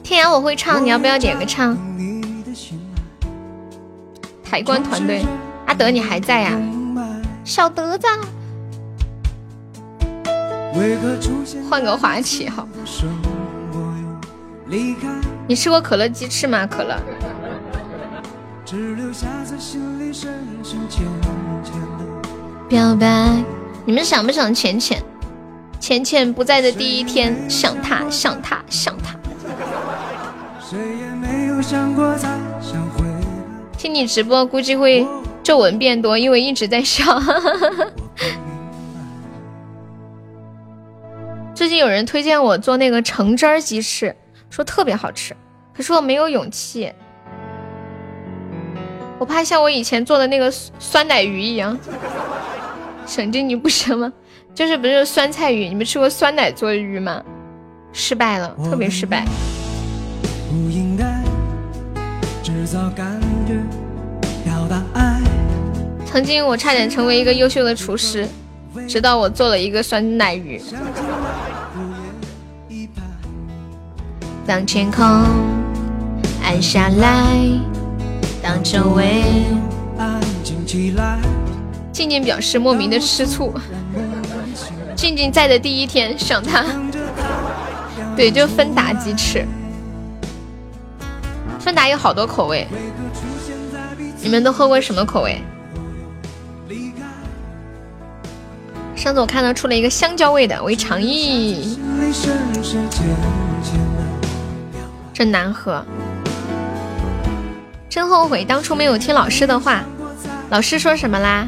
[0.04, 1.78] 天涯我会唱，你要不要点个唱？
[4.44, 5.24] 抬棺团队，
[5.66, 6.60] 阿德你还在呀？
[7.44, 8.08] 小德子，
[11.70, 12.68] 换个话题好。
[15.48, 16.66] 你吃过可乐鸡翅吗？
[16.66, 16.96] 可乐。
[22.70, 23.44] 表白，
[23.86, 25.04] 你们想不想浅浅？
[25.80, 29.16] 浅浅不在的第一天，想他，想他，想他。
[33.78, 35.06] 听你直播估计会
[35.44, 37.20] 皱纹变多，因为一直在笑。
[41.62, 44.16] 最近有人推荐我做那个橙汁儿鸡翅，
[44.50, 45.38] 说特别好吃，
[45.76, 46.92] 可是我没有勇气，
[49.20, 51.78] 我怕像我以前做的那个酸奶鱼一样，
[53.06, 54.12] 神经你不行吗？
[54.56, 55.70] 就是不是酸菜鱼？
[55.70, 57.24] 你们吃过酸奶做的鱼吗？
[57.94, 59.24] 失败了，特别失败。
[66.08, 68.28] 曾经我差点成为一个优秀的厨师，
[68.88, 70.62] 直到我做了一个酸奶鱼。
[74.46, 75.06] 当天空
[76.44, 77.38] 暗下来，
[78.42, 79.24] 当周围
[79.98, 81.20] 安静起来，
[81.92, 83.54] 静静表示莫名的吃醋。
[84.96, 86.66] 静静在的第一天想他，
[88.16, 89.46] 对，就芬达鸡翅。
[91.60, 92.68] 芬达有好多口味，
[94.22, 95.42] 你们都喝过什么口味？
[99.02, 101.76] 上次我看到出了一个香蕉味的，我一尝，咦，
[105.12, 105.84] 真难喝，
[107.90, 109.82] 真后悔当初没有听老师的话。
[110.52, 111.48] 老师说什么啦？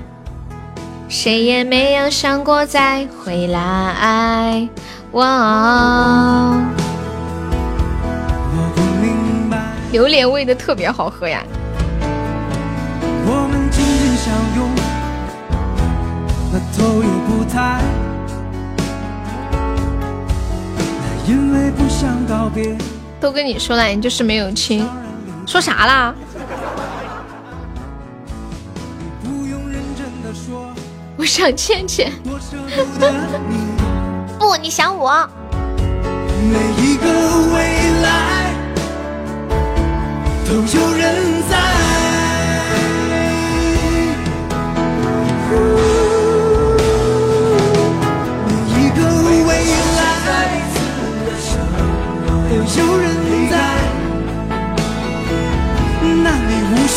[1.08, 4.68] 谁也没有想过再回来。
[5.12, 6.60] 哇哦。
[9.92, 11.44] 榴莲味的特别好喝呀！
[23.22, 24.88] 都跟你说了，你就是没有亲，
[25.46, 26.16] 说啥啦？
[31.16, 32.12] 我想倩倩，
[34.40, 35.30] 不，你想我。
[36.52, 37.06] 每一个
[37.54, 37.58] 未
[38.02, 38.54] 来
[40.46, 41.43] 都有人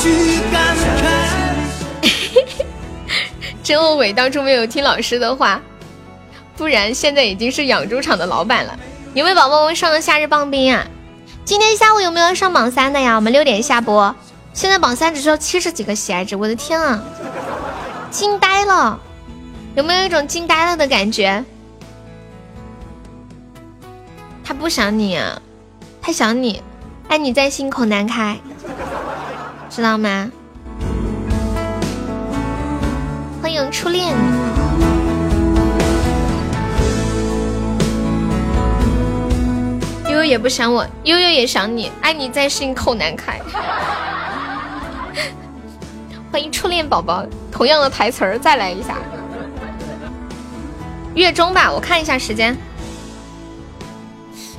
[3.63, 5.61] 真后悔当初没有听老师的话，
[6.57, 8.79] 不然现在已经是养猪场的老板了。
[9.15, 10.87] 有没有宝宝们上了夏日棒冰啊？
[11.45, 13.17] 今天下午有没有上榜三的呀？
[13.17, 14.15] 我们六点下播，
[14.53, 17.03] 现在榜三只需要七十几个喜爱值，我的天啊，
[18.11, 19.01] 惊呆了！
[19.75, 21.45] 有没有一种惊呆了的感觉？
[24.45, 25.19] 他不想你，
[26.01, 26.63] 他想你，
[27.09, 28.39] 爱你在心口难开，
[29.77, 30.31] 知道吗？
[33.43, 34.15] 欢迎初恋，
[40.09, 43.39] 悠悠也不想我，悠悠也想你，爱你在心口难开。
[46.33, 48.97] 欢迎初恋宝宝，同样的台词儿再来一下。
[51.15, 52.57] 月中吧，我看一下时间。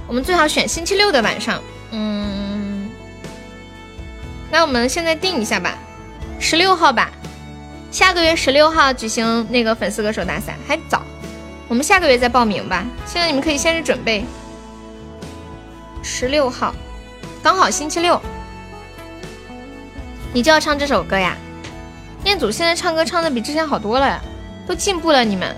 [0.06, 2.37] 我们最好选星期六的晚上，嗯，
[4.52, 5.78] 那我们现在定一下吧，
[6.40, 7.12] 十六号吧，
[7.92, 11.02] 下个月十六号举行那个粉丝歌手大赛，还早，
[11.68, 12.86] 我们下个月再报名吧。
[13.06, 14.26] 现在你们可以先去准备，
[16.02, 16.74] 十六号，
[17.44, 18.22] 刚好星期六，
[20.34, 21.36] 你就要唱这首歌呀。
[22.24, 24.22] 彦祖现在唱歌唱的比之前好多了呀，
[24.68, 25.56] 都进步了，你们，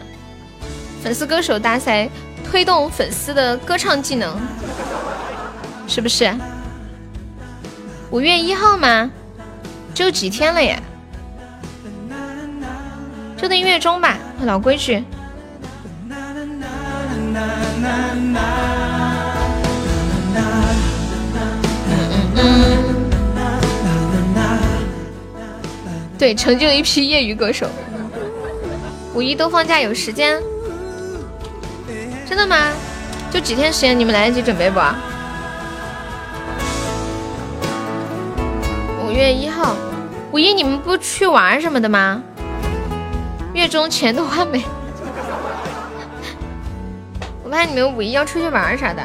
[1.03, 2.09] 粉丝歌手大赛。
[2.51, 4.35] 推动粉丝的歌唱技能，
[5.87, 6.33] 是不是？
[8.11, 9.09] 五月一号吗？
[9.93, 10.81] 只有几天了耶，
[13.37, 14.17] 就等月中吧。
[14.43, 15.03] 老规矩。
[26.17, 27.69] 对，成就一批业余歌手。
[29.13, 30.41] 五一都放假，有时间。
[32.27, 32.71] 真的吗？
[33.31, 34.79] 就几天时间，你们来得及准备不？
[39.09, 39.75] 五月一号，
[40.31, 42.21] 五一你们不去玩什么的吗？
[43.55, 44.63] 月中钱都花没，
[47.43, 49.01] 我怕你们五一要出去玩啥的。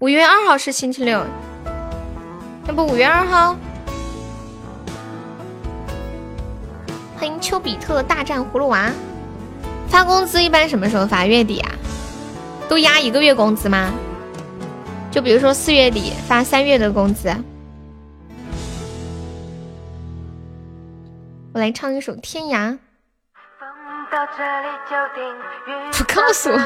[0.00, 1.24] 五月二号是星期六，
[2.68, 3.56] 要不五月二号？
[7.16, 8.90] 欢迎丘比特大战葫芦娃。
[9.88, 11.24] 发工资一般什么时候发？
[11.24, 11.70] 月底啊？
[12.68, 13.90] 都压一个月工资吗？
[15.10, 17.34] 就比如说四月底发三月的工资。
[21.54, 22.70] 我来唱一首《天涯》。
[25.92, 26.58] 不告诉我。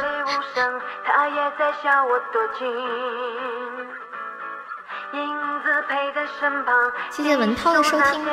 [7.10, 8.24] 谢谢文涛的收听。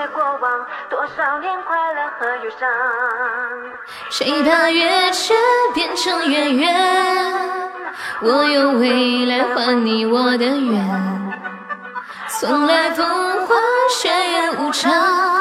[4.10, 5.34] 谁把月缺
[5.74, 6.72] 变成圆圆？
[8.22, 11.34] 我用未来换你我的缘。
[12.28, 13.56] 从来风花
[13.90, 15.33] 雪月无常，我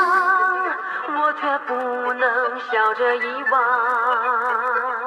[1.40, 1.74] 却不
[2.14, 5.01] 能笑着遗忘。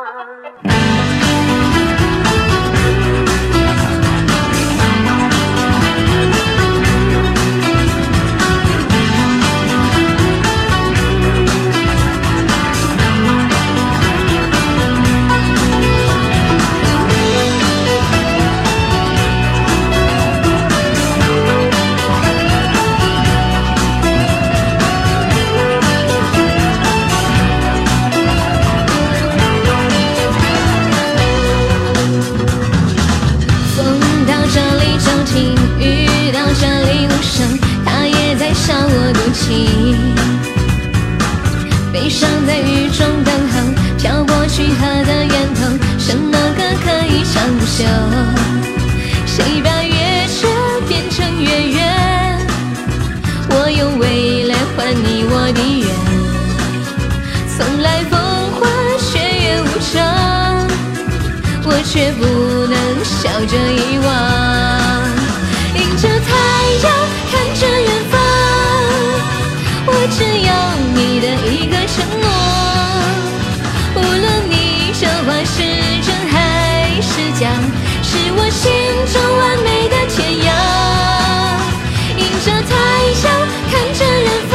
[47.76, 47.84] 以唱不休？
[49.26, 50.47] 谁把月缺
[50.88, 52.39] 变成月圆？
[53.49, 55.88] 我用未来换你我的缘。
[57.57, 58.14] 从来风
[58.53, 59.93] 花雪月无常，
[61.65, 62.23] 我却不
[62.68, 64.64] 能笑着遗忘。
[78.56, 78.72] 心
[79.11, 80.15] 中完美的天
[80.48, 80.49] 涯。
[82.18, 82.73] 迎着太
[83.23, 83.26] 阳，
[83.69, 84.53] 看着远方，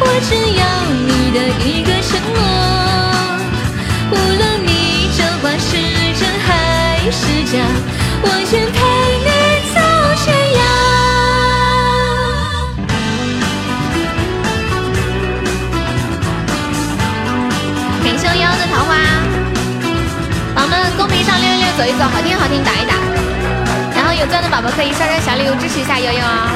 [0.00, 0.30] 我只
[0.60, 0.62] 要
[1.08, 2.38] 你的一个承诺，
[4.12, 4.70] 无论你
[5.16, 5.68] 这话是
[6.20, 6.48] 真还
[7.10, 7.56] 是假，
[8.22, 8.26] 我
[22.50, 22.94] 给你打一打，
[23.94, 26.52] 然后有钻的宝宝可以刷刷小礼物支持一下悠悠啊。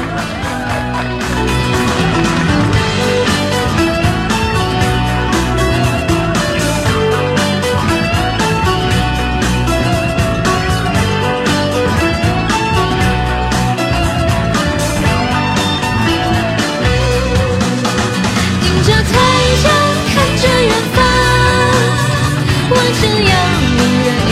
[22.75, 23.31] 我想要
[23.75, 23.79] 女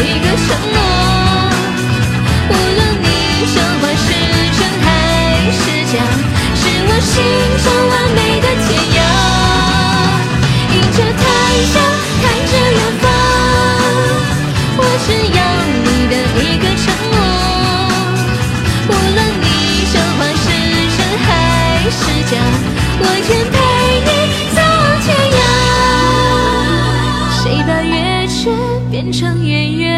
[0.02, 1.11] 一个承诺。
[7.02, 7.14] 心
[7.64, 9.00] 中完美的天涯，
[10.74, 11.24] 迎着太
[11.74, 11.76] 阳
[12.22, 13.04] 看着远方，
[14.78, 15.40] 我只要
[15.84, 17.16] 你的一个承诺，
[18.88, 19.46] 无论你
[19.92, 20.44] 想法是
[20.96, 21.30] 真还
[21.90, 22.00] 是
[22.30, 22.34] 假，
[23.00, 23.56] 我愿陪
[24.06, 24.10] 你
[24.56, 24.58] 走
[25.02, 25.06] 天
[25.38, 25.42] 涯，
[27.42, 27.94] 谁把月
[28.28, 28.40] 缺
[28.92, 29.90] 变成月圆，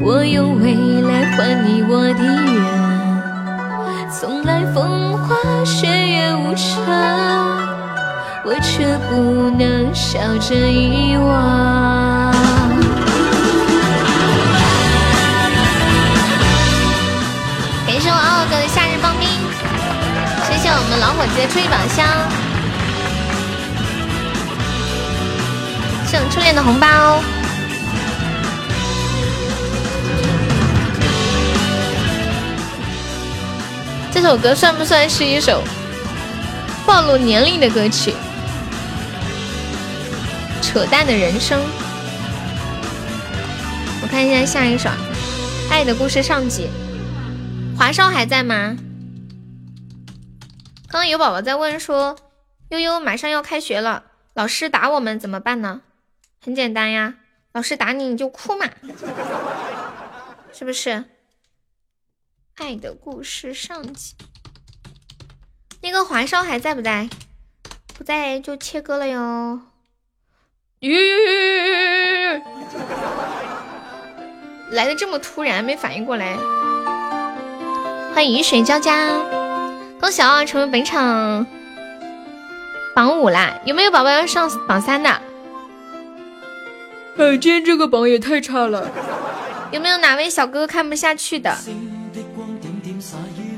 [0.00, 0.64] 我用未
[1.02, 2.56] 来换你我的缘，
[4.10, 5.36] 从来风花。
[5.64, 6.86] 雪月无常，
[8.44, 12.32] 我却不能笑着遗忘。
[17.86, 19.28] 感谢我傲哥的夏日棒冰，
[20.48, 22.06] 谢谢我们老伙计的初一宝箱，
[26.06, 27.22] 是我初恋的红包。
[34.22, 35.64] 这首歌算不算是一首
[36.86, 38.14] 暴露年龄的歌曲？
[40.62, 41.60] 扯淡的人生。
[44.00, 44.88] 我看一下下一首，
[45.68, 46.70] 《爱的故事》上集。
[47.76, 48.76] 华少还在吗？
[50.86, 52.16] 刚刚有宝宝在问说，
[52.68, 55.80] 悠悠马上要开学了，老师打我们怎么办呢？
[56.40, 57.14] 很简单呀，
[57.52, 58.66] 老师打你你就哭嘛，
[60.54, 61.06] 是不是？
[62.62, 64.14] 爱的故事上集，
[65.82, 67.08] 那个华少还在不在？
[67.98, 69.60] 不在就切歌了哟。
[70.78, 70.96] 吁，
[74.70, 76.36] 来的这么突然，没反应过来。
[78.14, 79.08] 欢迎雨水交加，
[80.00, 81.44] 恭喜啊，成为本场
[82.94, 83.58] 榜五啦！
[83.64, 85.20] 有没有宝宝要上榜三的？
[87.16, 88.88] 呃，今天这个榜也太差了。
[89.72, 91.58] 有没有哪位小哥哥看不下去的？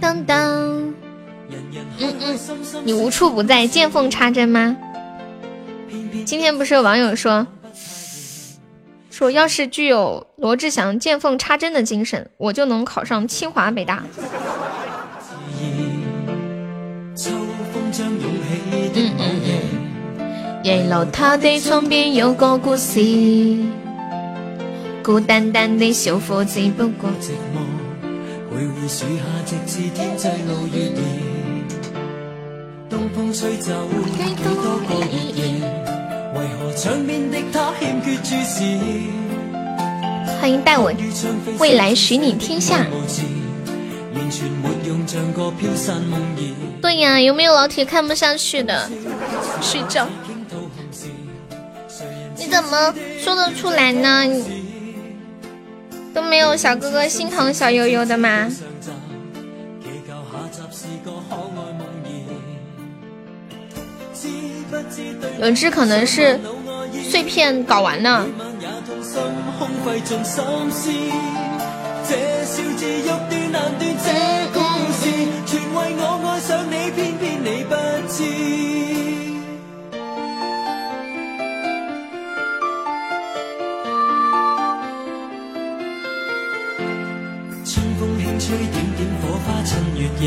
[0.04, 0.36] 当当，
[1.48, 1.56] 嗯
[1.98, 2.38] 嗯，
[2.84, 4.76] 你无处不在，见缝插针吗？
[6.26, 7.46] 今天不是有网友说，
[9.10, 14.04] 说要是具有罗志祥见缝插针的精神，我就能考上清华北大。
[15.56, 15.72] 嗯
[18.92, 19.10] 嗯
[20.18, 23.00] 嗯，一楼他的窗边有个故事，
[25.02, 27.08] 孤单单的小伙子不过。
[28.54, 30.98] 徘徊树下，直至天际露月儿。
[32.88, 33.72] 东风吹走
[34.16, 34.78] 几多个
[35.10, 35.42] 月夜，
[36.36, 38.62] 为何窗边的他欠缺注视？
[40.40, 40.92] 欢迎带我
[41.58, 42.86] 未来许你天下。
[46.80, 48.88] 对呀，有没有老铁看不下去的？
[49.60, 50.06] 睡觉。
[52.36, 54.24] 你怎么说得出来呢？
[56.14, 58.48] 都没有小哥哥心疼小悠悠的吗？
[65.40, 66.38] 有只可能是
[67.02, 68.26] 碎片搞完了。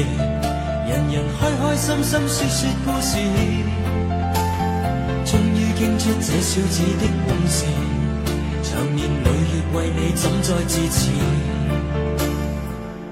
[0.02, 3.18] 人人开开心心说说故事，
[5.26, 7.66] 终于倾出这小子的往事，
[8.64, 11.10] 长年累月为你怎再支持？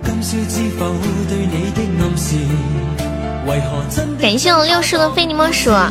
[0.03, 0.85] 今宵知否
[1.27, 2.35] 对你的暗示，
[3.47, 4.15] 为何真？
[4.17, 5.89] 感谢我六叔的非你莫属，宝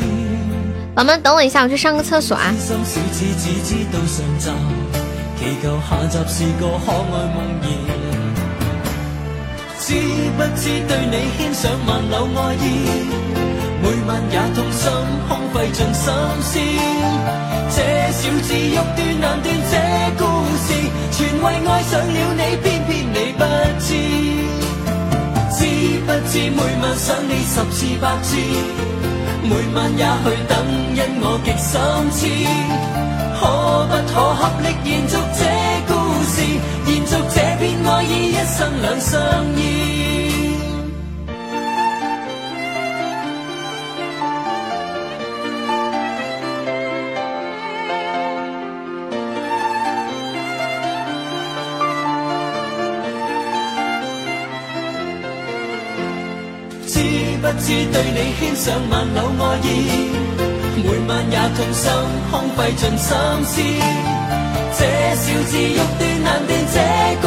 [0.95, 2.55] 宝们等我一下，我去上个厕所啊。
[9.87, 12.65] 知不知对你牵上万缕爱意，
[13.83, 14.91] 每晚也痛心，
[15.29, 16.09] 空费尽心
[16.41, 16.59] 思。
[17.69, 17.77] 这
[18.17, 19.75] 小子欲断难断，这
[20.17, 20.25] 故
[20.65, 20.73] 事
[21.13, 23.45] 全为爱上了你，偏偏你不
[23.79, 23.87] 知。
[25.53, 25.59] 知
[26.07, 28.39] 不知每晚想你十次百次，
[29.43, 30.53] 每晚也去等，
[30.97, 31.73] 因我极心
[32.11, 32.21] 痴。
[33.37, 33.41] 可
[33.91, 35.45] 不可合力延续这
[35.87, 35.93] 故
[36.25, 36.41] 事，
[37.87, 39.13] 爱意，一生两相
[39.57, 39.61] 依。
[56.87, 57.01] 知
[57.41, 59.69] 不知对你牵上万缕爱意，
[60.83, 61.93] 每晚也痛心，
[62.31, 63.09] 空费尽心
[63.45, 63.53] 思。
[64.77, 64.81] 这
[65.15, 66.77] 小子欲断难断，这
[67.23, 67.27] 故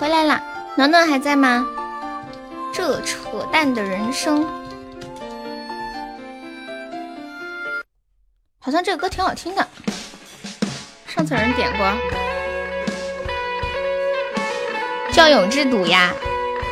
[0.00, 0.42] 回来啦，
[0.76, 1.66] 暖暖还在吗？
[2.72, 4.46] 这扯淡的人生，
[8.58, 9.68] 好像这个歌挺好听的，
[11.06, 11.86] 上次有人点过。
[15.12, 16.14] 叫永志赌呀，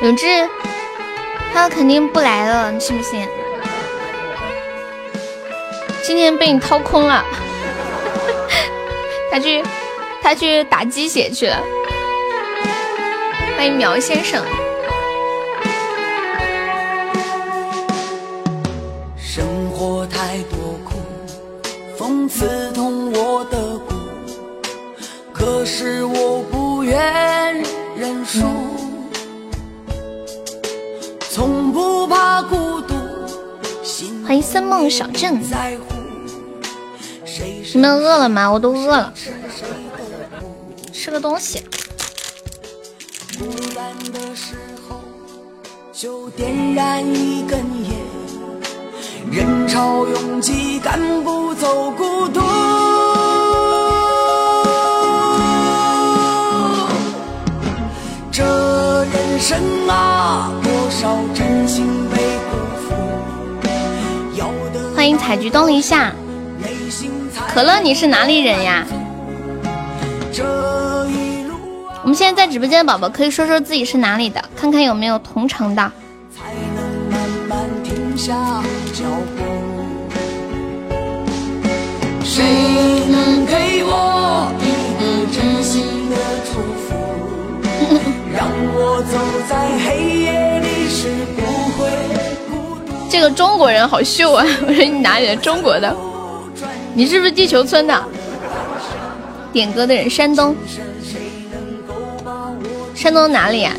[0.02, 0.48] 永志，
[1.52, 3.28] 他肯定不来了，你信不信？
[6.02, 7.22] 今天被你掏空了，
[9.30, 9.62] 他去
[10.22, 11.62] 他去打鸡血去了。
[13.58, 14.40] 欢迎苗先生。
[19.16, 21.00] 生活太多苦，
[21.96, 23.96] 风刺痛我的骨，
[25.32, 27.60] 可是我不愿
[27.96, 28.46] 认输。
[31.28, 32.94] 从不怕孤独。
[34.24, 35.36] 欢迎森梦小镇。
[37.74, 38.52] 你们饿了吗？
[38.52, 39.12] 我都饿了，
[40.92, 41.64] 吃个东西。
[44.12, 44.56] 的时
[44.88, 45.00] 候，
[45.92, 47.98] 就点燃一根烟。
[49.30, 52.40] 人潮拥挤，赶不走孤独。
[58.32, 59.58] 这人生
[59.88, 62.16] 啊，多少真心被
[62.50, 62.56] 辜
[62.88, 62.94] 负。
[64.96, 66.12] 欢迎采菊东篱下。
[67.54, 68.84] 可乐，你是哪里人呀？
[72.08, 75.92] 我们现在在直播间的宝宝可以说说自己是哪里的，看看有没有同城的。
[82.24, 82.42] 谁
[83.10, 84.64] 能给我一
[84.98, 86.96] 个真心的祝福？
[88.32, 91.42] 让我走在黑夜里时不
[91.76, 91.90] 会
[92.48, 92.94] 孤独。
[93.10, 94.46] 这个中国人好秀啊！
[94.66, 95.36] 我说你哪里的？
[95.36, 95.94] 中国的？
[96.94, 98.02] 你是不是地球村的？
[99.52, 100.56] 点歌的人，山东。
[102.98, 103.72] 山东哪里呀？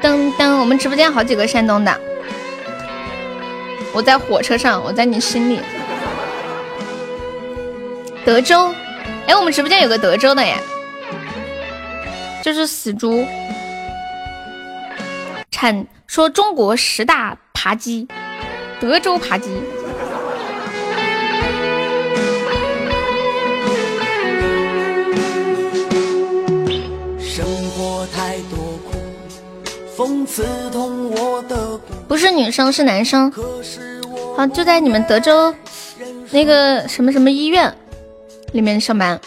[0.00, 2.00] 噔噔，我们直播间好几个山东的。
[3.92, 5.60] 我在火车上，我在你心里。
[8.24, 8.74] 德州，
[9.26, 10.56] 哎，我们直播间有个德州的耶，
[12.42, 13.26] 就是死猪。
[15.50, 18.08] 产说中国十大扒鸡，
[18.80, 19.50] 德州扒鸡。
[32.06, 33.32] 不是女生，是男生。
[34.36, 35.54] 好，就在你们德州
[36.30, 37.72] 那个什么什么医院
[38.52, 39.20] 里面上班。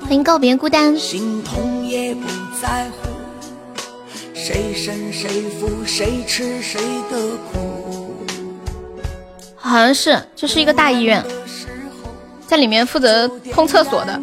[0.00, 0.94] 欢迎告别孤单。
[9.56, 11.24] 好像是，就是一个大医院，
[12.46, 14.20] 在里面负责通厕所的。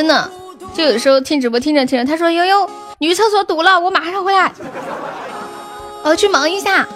[0.00, 0.30] 真的，
[0.72, 2.66] 就有时候听直播听着听着，他说悠悠
[3.00, 4.50] 女厕所堵了，我马上回来，
[6.02, 6.88] 我要去忙一下。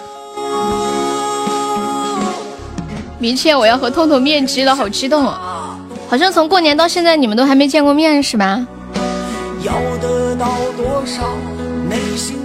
[3.19, 5.77] 明天我要和痛痛面基了，好激动哦！
[6.09, 8.65] 好像从过年到现在你们都还没见过面是吧？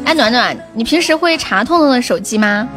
[0.04, 2.68] 哎，暖暖，你平时会查痛痛的手机吗？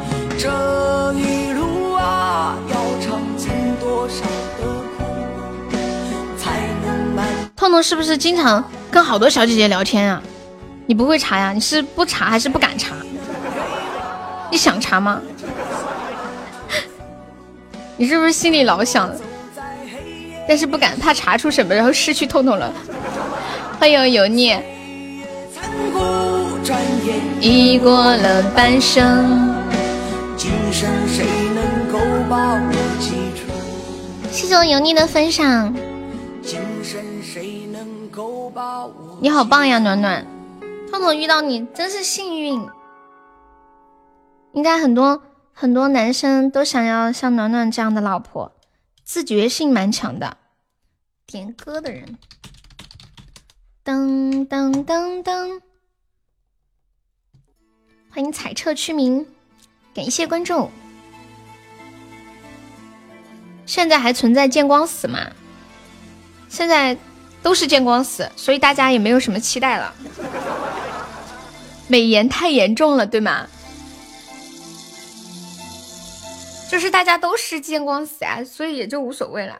[7.63, 8.61] 痛痛是不是经常
[8.91, 10.21] 跟好多小姐姐聊天啊？
[10.85, 11.53] 你不会查呀？
[11.53, 12.93] 你是不查还是不敢查？
[14.51, 15.21] 你想查吗？
[17.95, 19.09] 你是不是心里老想，
[20.45, 22.69] 但是不敢，怕查出什么，然后失去痛痛了？
[23.79, 24.57] 欢迎油腻。
[27.39, 29.55] 已过了半生，
[34.29, 35.73] 谢谢我油腻的分享。
[39.19, 40.27] 你好棒呀，暖暖！
[40.91, 42.69] 痛痛遇到你真是幸运。
[44.53, 48.51] 应该很多很多男生都想要像暖暖这样的老婆，
[49.03, 50.37] 自觉性蛮强的。
[51.25, 52.19] 点歌的人，
[53.83, 55.61] 噔噔噔噔，
[58.11, 59.25] 欢迎彩彻区名，
[59.95, 60.69] 感谢关注。
[63.65, 65.31] 现在还存在见光死吗？
[66.49, 66.95] 现在。
[67.43, 69.93] 都是见光死，所以大家也没有什么期待了。
[71.87, 73.45] 美颜太严重了，对吗？
[76.71, 79.59] 就是大家都是见光死啊，所以也就无所谓了。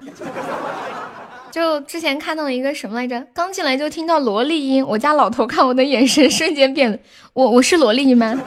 [1.52, 6.98] 就之前看到一个什么来着，刚进来就听到萝莉音，我家老头看我的眼神瞬间变了。
[7.34, 8.42] 我我是萝莉吗？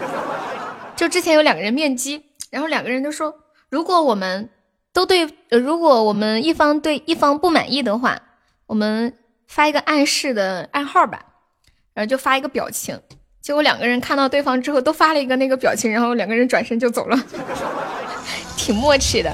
[0.96, 3.32] 就之前有两个人面基，然后两个人都说，
[3.68, 4.48] 如果我们
[4.92, 8.20] 都对，如果我们一方对一方不满意的话，
[8.66, 9.14] 我们
[9.46, 11.20] 发一个暗示的暗号吧，
[11.94, 13.00] 然后就发一个表情。
[13.40, 17.24] 结果两个人看到对方之后，都发了一个那个表情，然后两个人转身就走了，
[18.58, 19.32] 挺默契的。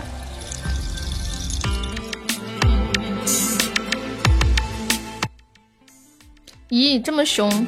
[6.68, 7.66] 咦，这么凶，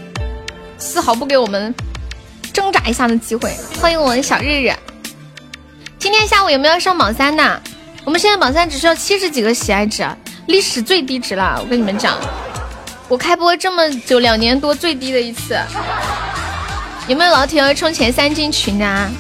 [0.78, 1.74] 丝毫不给我们
[2.52, 3.50] 挣扎一下的机会。
[3.80, 4.72] 欢迎我的小日日，
[5.98, 7.62] 今天下午有没有上榜三的？
[8.04, 10.06] 我们现在榜三只需要七十几个喜爱值，
[10.46, 11.58] 历史最低值了。
[11.60, 12.18] 我跟你们讲，
[13.08, 15.58] 我开播这么久两年多最低的一次。
[17.06, 19.10] 有没有老铁要冲前三进群的？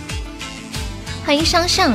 [1.24, 1.92] 欢迎上上。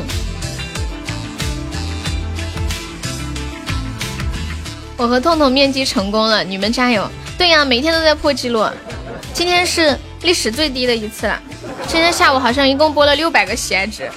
[4.98, 7.10] 我和痛痛面基成功了，你们加油！
[7.38, 8.68] 对呀，每天都在破纪录，
[9.34, 11.40] 今天是历史最低的一次了。
[11.88, 14.12] 今天下午好像一共播了六百个喜爱值。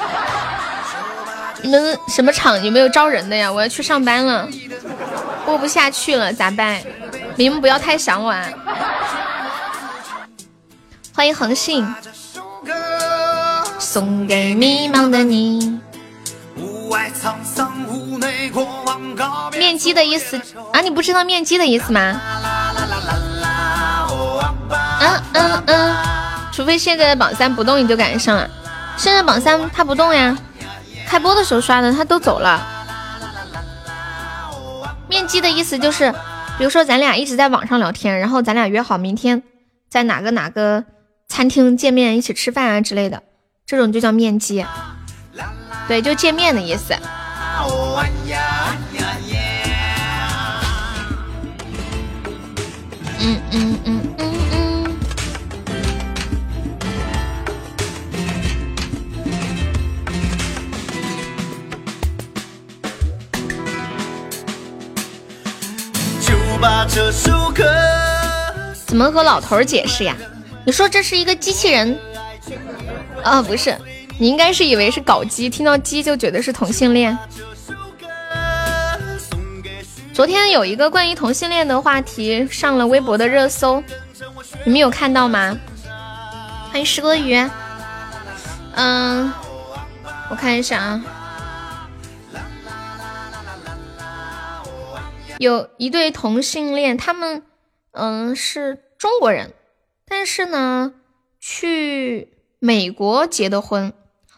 [1.63, 3.51] 你们什么厂有没有招人的呀？
[3.51, 4.49] 我要去上班了，
[5.47, 6.81] 播不下去了，咋办？
[7.37, 8.31] 你们不要太想我。
[8.31, 8.47] 啊！
[11.15, 11.87] 欢迎恒信，
[13.79, 15.79] 送给迷茫的你。
[19.59, 20.41] 面基的意思
[20.73, 20.81] 啊？
[20.81, 22.21] 你不知道面基的意思吗？
[25.01, 25.97] 嗯嗯嗯，
[26.53, 28.49] 除非现在的榜三不动，你就赶上了。
[28.97, 30.37] 现在榜三他不动呀，
[31.13, 32.67] 开播的时候刷的他都走了。
[35.11, 36.11] 面基的意思就是，
[36.57, 39.43] 比如说咱俩一直在网上聊天，然后咱俩约好明天
[39.91, 40.83] 在哪个哪个
[41.29, 43.23] 餐厅见面，一起吃饭啊之类的，
[43.67, 44.65] 这种就叫面基。
[45.87, 46.97] 对，就见面的意思。
[66.86, 67.65] 这首歌。
[68.86, 70.17] 怎么和老头儿解释呀？
[70.65, 71.99] 你说这是一个机器人？
[73.23, 73.77] 啊，不是，
[74.19, 77.17] 你应该是以为是搞基，听到基就觉得是同性恋。
[80.12, 83.83] 昨天有一个关于同性恋的话题上了微博的热搜，
[84.65, 85.57] 你们有看到吗？
[86.70, 87.35] 欢迎石歌鱼。
[88.75, 89.33] 嗯，
[90.31, 91.02] 我看一下啊，
[95.43, 97.43] 有一对同性恋，他们
[97.91, 99.53] 嗯是中国人，
[100.07, 100.95] 但是呢
[101.41, 102.29] 去
[102.61, 103.93] 美国结的婚，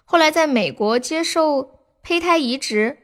[0.06, 2.96] 后来在美国接受胚胎移植。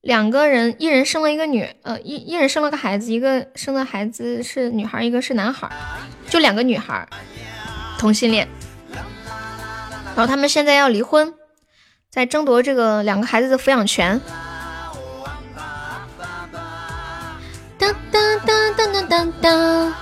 [0.00, 5.70] 两个人，一人生了一个女，呃，一一人生了个孩子，一个生的孩子是女孩，一个是男孩，
[6.28, 7.08] 就两个女孩，
[7.96, 8.48] 同性恋。
[10.16, 11.32] 然后他们现在要离婚，
[12.10, 14.20] 在争夺这个两个孩子的抚养权。
[17.84, 19.92] 当当当当当当当。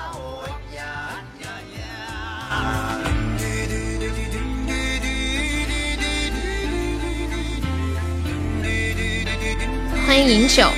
[10.06, 10.68] 欢迎饮酒，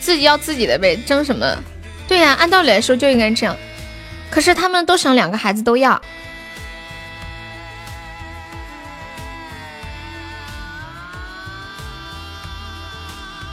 [0.00, 1.56] 自己要自己的呗，争什么？
[2.06, 3.56] 对呀，按道理来说就应该这样。
[4.30, 6.00] 可是他们都想两个孩子都要。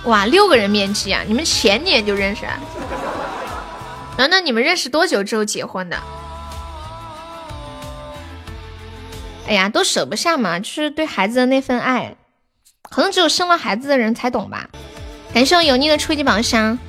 [0.06, 1.24] 哇，六个人面基啊！
[1.28, 2.46] 你们前年就认识？
[2.46, 2.58] 啊？
[4.18, 5.98] 暖暖，你们认识多久之后结婚的？
[9.48, 12.16] 哎呀，都舍不下嘛，就是对孩子的那份爱，
[12.90, 14.70] 可能只有生了孩子的人才懂吧。
[15.34, 16.80] 感谢我油腻的初级榜上，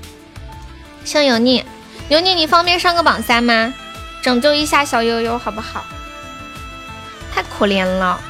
[1.04, 1.64] 谢油腻，
[2.08, 3.74] 油腻你方便上个榜三吗？
[4.22, 5.84] 拯救一下小悠悠好不好？
[7.34, 8.20] 太可怜了。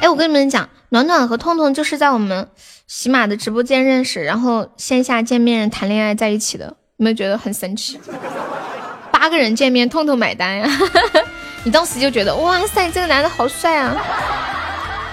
[0.00, 2.48] 哎，我跟你们讲，暖暖和痛痛就是在我们。
[2.86, 6.64] 喜马的直播间认识，然后线下见面谈恋爱在一起的，
[6.96, 8.00] 有没有觉得很神奇？
[9.12, 10.66] 八个人见面，痛痛买单呀！
[11.64, 13.94] 你当时就觉得哇塞，这个男的好帅啊，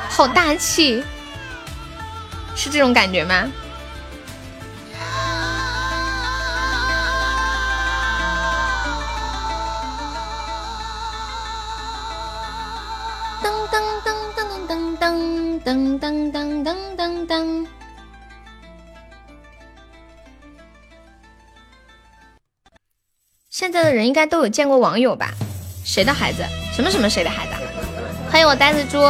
[0.10, 1.04] 好大气，
[2.56, 3.52] 是这种感觉吗？
[15.66, 17.68] 噔噔噔噔噔噔。
[23.50, 25.32] 现在的人应该都有见过网友吧？
[25.84, 26.45] 谁的孩子？
[26.72, 27.53] 什么什么谁的孩子？
[28.30, 29.02] 欢迎我呆子猪。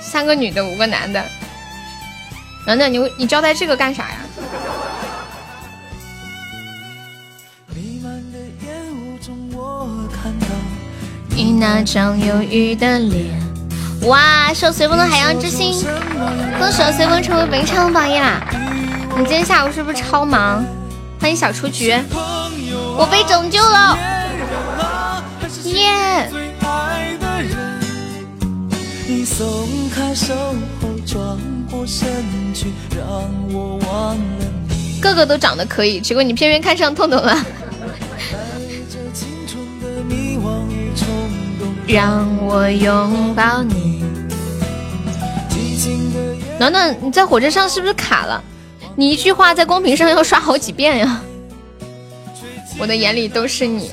[0.00, 1.20] 三个女的，五个男的，
[2.64, 4.18] 暖暖，你你交代这个干啥呀？
[11.36, 13.42] 你那张忧郁的脸。
[14.02, 14.52] 哇！
[14.54, 15.84] 受随风的海洋之心，
[16.58, 18.40] 恭喜随风成为本场榜一啦！
[19.16, 20.64] 你今天下午是不是超忙？
[21.20, 21.92] 欢迎小雏菊，
[22.96, 23.98] 我被拯救了，
[25.64, 26.30] 耶！
[35.00, 37.36] 个个都长得可以，结果你偏偏看上痛痛了。
[41.86, 44.02] 让我拥抱你。
[46.58, 48.42] 暖暖，你在火车上是不是卡了？
[48.96, 51.20] 你一句话在公屏上要刷好几遍呀！
[52.78, 53.90] 我的眼里都是你，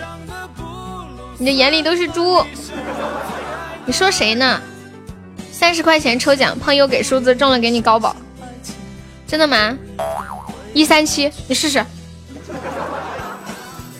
[1.37, 2.43] 你的眼里都是猪。
[3.85, 4.61] 你说谁呢？
[5.51, 8.15] 三十块钱抽奖，胖友给数字中了，给你高保。
[9.27, 9.77] 真的吗？
[10.73, 11.83] 一三七，你试试。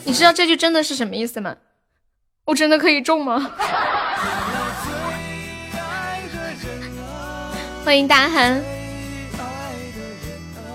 [0.04, 1.56] 你知道这句真的是什么意思吗？
[2.52, 3.50] 我真的可以中吗？
[7.86, 8.62] 欢迎大憨，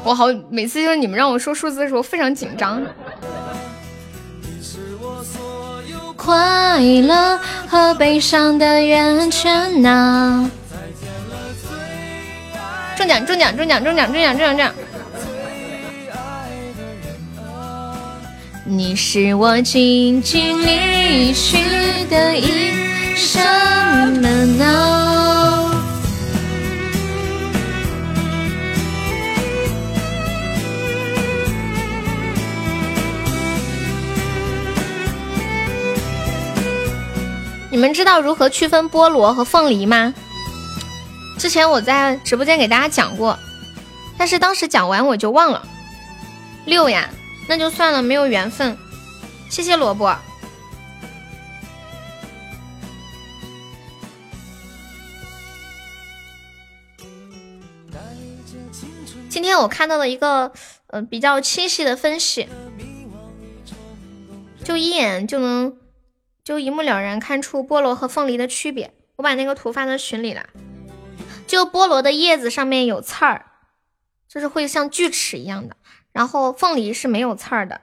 [0.03, 2.83] 我好每次就是你们让我说数字的时候非常紧张。
[6.17, 7.39] 快乐
[7.69, 10.51] 和悲伤的源泉呐！
[12.97, 14.73] 中奖中奖中奖中奖中奖中奖！
[18.69, 21.57] 你是我静静离去
[22.11, 23.39] 的一什
[24.21, 24.29] 么
[24.59, 25.85] 呢？
[37.71, 40.13] 你们知道如何区分菠萝和凤梨吗？
[41.39, 43.39] 之前我在直播间给大家讲过，
[44.19, 45.65] 但是当时讲完我就忘了。
[46.65, 47.09] 六呀。
[47.49, 48.77] 那就算了，没有缘分。
[49.49, 50.17] 谢谢萝卜。
[59.29, 60.53] 今天我看到了一个
[60.89, 62.49] 呃比较清晰的分析，
[64.65, 65.77] 就一眼就能
[66.43, 68.93] 就一目了然看出菠萝和凤梨的区别。
[69.17, 70.47] 我把那个图发到群里了。
[71.47, 73.47] 就菠萝的叶子上面有刺儿，
[74.29, 75.77] 就是会像锯齿一样的。
[76.17, 77.79] 然后凤梨是没有刺儿的，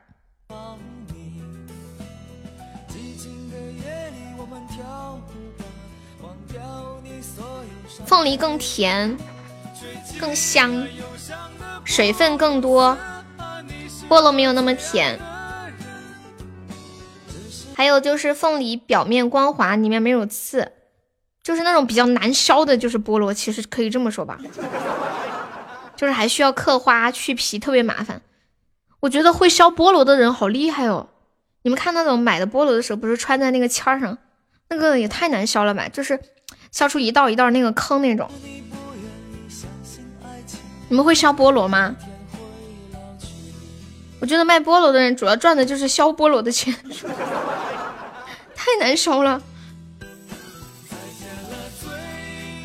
[8.08, 9.16] 凤梨更甜，
[10.20, 10.88] 更香，
[11.86, 12.98] 水分更多，
[14.10, 15.20] 菠萝没有那么甜。
[17.76, 20.72] 还有就是凤梨表面光滑，里面没有刺，
[21.44, 24.40] 就是那种比较难削的，就是菠萝，其实可以这么说吧。
[26.04, 28.22] 就是还需要刻花去皮，特别麻烦。
[29.00, 31.08] 我觉得会削菠萝的人好厉害哦！
[31.62, 34.18] 你们看那种买的菠萝的时候，不是穿在那个签儿上，
[34.68, 35.88] 那个也太难削了吧？
[35.88, 36.20] 就是
[36.74, 38.30] 削出一道一道那个坑那种。
[40.90, 41.96] 你们会削菠萝吗？
[44.20, 46.76] 我觉得卖菠萝的人主要赚的就是削菠萝的钱，
[48.54, 49.42] 太难削了。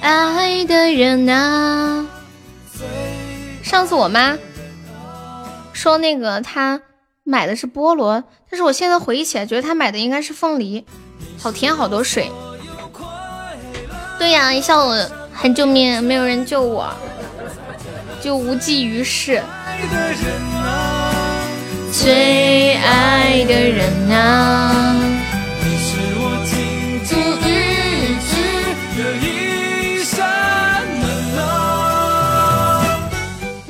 [0.00, 2.05] 爱的人啊。
[3.68, 4.38] 上次我妈
[5.74, 6.80] 说那个她
[7.22, 10.86] 买的是菠萝，但是我现在回忆起来，觉得她买的应该是凤梨，
[11.38, 12.32] 好甜，好多水。
[14.18, 14.90] 对呀，一下午
[15.34, 16.88] 喊救命，没有人救我，
[18.22, 19.42] 就无济于事。
[21.92, 24.97] 最爱的人啊。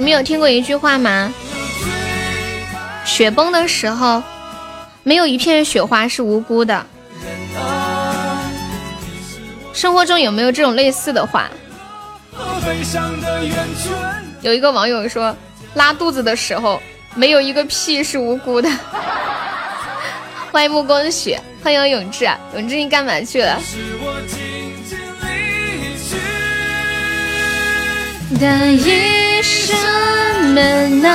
[0.08, 1.30] 你有听过一句话吗？
[3.04, 4.22] 雪崩的时候，
[5.02, 6.86] 没有一片雪花是无辜的。
[9.74, 11.50] 生活中有没有这种类似的话？
[14.40, 15.36] 有一个网友说，
[15.74, 16.80] 拉肚子的时候，
[17.14, 18.70] 没有一个屁是无辜的。
[20.50, 23.60] 欢迎暮光雪，欢迎永志，永志你干嘛去了？
[28.36, 29.72] 的一什
[30.54, 31.08] 么呢？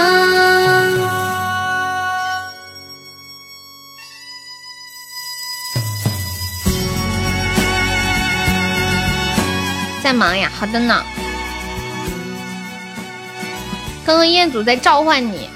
[10.03, 11.03] 在忙呀，好的呢。
[14.05, 15.49] 刚刚彦祖在召唤你。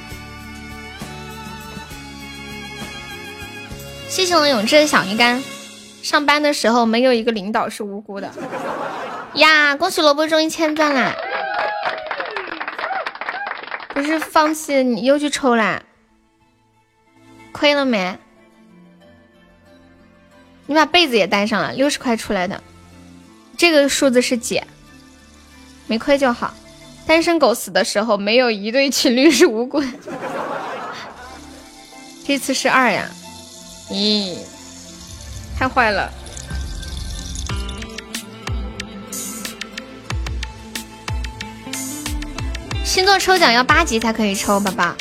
[4.07, 5.43] 谢谢我永志的小鱼干。
[6.07, 8.31] 上班的时候没有一个领导是无辜的
[9.33, 9.75] 呀！
[9.75, 11.13] 恭喜萝卜终于千钻啦！
[13.89, 15.83] 不是放弃，你又去抽啦？
[17.51, 18.17] 亏了没？
[20.67, 22.63] 你把被子也带上了，六十块出来的，
[23.57, 24.63] 这个数字是几？
[25.87, 26.53] 没亏就好。
[27.05, 29.87] 单身狗死的时候，没有一对情侣是无辜的。
[32.25, 33.09] 这次是二呀？
[33.89, 34.37] 咦，
[35.57, 36.11] 太坏了！
[42.85, 44.95] 星座抽奖要八级才可以抽，宝宝。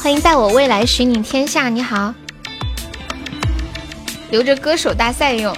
[0.00, 2.14] 欢迎在我未来寻你天下，你好。
[4.30, 5.56] 留着歌手大赛用，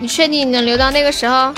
[0.00, 1.54] 你确定你能留到那个时候？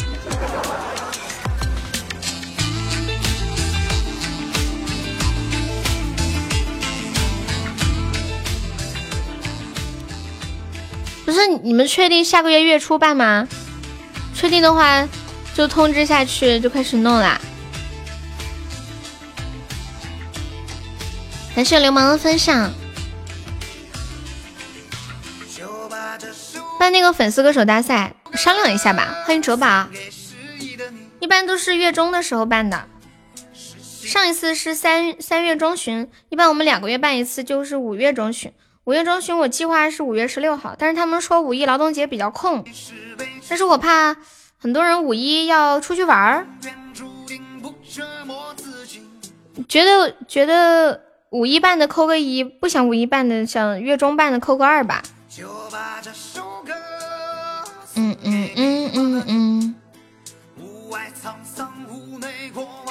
[11.30, 13.46] 不是你们确定下个月月初办吗？
[14.34, 15.08] 确定的话
[15.54, 17.40] 就通知下去，就开始弄啦。
[21.54, 22.72] 感谢流氓的分享。
[26.80, 29.22] 办那个粉丝歌手大赛，商量一下吧。
[29.24, 29.86] 欢迎卓宝，
[31.20, 32.88] 一般都是月中的时候办的。
[33.54, 38.52] 上一次是三三月中旬，一般我们两个月办一次，就是五月中旬。
[38.84, 42.64] 五月中旬我计划是五月十六号，但是他们说五一劳动节比较空，
[43.48, 44.16] 但是我怕
[44.58, 46.46] 很多人五一要出去玩儿，
[49.68, 55.02] 觉得觉得五一办的扣个一，不想五一办的想月中办的扣个二吧。
[57.96, 59.74] 嗯嗯嗯嗯嗯，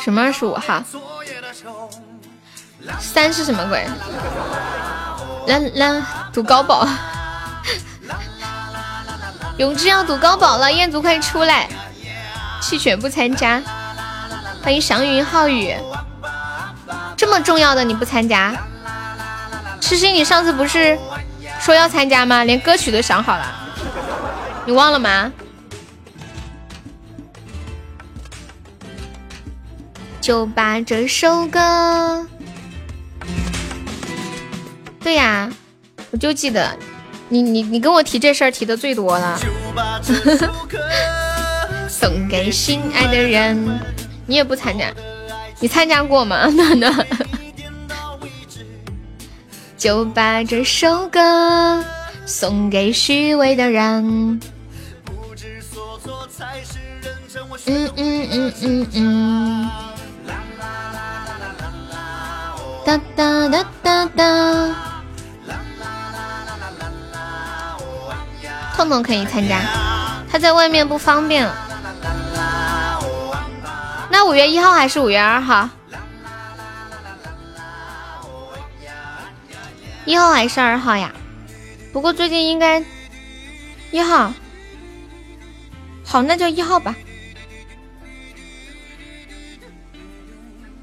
[0.02, 0.84] 什么二十五号？
[3.00, 3.86] 三是什么鬼？
[5.48, 6.02] 来来，
[6.32, 6.88] 赌高宝，
[9.58, 11.68] 永志要赌高宝了，彦祖快出来！
[12.62, 13.62] 弃权不参加，
[14.62, 15.76] 欢迎祥云浩宇。
[17.18, 18.56] 这么重要的你不参加？
[19.82, 20.98] 痴心，你上次不是
[21.60, 22.44] 说要参加吗？
[22.44, 23.46] 连歌曲都想好了。
[24.66, 25.32] 你忘了吗？
[30.22, 32.28] 就把这首歌。
[35.02, 35.50] 对呀，
[36.12, 36.78] 我就记得，
[37.30, 39.40] 你你你跟我提这事儿提的最多了。
[41.90, 43.80] 送给心爱的人，
[44.28, 44.94] 你也不参加，
[45.60, 46.46] 你参加过吗？
[46.50, 46.94] 暖暖。
[49.78, 51.84] 就把这首歌
[52.26, 54.40] 送给虚伪的人。
[57.66, 59.70] 嗯嗯嗯嗯嗯，
[62.86, 64.89] 哒哒哒哒哒。
[68.80, 69.60] 痛痛可以参加，
[70.32, 71.46] 他在外面不方便。
[74.10, 75.70] 那五月一号还是五月二号？
[80.06, 81.12] 一号还是二号呀？
[81.92, 82.82] 不过最近应该
[83.92, 84.34] 一号。
[86.06, 86.96] 好，那就一号吧。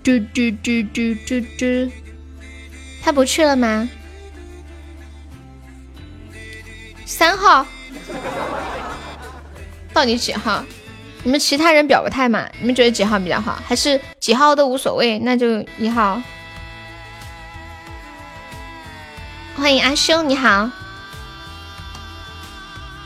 [0.04, 1.90] 嘟嘟嘟嘟嘟嘟，
[3.02, 3.88] 他不去了吗？
[7.06, 7.66] 三号，
[9.92, 10.62] 到底几号？
[11.22, 12.46] 你们其他人表个态嘛？
[12.60, 13.58] 你们觉得几号比较好？
[13.66, 15.18] 还是几号都无所谓？
[15.18, 16.22] 那就一号。
[19.56, 20.70] 欢迎阿修，你好。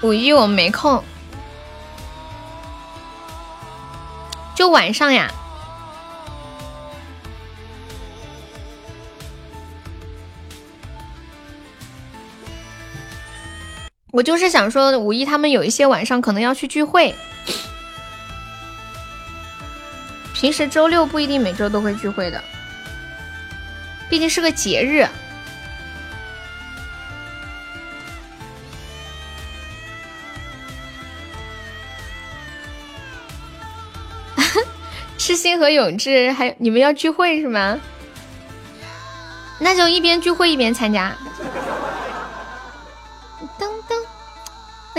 [0.03, 1.05] 五一我们没空，
[4.55, 5.31] 就晚上呀。
[14.13, 17.15] 我就是想说，五一他们有一些晚上可能要去聚会，
[20.35, 22.43] 平时周六不一定每周都会聚会的，
[24.09, 25.07] 毕竟是个节日。
[35.17, 37.79] 痴心和永志还有你们要聚会是吗？
[39.61, 41.15] 那就一边聚会一边参加。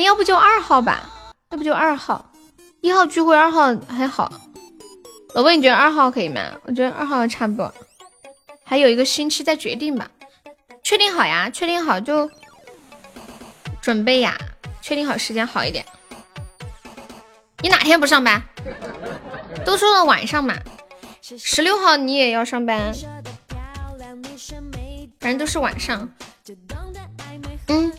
[0.03, 1.09] 要不就二号吧？
[1.51, 2.31] 要不就二号，
[2.81, 4.31] 一号聚会，二号还好。
[5.33, 6.41] 老魏，你觉得二号可以吗？
[6.63, 7.73] 我觉得二号差不多，
[8.63, 10.09] 还有一个星期再决定吧。
[10.83, 12.29] 确定好呀，确定好就
[13.81, 14.37] 准备呀，
[14.81, 15.85] 确定好时间好一点。
[17.61, 18.41] 你哪天不上班？
[19.65, 20.55] 都说了晚上嘛。
[21.21, 22.93] 十六号你也要上班，
[25.19, 26.09] 反正都是晚上。
[27.67, 27.93] 嗯。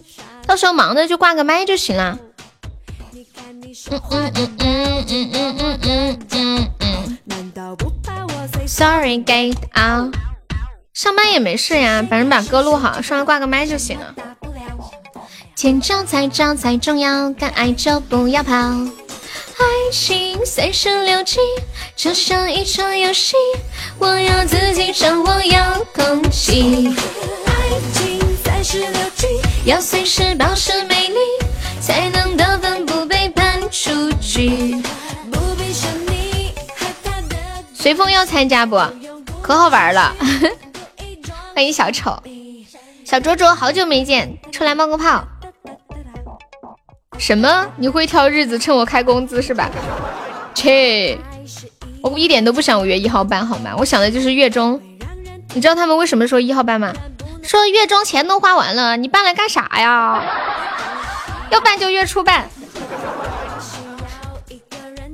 [0.47, 2.19] 到时候忙的就挂个麦就行了。
[4.01, 7.19] 嗯嗯嗯嗯嗯嗯嗯嗯嗯。
[8.67, 10.15] Sorry, get out。
[10.95, 14.13] 上班也没事呀，反正把歌录好，上来挂个麦就行了。
[14.17, 14.61] 大不了
[15.55, 18.55] 见招拆招才重要，敢爱就不要跑。
[18.55, 21.39] 爱情三十六计，
[21.97, 23.35] 就像一场游戏，
[23.99, 26.95] 我要自己掌握遥控器。
[27.47, 27.53] 爱
[27.95, 29.12] 情三十六。
[29.65, 31.17] 要随时保持美丽，
[31.81, 34.83] 才能得分不被判出局。
[37.73, 38.77] 随风要参加不？
[39.41, 40.13] 可好玩了！
[41.55, 42.21] 欢迎小丑，
[43.05, 45.25] 小卓卓，好久没见，出来冒个泡。
[47.19, 47.67] 什么？
[47.77, 49.71] 你会挑日子趁我开工资是吧？
[50.55, 51.17] 切！
[52.03, 53.77] 我一点都不想五月一号班，好吗？
[53.79, 54.81] 我想的就是月中。
[55.55, 56.93] 你知道他们为什么说一号班吗？
[57.43, 60.23] 说月中钱都花完了，你办来干啥呀？
[61.51, 62.49] 要办就月初办。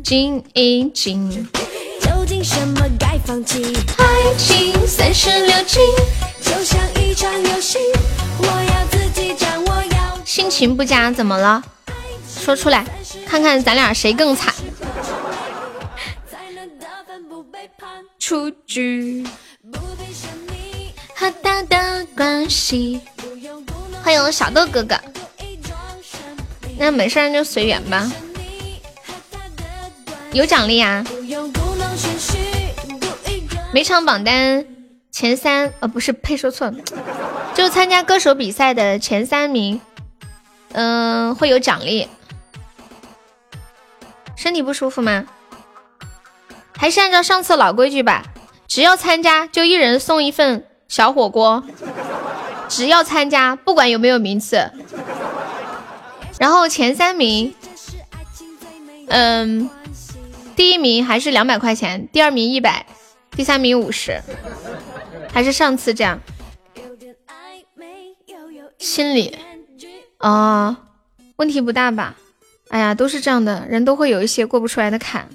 [0.04, 1.48] 静一静。
[3.98, 5.80] 爱情三十六计，
[6.40, 7.78] 就像一场游戏，
[8.38, 9.82] 我要自己掌握。
[10.24, 11.62] 心情不佳，怎么了？
[12.28, 12.84] 说出来，
[13.26, 14.54] 看看咱俩谁更惨。
[18.18, 19.26] 出局。
[21.14, 23.00] 和大的关系。
[24.02, 24.96] 欢迎小豆哥哥。
[26.76, 28.10] 那没事就随缘吧。
[30.32, 31.04] 有奖励啊。
[33.72, 34.66] 每场榜单
[35.12, 36.74] 前三，呃，不是，呸，说错了，
[37.54, 39.80] 就参加歌手比赛的前三名，
[40.72, 42.08] 嗯，会有奖励。
[44.34, 45.24] 身体不舒服吗？
[46.76, 48.24] 还是按照上次老规矩吧，
[48.66, 51.62] 只要参加就一人送一份小火锅，
[52.68, 54.70] 只要参加，不管有没有名次。
[56.38, 57.54] 然后前三名，
[59.08, 59.68] 嗯，
[60.56, 62.86] 第一名还是两百块钱，第二名一百。
[63.32, 64.20] 第三名五十，
[65.32, 66.18] 还是上次这样。
[68.78, 69.36] 心理
[70.18, 70.76] 哦，
[71.36, 72.16] 问题不大吧？
[72.70, 75.28] 哎呀，都是这样的，人都会有一些过不出来的坎。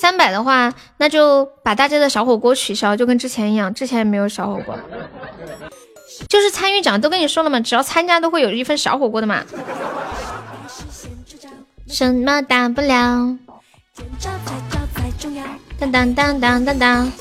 [0.00, 4.74] 三百的话，那就把大家的小火锅取消，就跟之前一样，之前也没有小火锅。
[6.26, 9.44] 就是参与奖，都跟你说了嘛，只要参加都会有一份小火锅的嘛。
[11.86, 13.36] 什么大不了？
[15.78, 17.12] 当当当当当当。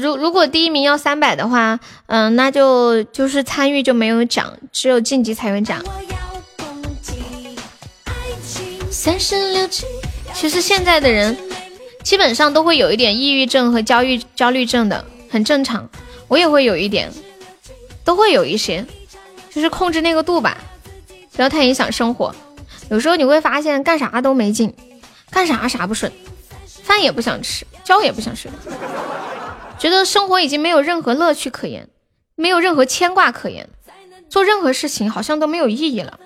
[0.00, 5.80] 如如果第一名要三百的话，嗯，那就就是参与就没有奖，只有晋级才有奖。
[8.98, 9.84] 三十六计。
[10.34, 11.38] 其实现在的人
[12.02, 15.88] 基本上都会有一点抑郁症和焦虑焦虑症的，很正常。
[16.26, 17.08] 我也会有一点，
[18.04, 18.84] 都会有一些，
[19.54, 20.58] 就是控制那个度吧。
[21.32, 22.34] 不要太影响生活，
[22.90, 24.74] 有时候你会发现干啥都没劲，
[25.30, 26.10] 干啥啥不顺，
[26.82, 28.50] 饭也不想吃，觉也不想睡，
[29.78, 31.88] 觉得生活已经没有任何乐趣可言，
[32.34, 33.68] 没有任何牵挂可言，
[34.28, 36.18] 做任何事情好像都没有意义了，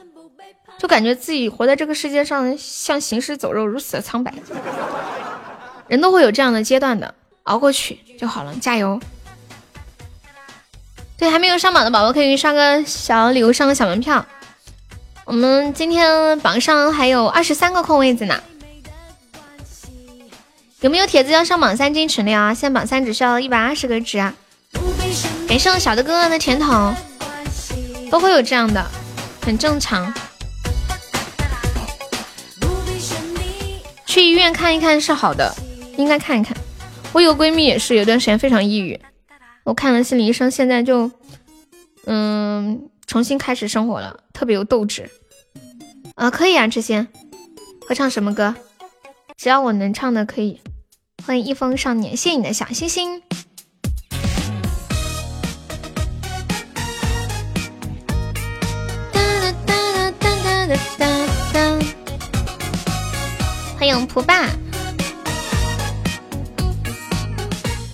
[0.83, 4.35] 就感觉自己活在这个世界上像行尸走肉，如此的苍白。
[5.87, 8.99] 人都会有这样的阶段的，熬过去就好了，加油。
[11.17, 14.27] 对，还没有上榜的宝宝可以刷个小礼物，上个小门票。
[15.25, 18.43] 我们今天榜上还有二十三个空位子呢，
[20.81, 22.53] 有没有铁子要上榜三进群的啊？
[22.53, 24.35] 现在榜三只需要一百二十个值啊！
[25.47, 26.93] 感谢小的哥哥的甜筒，
[28.11, 28.85] 都会有这样的，
[29.43, 30.13] 很正常。
[34.13, 35.51] 去医院看一看是好的，
[35.97, 36.55] 应该看一看。
[37.15, 39.01] 我有个闺蜜也是有段时间非常抑郁，
[39.65, 41.11] 我看了心理医生，现在就
[42.05, 42.91] 嗯。
[43.07, 45.11] 重新开始生活了，特别有斗志
[46.15, 46.31] 啊！
[46.31, 47.07] 可以啊，这些
[47.87, 48.55] 会唱什么歌？
[49.37, 50.61] 只要我能唱的可以。
[51.27, 53.23] 欢迎一封少年，谢谢你的小心心。
[63.93, 64.49] 迎蒲爸。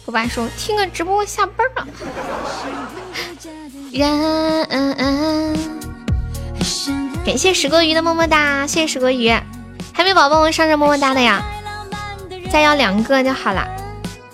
[0.05, 1.87] 蒲爸说：“听个直播下班了。”，
[7.25, 9.29] 感谢石锅鱼的么么哒，谢谢石锅鱼，
[9.93, 11.45] 还没宝宝们上上么么哒的呀，
[12.51, 13.69] 再要两个就好了。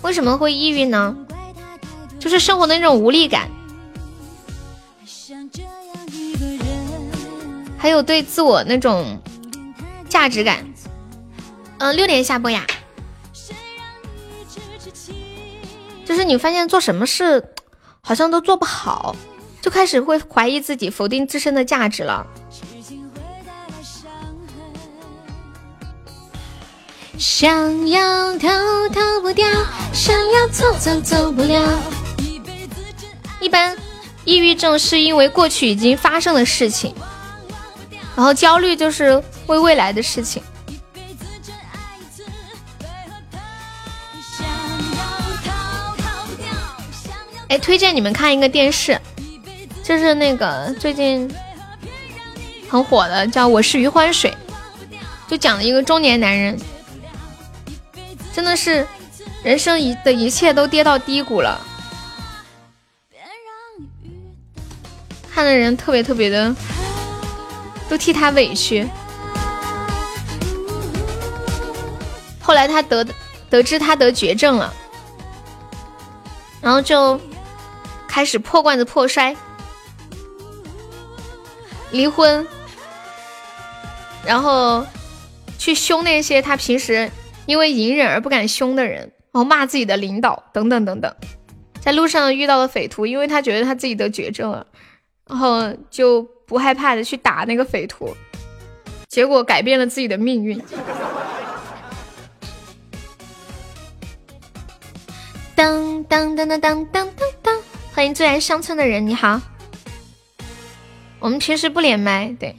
[0.02, 1.16] 为什么会抑郁呢？
[2.20, 3.48] 就是生活的那种无力感，
[7.76, 9.20] 还有对自我那种
[10.08, 10.64] 价值感。
[11.84, 12.66] 嗯，六点下播呀，
[16.06, 17.52] 就是你发现做什么事
[18.00, 19.14] 好像都做不好。
[19.60, 22.26] 就开始会怀疑自己，否定自身的价值了。
[27.18, 28.48] 想要逃
[28.88, 29.46] 逃不掉，
[29.92, 31.82] 想要走走走不了。
[33.40, 33.76] 一般
[34.24, 36.94] 抑郁症是因为过去已经发生的事情，
[38.16, 40.42] 然后焦虑就是为未来的事情。
[47.58, 49.00] 推荐你们看一个电视，
[49.82, 51.30] 就是那个最近
[52.68, 54.34] 很火的，叫《我是余欢水》，
[55.30, 56.58] 就讲了一个中年男人，
[58.32, 58.86] 真的是
[59.42, 61.60] 人生一的一切都跌到低谷了，
[65.32, 66.54] 看的人特别特别的
[67.88, 68.88] 都替他委屈。
[72.40, 73.06] 后来他得
[73.48, 74.72] 得知他得绝症了，
[76.60, 77.20] 然后就。
[78.14, 79.34] 开始破罐子破摔，
[81.90, 82.46] 离婚，
[84.24, 84.86] 然后
[85.58, 87.10] 去凶那些他平时
[87.46, 91.12] 因为隐忍而不敢凶的人，然后骂自己的领导等等等等。
[91.80, 94.64] 在路上遇到了匪徒，因为他觉得他自己得绝症了，
[95.28, 98.16] 然后就不害怕的去打那个匪徒，
[99.08, 100.62] 结果改变了自己的命运。
[105.56, 107.60] 当当当当当当当当。
[107.94, 109.40] 欢迎最爱乡村的人，你好。
[111.20, 112.56] 我们平时不连麦，对。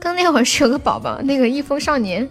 [0.00, 2.28] 刚那会儿是有个宝宝，那个一风少年。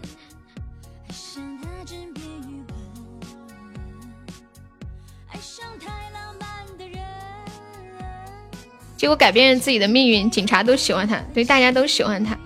[8.97, 12.37] 结果改变了自己的命运，警察都喜欢他，对，大家都喜欢他。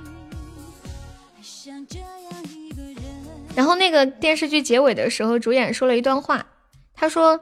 [3.56, 6.46] 然后那个电视剧结尾的时候，主演说了一段话，
[6.94, 7.40] 他说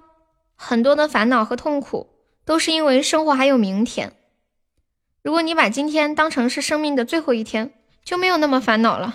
[0.56, 2.08] 很多的烦恼和痛苦。
[2.50, 4.11] 都是因为生活还有明天。
[5.22, 7.72] 如果你把今天当成是生命的最后一天，
[8.03, 9.14] 就没有那么烦恼了。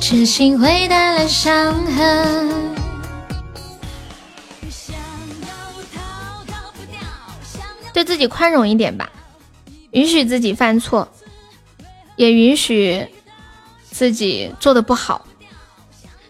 [0.00, 2.74] 痴心会带来伤痕。
[7.92, 9.10] 对自己宽容一点吧，
[9.90, 11.06] 允许自己犯错。
[12.16, 13.06] 也允许
[13.90, 15.26] 自己做的不好，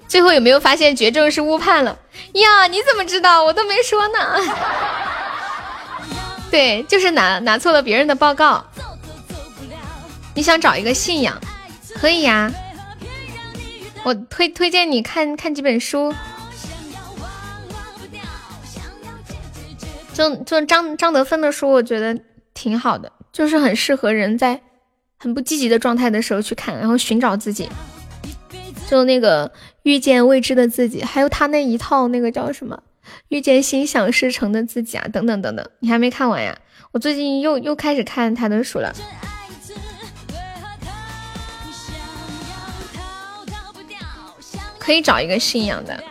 [0.06, 1.98] 最后有没有发现绝症是误判了
[2.32, 2.66] 呀？
[2.68, 3.44] 你怎么知道？
[3.44, 4.18] 我都没说呢。
[6.50, 8.65] 对，就是拿拿错了别人的报告。
[10.34, 11.40] 你想找一个信仰，
[11.94, 12.52] 可以呀。
[14.05, 16.15] 我推推荐你看看几本书，
[20.12, 22.16] 就就张张德芬的书，我觉得
[22.55, 24.60] 挺好的，就是很适合人在。
[25.18, 27.68] 很不积极的状态的时候去看，然后寻找自己，
[28.88, 29.50] 就那个
[29.82, 32.82] 遇见未知的自己，还有他那一套那个叫什么
[33.28, 36.56] 遇见心想事成的自己啊，等等等等，你还没看完呀？
[36.92, 38.94] 我最近又又开始看他的书了，
[44.78, 46.02] 可以找一个信仰的，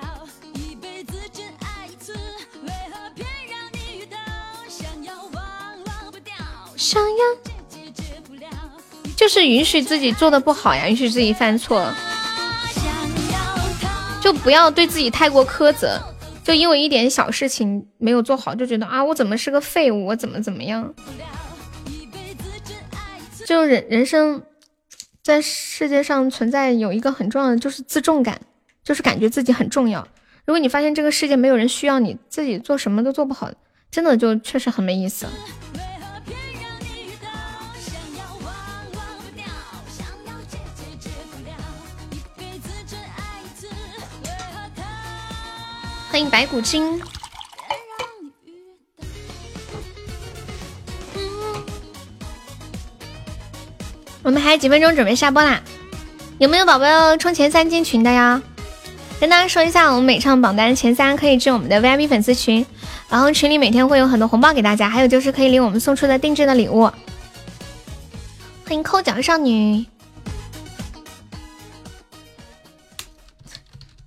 [6.75, 7.54] 想要。
[9.25, 11.91] 就是允许自己做的不好呀，允许自己犯错，
[14.21, 15.99] 就不要对自己太过苛责。
[16.43, 20.93] 就因为一点小事情没有做好，就觉得啊，我怎么是个废物，我怎么怎么样？
[23.47, 24.43] 就人人生
[25.23, 28.39] 在世界上存在有一个很重要的，就是自重感，
[28.83, 30.07] 就是感觉自己很重要。
[30.45, 33.49] 如果你发现这个世界没有人需要你，自己做什么都做不好，
[33.89, 35.25] 真的就确实很没意思。
[46.15, 46.97] 欢迎白骨精。
[54.23, 55.61] 我们还有几分钟准备下播啦，
[56.37, 58.41] 有没有宝宝要冲前三进群的呀？
[59.19, 62.65] 跟大家说一下，我们每唱榜单前三可以进我们的 VIP 粉丝群，
[63.09, 66.83] 然后群里每天会有很多红包给大家，还有就是可以领我们送出的定制的礼物。
[68.63, 69.85] 欢迎抠脚少女。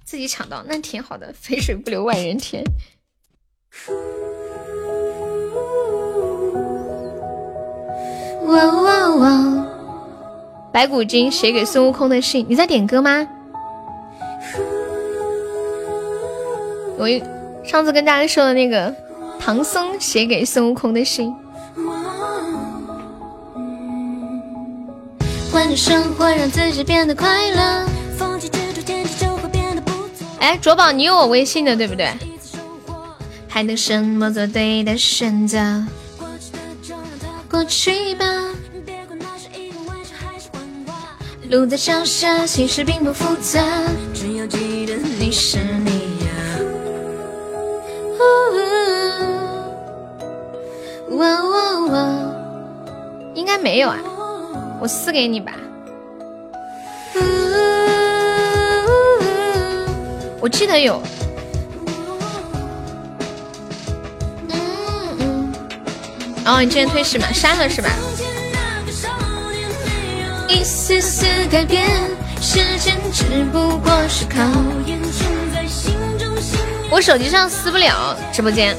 [0.09, 2.65] 自己抢到那挺好的，肥水不流外人田。
[8.47, 9.67] 哇哇哇！
[10.73, 13.29] 白骨精写给孙悟空的信，你在点歌吗？
[16.97, 17.07] 我
[17.63, 18.95] 上次跟大家说的那个
[19.39, 21.31] 唐僧写给孙悟空的信。
[25.53, 27.88] 换着生活，让自己变得快乐。
[30.41, 32.13] 哎，卓宝，你有我微信的对不对？
[33.49, 34.33] 还能什么？
[34.33, 35.85] 做对的选择。
[37.51, 38.25] 过去吧。
[41.51, 43.61] 路在脚下，其实并不复杂。
[44.15, 46.29] 只要记得你是你呀。
[53.35, 53.99] 应该没有啊，
[54.81, 55.53] 我撕给你吧。
[60.41, 61.03] 我记得有。
[66.45, 67.27] 哦，你之前推是吗？
[67.33, 67.91] 删了是吧？
[70.49, 71.87] 一丝丝改变，
[72.41, 74.43] 时间只不过是考
[74.87, 74.99] 验。
[76.91, 78.75] 我手机上撕不了直播间，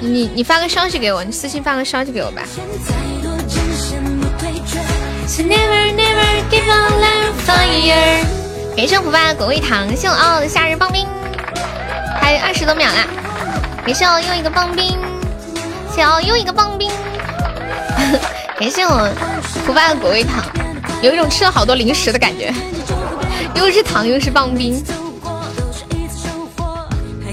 [0.00, 2.42] 你你发个消息给我，你私信发个消息给我吧。
[8.76, 11.06] 感谢福爸果味糖，谢我傲傲的夏日棒冰，
[12.20, 13.06] 还有二十多秒啦！
[13.84, 14.98] 感谢我又一个棒冰，
[15.94, 16.90] 谢我又一个棒冰，
[18.58, 19.08] 感谢我
[19.66, 20.42] 福爸的果味糖，
[21.02, 22.52] 有一种吃了好多零食的感觉，
[23.54, 24.82] 又是糖又是棒冰。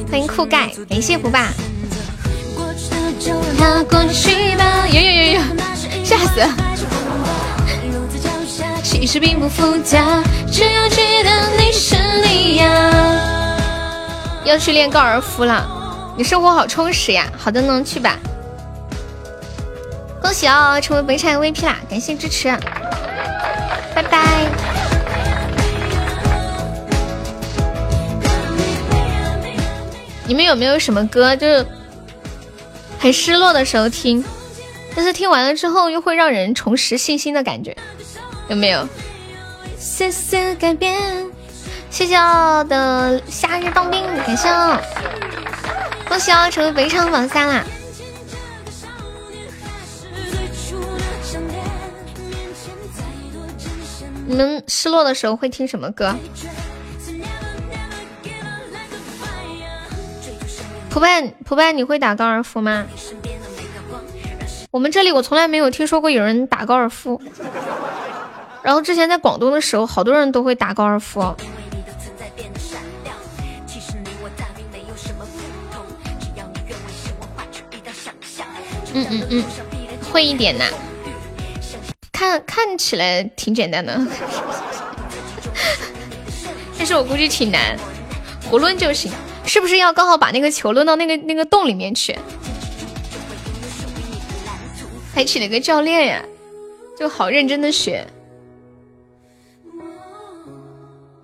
[0.10, 1.48] 欢迎酷盖，感谢福爸。
[4.90, 5.42] 有有有有，
[6.04, 6.42] 吓死！
[9.00, 11.96] 其实并不复杂，只要记得你是
[12.26, 12.92] 你呀。
[14.44, 15.66] 要去练高尔夫了，
[16.18, 17.32] 你生活好充实呀。
[17.38, 18.18] 好的呢，去吧。
[20.22, 21.78] 恭喜哦，成为本场 MVP 啦！
[21.90, 22.50] 感谢支持，
[23.96, 24.46] 拜拜。
[30.26, 31.66] 你们有没有什么歌，就是
[33.00, 34.22] 很失落的时候听，
[34.96, 37.78] 但是听完了之后又会让人重拾信心的感觉？
[38.50, 38.88] 有没有？
[39.78, 41.26] 谢谢改变，
[41.90, 44.80] 谢谢我的夏日棒冰，感谢哦！
[46.08, 47.64] 恭喜哦，成为本场榜三啦！
[54.26, 56.16] 你们失落的时候会听什么歌？
[60.90, 62.86] 普派普派，你会打高尔夫吗？
[64.72, 67.22] 我们这里我从来没有听说过有人打高尔夫。
[68.64, 71.22] 然后之前在广东的时候，好多人都会打高尔夫。
[78.94, 79.44] 嗯嗯嗯，
[80.12, 80.66] 会一点呐。
[82.12, 83.96] 看看起来挺简单的，
[86.78, 87.78] 但是我估计挺难，
[88.50, 89.12] 胡抡就行。
[89.46, 92.18] 是不是要刚好把那个球抡到那个那个洞里面去？
[95.14, 96.24] 还请了个教练呀，
[97.00, 98.06] 就好认真的学。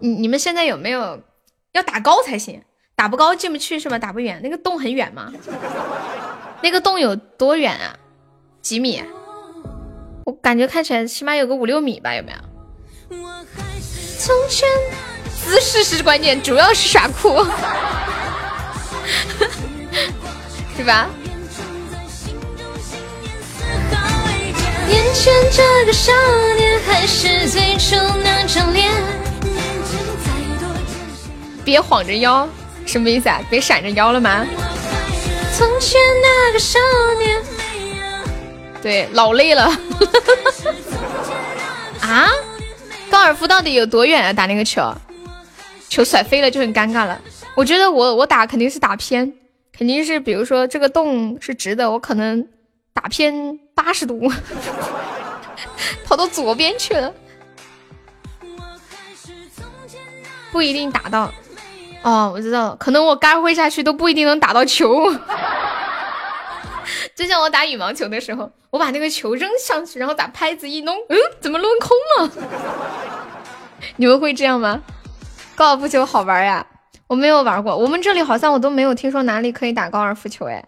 [0.03, 1.22] 你你们现在有没有
[1.72, 2.61] 要打高才行？
[2.93, 3.98] 打不高进不去是吧？
[3.98, 5.32] 打不远，那个洞很远吗？
[6.61, 7.95] 那个洞有多远啊？
[8.61, 9.01] 几米？
[10.25, 12.38] 我感觉看起来起码有个五六米吧，有没有？
[14.19, 14.67] 从前。
[15.45, 17.35] 姿势是关键，主要是耍酷，
[20.77, 21.09] 是吧？
[31.64, 32.48] 别晃着腰，
[32.85, 33.42] 什么意思啊？
[33.50, 34.45] 别闪着腰了吗？
[35.56, 36.80] 从前那个少
[37.19, 37.42] 年，
[38.82, 39.66] 对，老累了。
[42.01, 42.30] 啊？
[43.09, 44.33] 高尔夫到底有多远啊？
[44.33, 44.93] 打那个球？
[45.90, 47.22] 球甩飞了就很尴尬了。
[47.56, 49.32] 我觉得我我打肯定是打偏，
[49.77, 52.48] 肯定是比如说这个洞是直的，我可能
[52.93, 54.32] 打偏八十度，
[56.03, 57.14] 跑到左边去了，
[60.51, 61.32] 不一定打到。
[62.03, 65.11] 哦，我知道了，可能我杆挥下去都不一定能打到球。
[67.15, 72.32] 就像我打羽毛球的时候，我把那个球扔上去，然后打拍子一弄，嗯，怎么抡空了？
[73.98, 74.82] 你们会这样吗？
[75.56, 76.65] 高尔夫球好玩呀，
[77.07, 77.75] 我没有玩过。
[77.77, 80.65] 我们这里好像我都没有听说哪里可以打高尔夫球哎，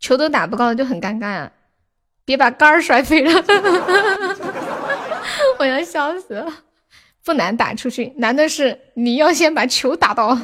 [0.00, 1.50] 球都打不高就很尴尬啊！
[2.24, 3.44] 别把杆儿摔飞了，
[5.58, 6.52] 我要笑死了。
[7.24, 10.36] 不难打出去，难的是你要先把球打到。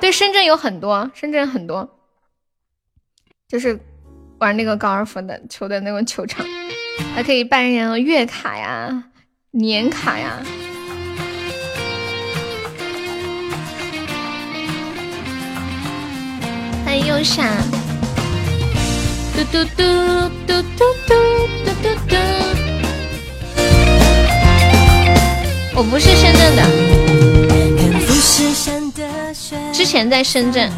[0.00, 1.88] 对，深圳有很多，深圳很多，
[3.48, 3.78] 就是
[4.38, 6.46] 玩那个高尔夫的球的那种球场，
[7.14, 9.04] 还可以办人月卡呀、
[9.50, 10.42] 年卡呀。
[16.84, 17.50] 还有啥？
[19.34, 19.82] 嘟嘟嘟
[20.46, 21.14] 嘟嘟嘟
[21.64, 22.55] 嘟嘟嘟。
[25.76, 26.62] 我不是深圳的。
[29.74, 30.72] 之前在深圳。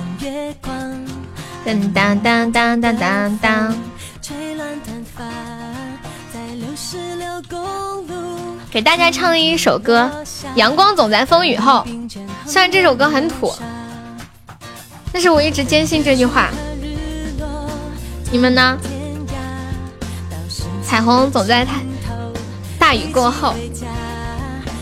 [1.95, 3.75] 当当当当当当。
[8.71, 10.11] 给大家唱一首歌，
[10.57, 11.87] 《阳光总在风雨后》。
[12.45, 13.55] 虽然这首歌很土，
[15.13, 16.51] 但是我一直坚信这句话。
[18.33, 18.77] 你们呢？
[20.85, 21.83] 彩虹总在太
[22.81, 23.55] 大雨过后。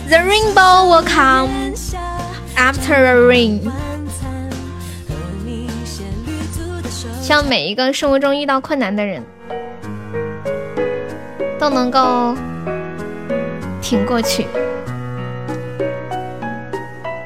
[0.09, 1.75] The rainbow will come
[2.57, 3.61] after a rain。
[7.21, 9.21] 希望每一个生活中遇到困难的人
[11.59, 12.37] 都能够
[13.83, 14.47] 挺过去，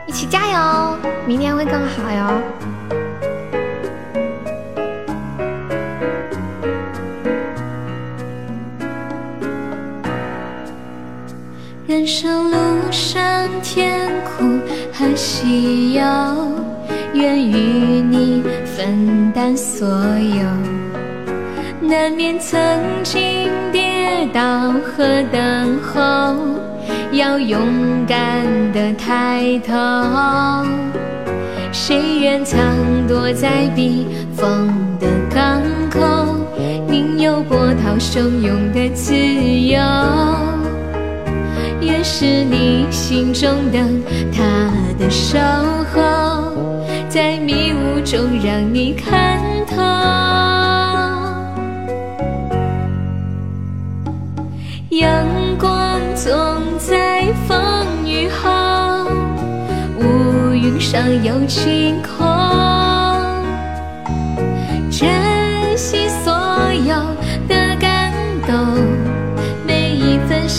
[0.07, 2.70] 一起加油，明天会更好哟。
[11.91, 12.57] 人生路
[12.93, 14.45] 上甜苦
[14.93, 16.03] 和喜忧，
[17.15, 21.89] 愿与你分担所有。
[21.89, 22.61] 难免曾
[23.03, 26.37] 经跌倒和等候，
[27.11, 27.61] 要勇
[28.07, 29.75] 敢的抬头。
[31.73, 32.61] 谁愿藏
[33.09, 34.69] 躲在避风
[35.01, 35.61] 的港
[35.91, 36.37] 口，
[36.89, 39.81] 宁有波涛汹涌的自由。
[41.81, 44.43] 也是你心中灯塔
[44.99, 45.39] 的守
[45.93, 46.53] 候，
[47.09, 49.77] 在迷雾中让你看透。
[54.91, 55.25] 阳
[55.59, 56.33] 光总
[56.79, 57.57] 在风
[58.05, 58.51] 雨后，
[60.01, 62.90] 乌云上有晴空。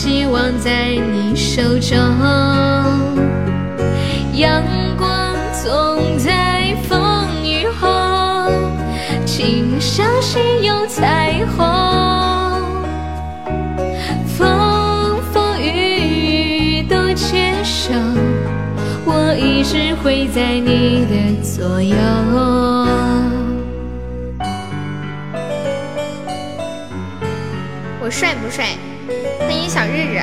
[0.03, 1.95] 希望在你手中，
[4.33, 4.63] 阳
[4.97, 8.49] 光总在风雨后，
[9.27, 11.63] 请相信有彩虹。
[14.25, 17.93] 风风雨雨都接受，
[19.05, 21.95] 我一直会在你的左右。
[28.01, 28.75] 我帅不帅？
[29.45, 30.21] 欢迎小日日。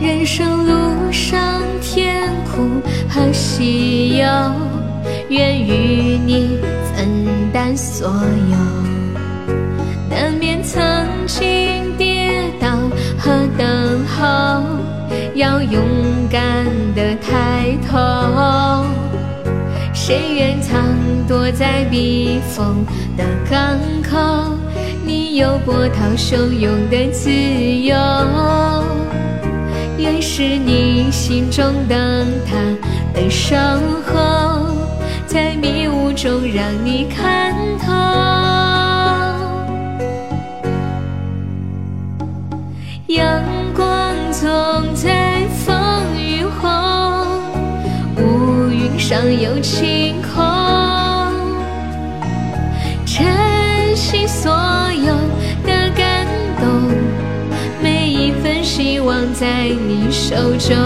[0.00, 4.24] 人生路上甜苦和喜忧，
[5.28, 6.58] 愿与你
[6.94, 8.87] 分担所有。
[14.18, 14.62] 候，
[15.34, 15.82] 要勇
[16.30, 17.96] 敢的抬头。
[19.92, 20.82] 谁愿藏
[21.26, 22.84] 躲在避风
[23.16, 24.56] 的港口？
[25.04, 27.96] 你有波涛汹涌的自由。
[29.98, 32.56] 愿是你心中灯塔
[33.12, 33.56] 的守
[34.06, 34.66] 候，
[35.26, 37.92] 在迷雾中让你看透。
[43.08, 43.42] 阳
[44.40, 45.74] 总在风
[46.16, 47.26] 雨后，
[48.18, 50.44] 乌云上有晴空。
[53.04, 53.26] 珍
[53.96, 54.52] 惜所
[54.92, 55.12] 有
[55.66, 56.24] 的感
[56.60, 56.68] 动，
[57.82, 60.76] 每一份希望在你手中。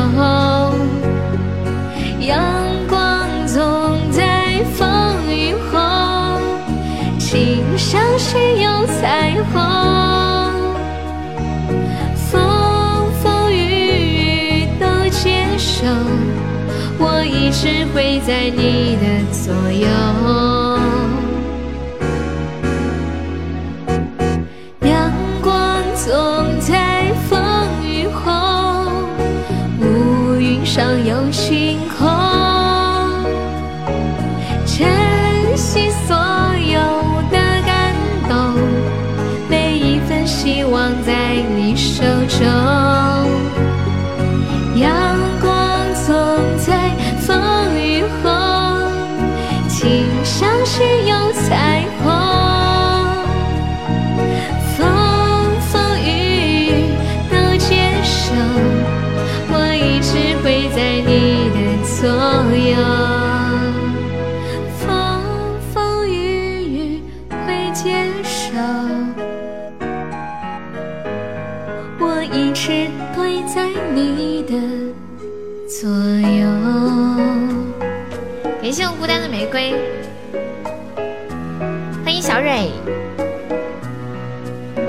[2.21, 2.43] 阳
[2.89, 6.41] 光总在风雨后，
[7.19, 10.22] 请相信有彩虹。
[16.99, 20.82] 我一直会在你的左右。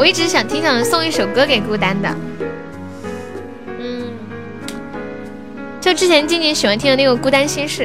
[0.04, 2.14] 我一直想挺想送一首歌给孤单的，
[3.80, 4.12] 嗯，
[5.80, 7.84] 就之前静静喜欢听的那个《孤单心事》，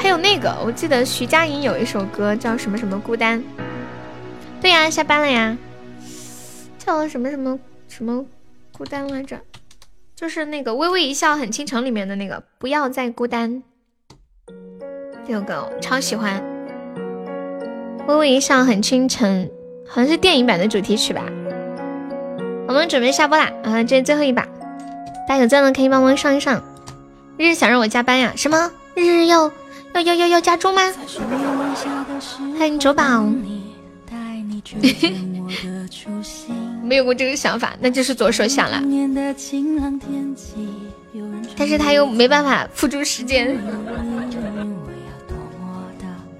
[0.00, 3.42] 还有那个我记得徐佳莹有一首歌叫什么什么孤单，
[4.62, 5.58] 对呀，下班了呀，
[6.78, 8.24] 叫什么什么什么
[8.70, 9.40] 孤单来着，
[10.14, 13.64] 就是那个《微微一笑很倾城》里面的那个“不要再孤单”
[15.26, 16.40] 这首歌，超喜欢，
[18.06, 19.46] 《微微一笑很倾城》。
[19.88, 21.22] 好像是电影版的主题曲吧。
[22.68, 24.42] 我们准备下播啦，啊，这是最后一把，
[25.28, 26.62] 大家有钻的可以帮忙上一上。
[27.36, 28.32] 日日想让我加班呀？
[28.36, 28.70] 什么？
[28.94, 29.50] 日日要
[29.94, 30.82] 要要要要加钟吗？
[32.58, 33.24] 欢迎卓宝。
[36.82, 38.82] 没有过这个想法，那就是左手想了。
[41.56, 43.56] 但是他又没办法付诸时间。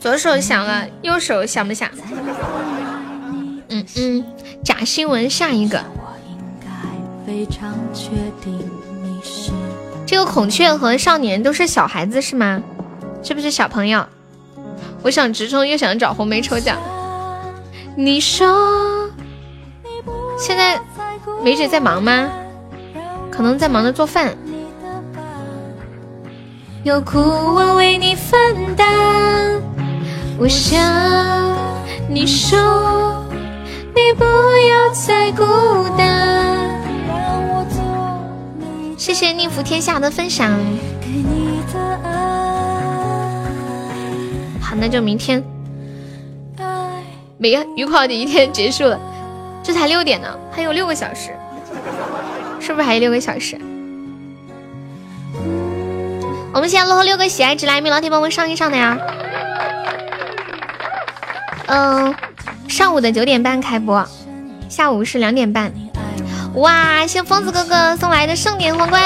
[0.00, 1.88] 左手想了，右手想不想？
[3.68, 4.24] 嗯嗯，
[4.64, 5.82] 假新闻，下一个。
[10.06, 12.62] 这个孔雀和少年都是小孩子是吗？
[13.22, 14.06] 是不是小朋友？
[15.02, 16.78] 我想直冲，又想找红梅抽奖。
[17.96, 19.10] 你说，
[20.38, 20.80] 现在
[21.42, 22.28] 梅姐在忙吗？
[23.30, 24.36] 可能在忙着做饭。
[26.84, 29.60] 有苦我为你分担，
[30.38, 30.78] 我想
[32.08, 33.25] 你说。
[33.96, 35.42] 你不要再孤
[35.96, 36.68] 单。
[38.98, 40.52] 谢谢逆福天下的分享。
[44.60, 45.42] 好，那就明天。
[47.38, 49.00] 每个愉快的一天结束了，
[49.62, 51.30] 这才六点呢，还有六个小时，
[52.60, 53.58] 是不是还有六个小时？
[56.52, 58.98] 我们现在落后六个喜爱值来，有没有老铁帮我上一上的呀？
[61.68, 62.14] 嗯。
[62.76, 64.06] 上午的九点半开播，
[64.68, 65.72] 下午是两点半。
[66.56, 69.02] 哇，谢疯子哥哥送来的盛典皇冠，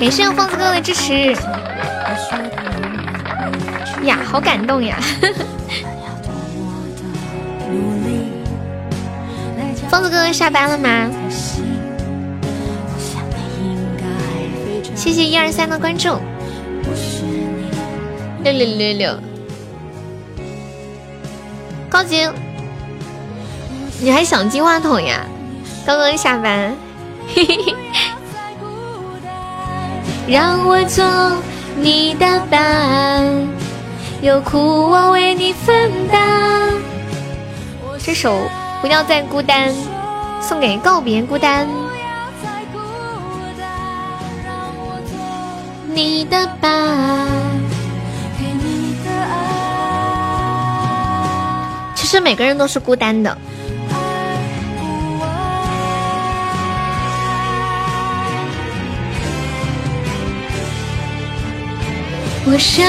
[0.00, 1.36] 感谢疯子哥哥的支持。
[4.04, 4.96] 呀，好感动呀！
[9.90, 11.10] 疯子哥哥下班了吗？
[14.94, 16.16] 谢谢一二三的关注，
[18.42, 19.27] 六六六六。
[21.88, 22.28] 高级，
[24.00, 25.24] 你还想金话筒呀？
[25.86, 26.74] 刚刚下班，
[27.34, 27.74] 嘿嘿嘿。
[30.26, 31.04] 让我做
[31.76, 33.24] 你的伴，
[34.20, 34.58] 有苦
[34.90, 36.74] 我为你分担。
[37.98, 38.38] 这首
[38.82, 39.74] 不要再孤单，
[40.42, 41.66] 送给告别孤单。
[45.86, 47.26] 你的伴。
[52.08, 53.36] 实每个人都是孤单的。
[62.50, 62.86] 我想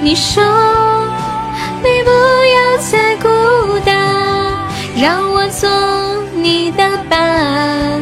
[0.00, 0.40] 你说，
[1.82, 3.28] 你不要再孤
[3.84, 3.98] 单，
[4.96, 5.68] 让我做
[6.36, 8.00] 你的伴，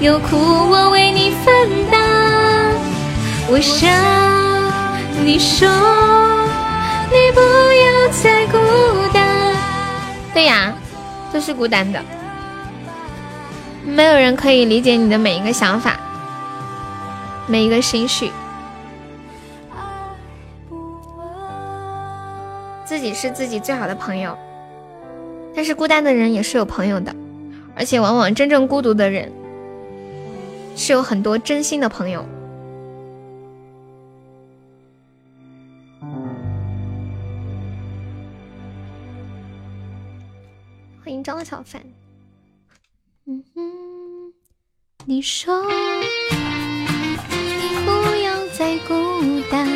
[0.00, 2.00] 有苦我为你分担。
[3.48, 3.88] 我想
[5.24, 5.68] 你说。
[7.08, 8.58] 你不要再孤
[9.12, 9.56] 单。
[10.34, 10.74] 对呀，
[11.32, 12.02] 都是孤单的，
[13.84, 15.96] 没有人可以理解你的每一个想法，
[17.46, 18.30] 每一个心绪。
[22.84, 24.36] 自己是自己最好的朋友，
[25.54, 27.14] 但是孤单的人也是有朋友的，
[27.74, 29.32] 而且往往真正孤独的人
[30.76, 32.24] 是有很多真心的朋友。
[41.06, 41.80] 欢迎张小凡。
[43.26, 43.62] 嗯哼，
[45.04, 47.90] 你说你不
[48.24, 49.68] 要再孤单。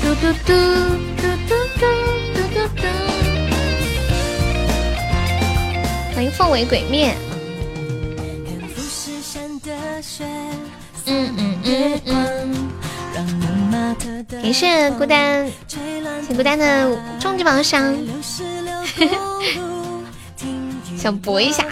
[0.00, 0.54] 嘟嘟嘟
[1.18, 1.84] 嘟嘟嘟
[2.54, 2.82] 嘟嘟。
[6.14, 7.14] 欢迎凤尾鬼面。
[11.04, 12.57] 嗯嗯嗯嗯。
[14.42, 17.94] 感谢孤单，谢孤单的终极宝箱，
[20.96, 21.64] 想搏一下。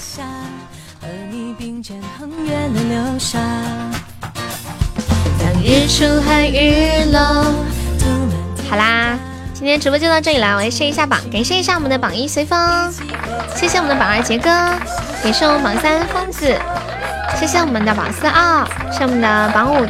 [8.68, 9.18] 好啦，
[9.54, 12.58] 今天直播就到这里啦，我来试一下榜，感谢一下我们的榜一随风，
[13.54, 14.48] 谢谢我们的榜二杰哥，
[15.22, 16.54] 感谢我们榜三疯子，
[17.38, 19.86] 谢谢我们的榜四二，谢谢我们的榜五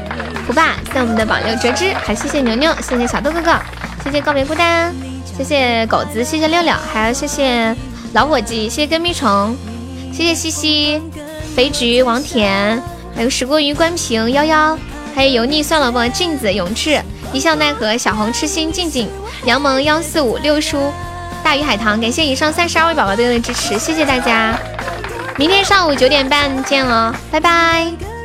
[0.47, 3.59] 胡爸，谢谢我们的榜六折枝，还谢谢牛牛，谢谢小豆哥哥，
[4.05, 4.95] 谢谢告别孤单，
[5.37, 7.75] 谢谢狗子，谢谢六六，还有谢谢
[8.13, 9.57] 老伙计，谢谢跟屁虫，
[10.13, 11.03] 谢谢西西、
[11.55, 12.81] 肥橘、王甜，
[13.15, 14.79] 还有石锅鱼关平幺幺，
[15.15, 17.03] 还有油腻算了吧，镜子永志，
[17.33, 19.11] 一笑奈何，小红痴心静静，
[19.45, 20.93] 杨萌幺四五六叔，
[21.43, 24.57] 大鱼海棠，感谢以上三十二位宝宝对我的支持，谢谢大家。
[25.37, 28.16] 明天上午九点半见哦，拜拜。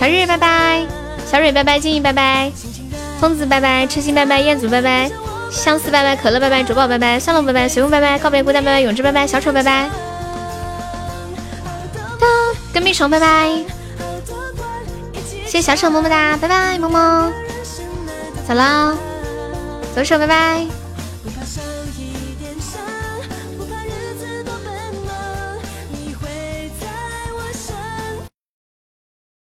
[0.00, 0.86] 小日拜拜，
[1.30, 2.50] 小蕊拜拜，静怡拜拜，
[3.20, 5.10] 疯子拜拜，痴心拜拜，彦祖拜拜，
[5.50, 9.90] 相思拜拜，可乐拜拜，主宝拜拜，算了拜拜，随风拜拜，告别孤单拜拜，永志拜拜，小丑拜拜，
[12.72, 13.50] 跟屁虫拜拜，
[15.44, 17.30] 谢谢小丑么么哒，拜拜，么么，
[18.48, 18.96] 走啦，
[19.94, 20.79] 左手拜拜。